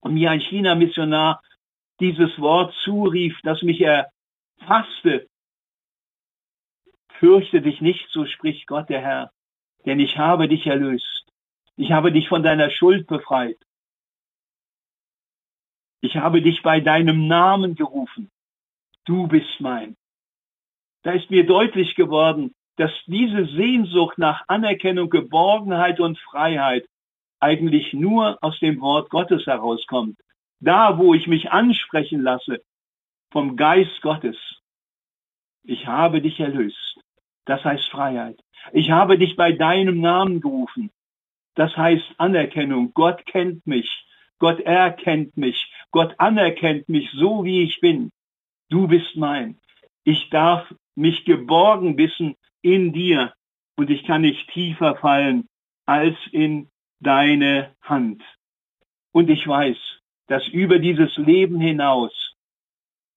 und 0.00 0.14
mir 0.14 0.30
ein 0.30 0.40
China-Missionar 0.40 1.42
dieses 2.00 2.38
Wort 2.40 2.72
zurief, 2.82 3.38
das 3.42 3.60
mich 3.60 3.82
erfasste. 3.82 5.28
Fürchte 7.18 7.60
dich 7.60 7.82
nicht, 7.82 8.08
so 8.08 8.24
spricht 8.24 8.66
Gott 8.68 8.88
der 8.88 9.02
Herr, 9.02 9.30
denn 9.84 10.00
ich 10.00 10.16
habe 10.16 10.48
dich 10.48 10.66
erlöst. 10.66 11.26
Ich 11.76 11.92
habe 11.92 12.12
dich 12.12 12.28
von 12.28 12.42
deiner 12.42 12.70
Schuld 12.70 13.06
befreit. 13.06 13.58
Ich 16.00 16.16
habe 16.16 16.40
dich 16.40 16.62
bei 16.62 16.80
deinem 16.80 17.26
Namen 17.26 17.74
gerufen. 17.74 18.30
Du 19.04 19.26
bist 19.26 19.60
mein. 19.60 19.94
Da 21.02 21.12
ist 21.12 21.30
mir 21.30 21.44
deutlich 21.44 21.96
geworden, 21.96 22.55
dass 22.76 22.92
diese 23.06 23.46
Sehnsucht 23.46 24.18
nach 24.18 24.44
Anerkennung, 24.48 25.10
Geborgenheit 25.10 26.00
und 26.00 26.18
Freiheit 26.18 26.86
eigentlich 27.40 27.92
nur 27.92 28.38
aus 28.42 28.58
dem 28.60 28.80
Wort 28.80 29.10
Gottes 29.10 29.46
herauskommt. 29.46 30.18
Da, 30.60 30.98
wo 30.98 31.14
ich 31.14 31.26
mich 31.26 31.50
ansprechen 31.50 32.22
lasse 32.22 32.62
vom 33.30 33.56
Geist 33.56 34.00
Gottes. 34.02 34.36
Ich 35.64 35.86
habe 35.86 36.22
dich 36.22 36.40
erlöst. 36.40 36.98
Das 37.44 37.64
heißt 37.64 37.88
Freiheit. 37.90 38.38
Ich 38.72 38.90
habe 38.90 39.18
dich 39.18 39.36
bei 39.36 39.52
deinem 39.52 40.00
Namen 40.00 40.40
gerufen. 40.40 40.90
Das 41.54 41.76
heißt 41.76 42.04
Anerkennung. 42.18 42.92
Gott 42.94 43.24
kennt 43.26 43.66
mich. 43.66 44.06
Gott 44.38 44.60
erkennt 44.60 45.36
mich. 45.36 45.72
Gott 45.90 46.14
anerkennt 46.18 46.88
mich 46.88 47.10
so, 47.12 47.44
wie 47.44 47.62
ich 47.62 47.80
bin. 47.80 48.10
Du 48.68 48.88
bist 48.88 49.16
mein. 49.16 49.58
Ich 50.04 50.28
darf 50.30 50.72
mich 50.94 51.24
geborgen 51.24 51.96
wissen 51.96 52.36
in 52.66 52.92
dir 52.92 53.32
und 53.76 53.90
ich 53.90 54.04
kann 54.04 54.22
nicht 54.22 54.50
tiefer 54.50 54.96
fallen 54.96 55.48
als 55.86 56.16
in 56.32 56.68
deine 56.98 57.74
Hand. 57.80 58.22
Und 59.12 59.30
ich 59.30 59.46
weiß, 59.46 59.76
dass 60.26 60.46
über 60.48 60.80
dieses 60.80 61.16
Leben 61.16 61.60
hinaus 61.60 62.34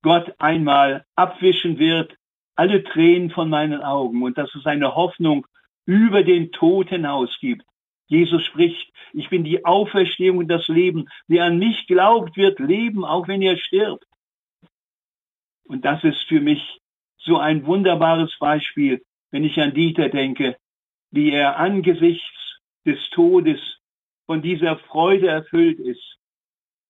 Gott 0.04 0.34
einmal 0.38 1.04
abwischen 1.16 1.80
wird 1.80 2.16
alle 2.56 2.84
Tränen 2.84 3.32
von 3.32 3.50
meinen 3.50 3.82
Augen 3.82 4.22
und 4.22 4.38
dass 4.38 4.54
es 4.54 4.66
eine 4.66 4.94
Hoffnung 4.94 5.48
über 5.86 6.24
den 6.24 6.52
Tod 6.52 6.90
hinaus 6.90 7.36
gibt. 7.40 7.66
Jesus 8.08 8.44
spricht, 8.44 8.92
ich 9.14 9.30
bin 9.30 9.44
die 9.44 9.66
Auferstehung 9.66 10.38
und 10.38 10.48
das 10.48 10.68
Leben. 10.68 11.08
Wer 11.28 11.46
an 11.46 11.58
mich 11.58 11.88
glaubt, 11.88 12.38
wird 12.38 12.60
leben, 12.60 13.04
auch 13.06 13.28
wenn 13.28 13.42
er 13.42 13.58
stirbt. 13.58 14.06
Und 15.64 15.86
das 15.86 16.04
ist 16.04 16.22
für 16.28 16.42
mich 16.42 16.80
so 17.18 17.38
ein 17.38 17.66
wunderbares 17.66 18.38
Beispiel, 18.40 19.02
wenn 19.32 19.44
ich 19.44 19.60
an 19.60 19.74
Dieter 19.74 20.10
denke, 20.10 20.58
wie 21.12 21.32
er 21.32 21.58
angesichts 21.58 22.60
des 22.86 22.98
Todes 23.12 23.60
von 24.26 24.42
dieser 24.42 24.78
Freude 24.78 25.28
erfüllt 25.28 25.80
ist. 25.80 26.18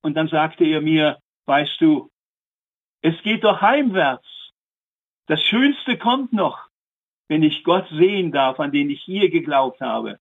Und 0.02 0.16
dann 0.16 0.28
sagte 0.28 0.66
er 0.66 0.82
mir, 0.82 1.20
weißt 1.46 1.80
du, 1.82 2.10
es 3.02 3.22
geht 3.24 3.44
doch 3.44 3.62
heimwärts. 3.62 4.28
Das 5.26 5.42
Schönste 5.44 5.98
kommt 5.98 6.34
noch, 6.34 6.70
wenn 7.28 7.44
ich 7.44 7.64
Gott 7.64 7.88
sehen 7.90 8.32
darf, 8.32 8.60
an 8.60 8.72
den 8.72 8.90
ich 8.90 9.02
hier 9.02 9.30
geglaubt 9.30 9.80
habe. 9.82 10.20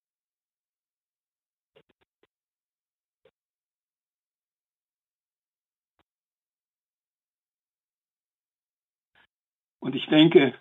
Und 9.80 9.94
ich 9.94 10.06
denke, 10.06 10.54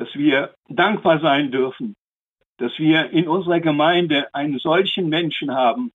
dass 0.00 0.14
wir 0.14 0.54
dankbar 0.70 1.20
sein 1.20 1.52
dürfen, 1.52 1.94
dass 2.56 2.72
wir 2.78 3.10
in 3.10 3.28
unserer 3.28 3.60
Gemeinde 3.60 4.34
einen 4.34 4.58
solchen 4.58 5.10
Menschen 5.10 5.50
haben, 5.54 5.92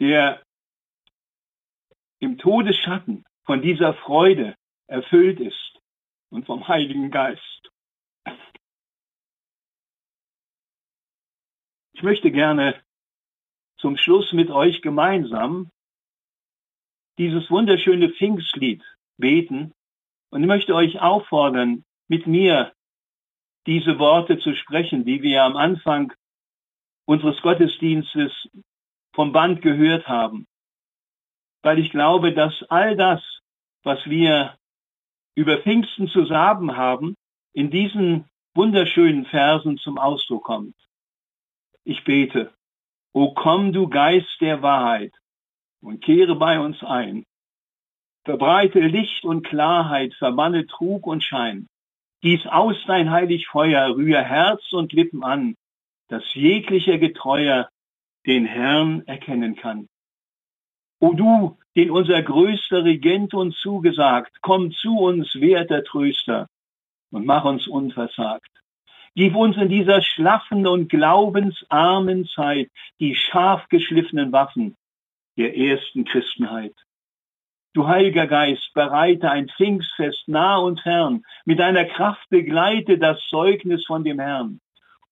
der 0.00 0.42
im 2.18 2.38
Todesschatten 2.38 3.24
von 3.44 3.62
dieser 3.62 3.94
Freude 3.94 4.56
erfüllt 4.88 5.38
ist 5.38 5.78
und 6.30 6.44
vom 6.44 6.66
Heiligen 6.66 7.12
Geist. 7.12 7.70
Ich 11.92 12.02
möchte 12.02 12.32
gerne 12.32 12.82
zum 13.76 13.96
Schluss 13.96 14.32
mit 14.32 14.50
euch 14.50 14.82
gemeinsam 14.82 15.70
dieses 17.16 17.48
wunderschöne 17.48 18.10
Pfingstlied 18.10 18.82
beten, 19.18 19.72
und 20.30 20.44
möchte 20.44 20.74
euch 20.74 21.00
auffordern, 21.00 21.84
mit 22.08 22.26
mir 22.26 22.72
diese 23.68 23.98
Worte 23.98 24.38
zu 24.38 24.54
sprechen, 24.54 25.04
die 25.04 25.20
wir 25.20 25.44
am 25.44 25.54
Anfang 25.54 26.14
unseres 27.04 27.40
Gottesdienstes 27.42 28.32
vom 29.12 29.32
Band 29.32 29.60
gehört 29.60 30.08
haben. 30.08 30.46
Weil 31.62 31.78
ich 31.78 31.90
glaube, 31.90 32.32
dass 32.32 32.62
all 32.70 32.96
das, 32.96 33.22
was 33.82 33.98
wir 34.06 34.56
über 35.34 35.58
Pfingsten 35.58 36.08
zu 36.08 36.24
sagen 36.24 36.78
haben, 36.78 37.14
in 37.52 37.70
diesen 37.70 38.24
wunderschönen 38.54 39.26
Versen 39.26 39.76
zum 39.76 39.98
Ausdruck 39.98 40.44
kommt. 40.44 40.74
Ich 41.84 42.04
bete, 42.04 42.54
O 43.12 43.34
komm 43.34 43.74
du 43.74 43.88
Geist 43.88 44.40
der 44.40 44.62
Wahrheit 44.62 45.12
und 45.82 46.02
kehre 46.02 46.36
bei 46.36 46.58
uns 46.58 46.82
ein. 46.82 47.26
Verbreite 48.24 48.80
Licht 48.80 49.24
und 49.24 49.46
Klarheit, 49.46 50.14
verbanne 50.14 50.66
Trug 50.66 51.06
und 51.06 51.22
Schein. 51.22 51.68
Gieß 52.20 52.46
aus 52.46 52.76
dein 52.86 53.10
heilig 53.10 53.46
Feuer, 53.46 53.94
rühr 53.94 54.20
Herz 54.20 54.72
und 54.72 54.92
Lippen 54.92 55.22
an, 55.22 55.54
dass 56.08 56.34
jeglicher 56.34 56.98
Getreuer 56.98 57.68
den 58.26 58.44
Herrn 58.44 59.06
erkennen 59.06 59.54
kann. 59.54 59.88
O 61.00 61.12
du, 61.12 61.56
den 61.76 61.90
unser 61.90 62.20
größter 62.22 62.84
Regent 62.84 63.34
uns 63.34 63.56
zugesagt, 63.60 64.36
komm 64.42 64.72
zu 64.72 64.98
uns, 64.98 65.32
werter 65.36 65.84
Tröster, 65.84 66.48
und 67.10 67.24
mach 67.24 67.44
uns 67.44 67.68
unversagt. 67.68 68.50
Gib 69.14 69.36
uns 69.36 69.56
in 69.56 69.68
dieser 69.68 70.02
schlaffen 70.02 70.66
und 70.66 70.88
glaubensarmen 70.88 72.26
Zeit 72.26 72.70
die 72.98 73.14
scharf 73.14 73.68
geschliffenen 73.68 74.32
Waffen 74.32 74.76
der 75.36 75.56
ersten 75.56 76.04
Christenheit. 76.04 76.74
Du 77.74 77.86
Heiliger 77.86 78.26
Geist, 78.26 78.72
bereite 78.74 79.30
ein 79.30 79.48
Pfingstfest 79.48 80.26
nah 80.26 80.56
und 80.56 80.80
fern, 80.80 81.24
mit 81.44 81.58
deiner 81.58 81.84
Kraft 81.84 82.28
begleite 82.30 82.98
das 82.98 83.20
Zeugnis 83.28 83.84
von 83.86 84.04
dem 84.04 84.18
Herrn. 84.18 84.60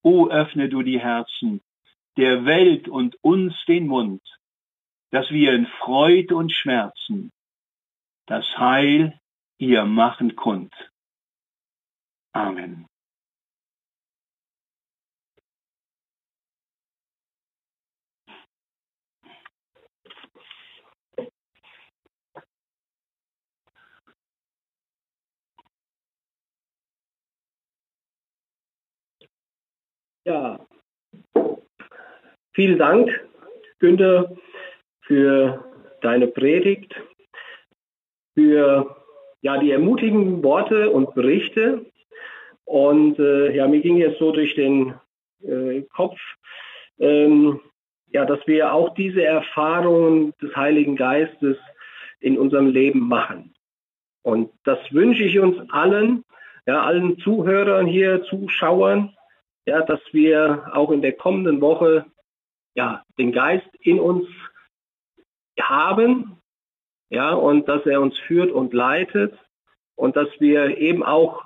O 0.03 0.29
öffne 0.29 0.69
du 0.69 0.83
die 0.83 1.01
Herzen 1.01 1.61
der 2.17 2.45
Welt 2.45 2.89
und 2.89 3.17
uns 3.23 3.55
den 3.67 3.87
Mund, 3.87 4.23
dass 5.11 5.31
wir 5.31 5.53
in 5.53 5.67
Freud 5.67 6.33
und 6.33 6.53
Schmerzen 6.53 7.31
das 8.27 8.47
Heil 8.57 9.21
ihr 9.59 9.85
machen 9.85 10.35
kund. 10.37 10.73
Amen. 12.33 12.87
Ja, 30.27 30.59
vielen 32.53 32.79
Dank, 32.81 33.09
Günther, 33.79 34.37
für 35.03 35.65
deine 36.01 36.27
Predigt, 36.27 36.93
für 38.35 38.97
ja, 39.43 39.59
die 39.59 39.71
ermutigenden 39.71 40.43
Worte 40.43 40.91
und 40.91 41.15
Berichte. 41.15 41.87
Und 42.65 43.21
äh, 43.21 43.55
ja, 43.55 43.69
mir 43.69 43.81
ging 43.81 43.99
jetzt 43.99 44.19
so 44.19 44.33
durch 44.33 44.57
den 44.57 44.95
äh, 45.45 45.83
Kopf, 45.95 46.19
ähm, 46.99 47.61
ja, 48.09 48.25
dass 48.25 48.45
wir 48.49 48.73
auch 48.73 48.95
diese 48.95 49.23
Erfahrungen 49.25 50.35
des 50.43 50.57
Heiligen 50.57 50.97
Geistes 50.97 51.57
in 52.19 52.37
unserem 52.37 52.67
Leben 52.67 53.07
machen. 53.07 53.55
Und 54.23 54.51
das 54.65 54.81
wünsche 54.91 55.23
ich 55.23 55.39
uns 55.39 55.71
allen, 55.71 56.25
ja, 56.67 56.83
allen 56.83 57.17
Zuhörern 57.21 57.87
hier, 57.87 58.25
Zuschauern, 58.25 59.16
ja, 59.67 59.83
dass 59.83 60.01
wir 60.13 60.71
auch 60.73 60.91
in 60.91 61.03
der 61.03 61.13
kommenden 61.13 61.61
Woche 61.61 62.07
ja, 62.75 63.05
den 63.19 63.33
Geist 63.33 63.69
in 63.81 63.99
uns 63.99 64.29
haben, 65.61 66.39
ja, 67.09 67.33
und 67.33 67.69
dass 67.69 67.85
er 67.87 68.01
uns 68.01 68.19
führt 68.19 68.51
und 68.53 68.73
leitet 68.73 69.37
und 69.97 70.17
dass 70.17 70.29
wir 70.39 70.79
eben 70.79 71.03
auch 71.03 71.45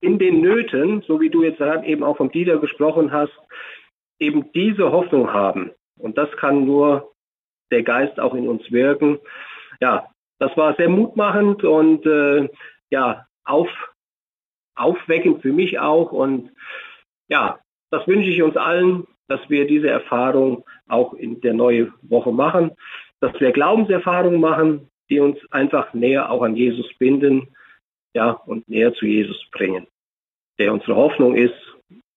in 0.00 0.18
den 0.18 0.40
Nöten, 0.40 1.02
so 1.02 1.20
wie 1.20 1.30
du 1.30 1.42
jetzt 1.42 1.58
gerade 1.58 1.86
eben 1.86 2.04
auch 2.04 2.16
vom 2.16 2.30
Dieter 2.30 2.58
gesprochen 2.58 3.12
hast, 3.12 3.32
eben 4.18 4.52
diese 4.52 4.92
Hoffnung 4.92 5.32
haben. 5.32 5.72
Und 5.98 6.18
das 6.18 6.30
kann 6.36 6.64
nur 6.64 7.12
der 7.70 7.82
Geist 7.82 8.20
auch 8.20 8.34
in 8.34 8.48
uns 8.48 8.70
wirken. 8.70 9.18
Ja, 9.80 10.08
das 10.38 10.56
war 10.56 10.74
sehr 10.76 10.88
mutmachend 10.88 11.64
und 11.64 12.06
äh, 12.06 12.48
ja, 12.90 13.26
auf, 13.44 13.68
aufweckend 14.74 15.42
für 15.42 15.52
mich 15.52 15.78
auch. 15.78 16.12
Und 16.12 16.52
ja, 17.28 17.58
das 17.90 18.06
wünsche 18.06 18.30
ich 18.30 18.42
uns 18.42 18.56
allen, 18.56 19.06
dass 19.28 19.40
wir 19.48 19.66
diese 19.66 19.88
Erfahrung 19.88 20.64
auch 20.88 21.14
in 21.14 21.40
der 21.40 21.54
neuen 21.54 21.92
Woche 22.02 22.32
machen, 22.32 22.72
dass 23.20 23.38
wir 23.40 23.52
Glaubenserfahrungen 23.52 24.40
machen, 24.40 24.90
die 25.08 25.20
uns 25.20 25.38
einfach 25.50 25.94
näher 25.94 26.30
auch 26.30 26.42
an 26.42 26.56
Jesus 26.56 26.92
binden, 26.98 27.54
ja, 28.14 28.30
und 28.30 28.68
näher 28.68 28.94
zu 28.94 29.06
Jesus 29.06 29.44
bringen, 29.50 29.86
der 30.58 30.72
unsere 30.72 30.96
Hoffnung 30.96 31.36
ist, 31.36 31.54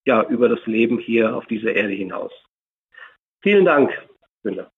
ja, 0.06 0.24
über 0.24 0.50
das 0.50 0.66
Leben 0.66 0.98
hier 1.00 1.36
auf 1.36 1.46
dieser 1.48 1.74
Erde 1.74 1.94
hinaus. 1.94 2.32
Vielen 3.42 3.66
Dank, 3.66 3.92
Günther. 4.44 4.72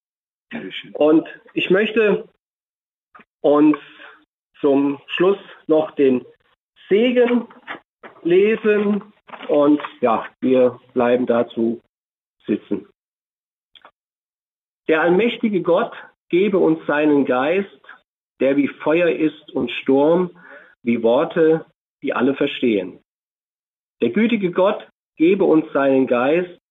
Und 0.93 1.27
ich 1.53 1.69
möchte 1.69 2.27
uns 3.41 3.77
zum 4.59 5.01
Schluss 5.07 5.39
noch 5.67 5.91
den 5.91 6.25
Segen 6.89 7.47
lesen 8.23 9.01
und 9.47 9.81
ja, 10.01 10.25
wir 10.39 10.79
bleiben 10.93 11.25
dazu 11.25 11.81
sitzen. 12.45 12.87
Der 14.87 15.01
allmächtige 15.01 15.61
Gott 15.61 15.93
gebe 16.29 16.57
uns 16.57 16.85
seinen 16.85 17.25
Geist, 17.25 17.69
der 18.39 18.57
wie 18.57 18.67
Feuer 18.67 19.09
ist 19.09 19.51
und 19.51 19.71
Sturm, 19.71 20.31
wie 20.83 21.03
Worte, 21.03 21.65
die 22.01 22.13
alle 22.13 22.33
verstehen. 22.33 22.99
Der 24.01 24.09
gütige 24.09 24.51
Gott 24.51 24.87
gebe 25.17 25.43
uns 25.43 25.71
seinen 25.71 26.07
Geist, 26.07 26.59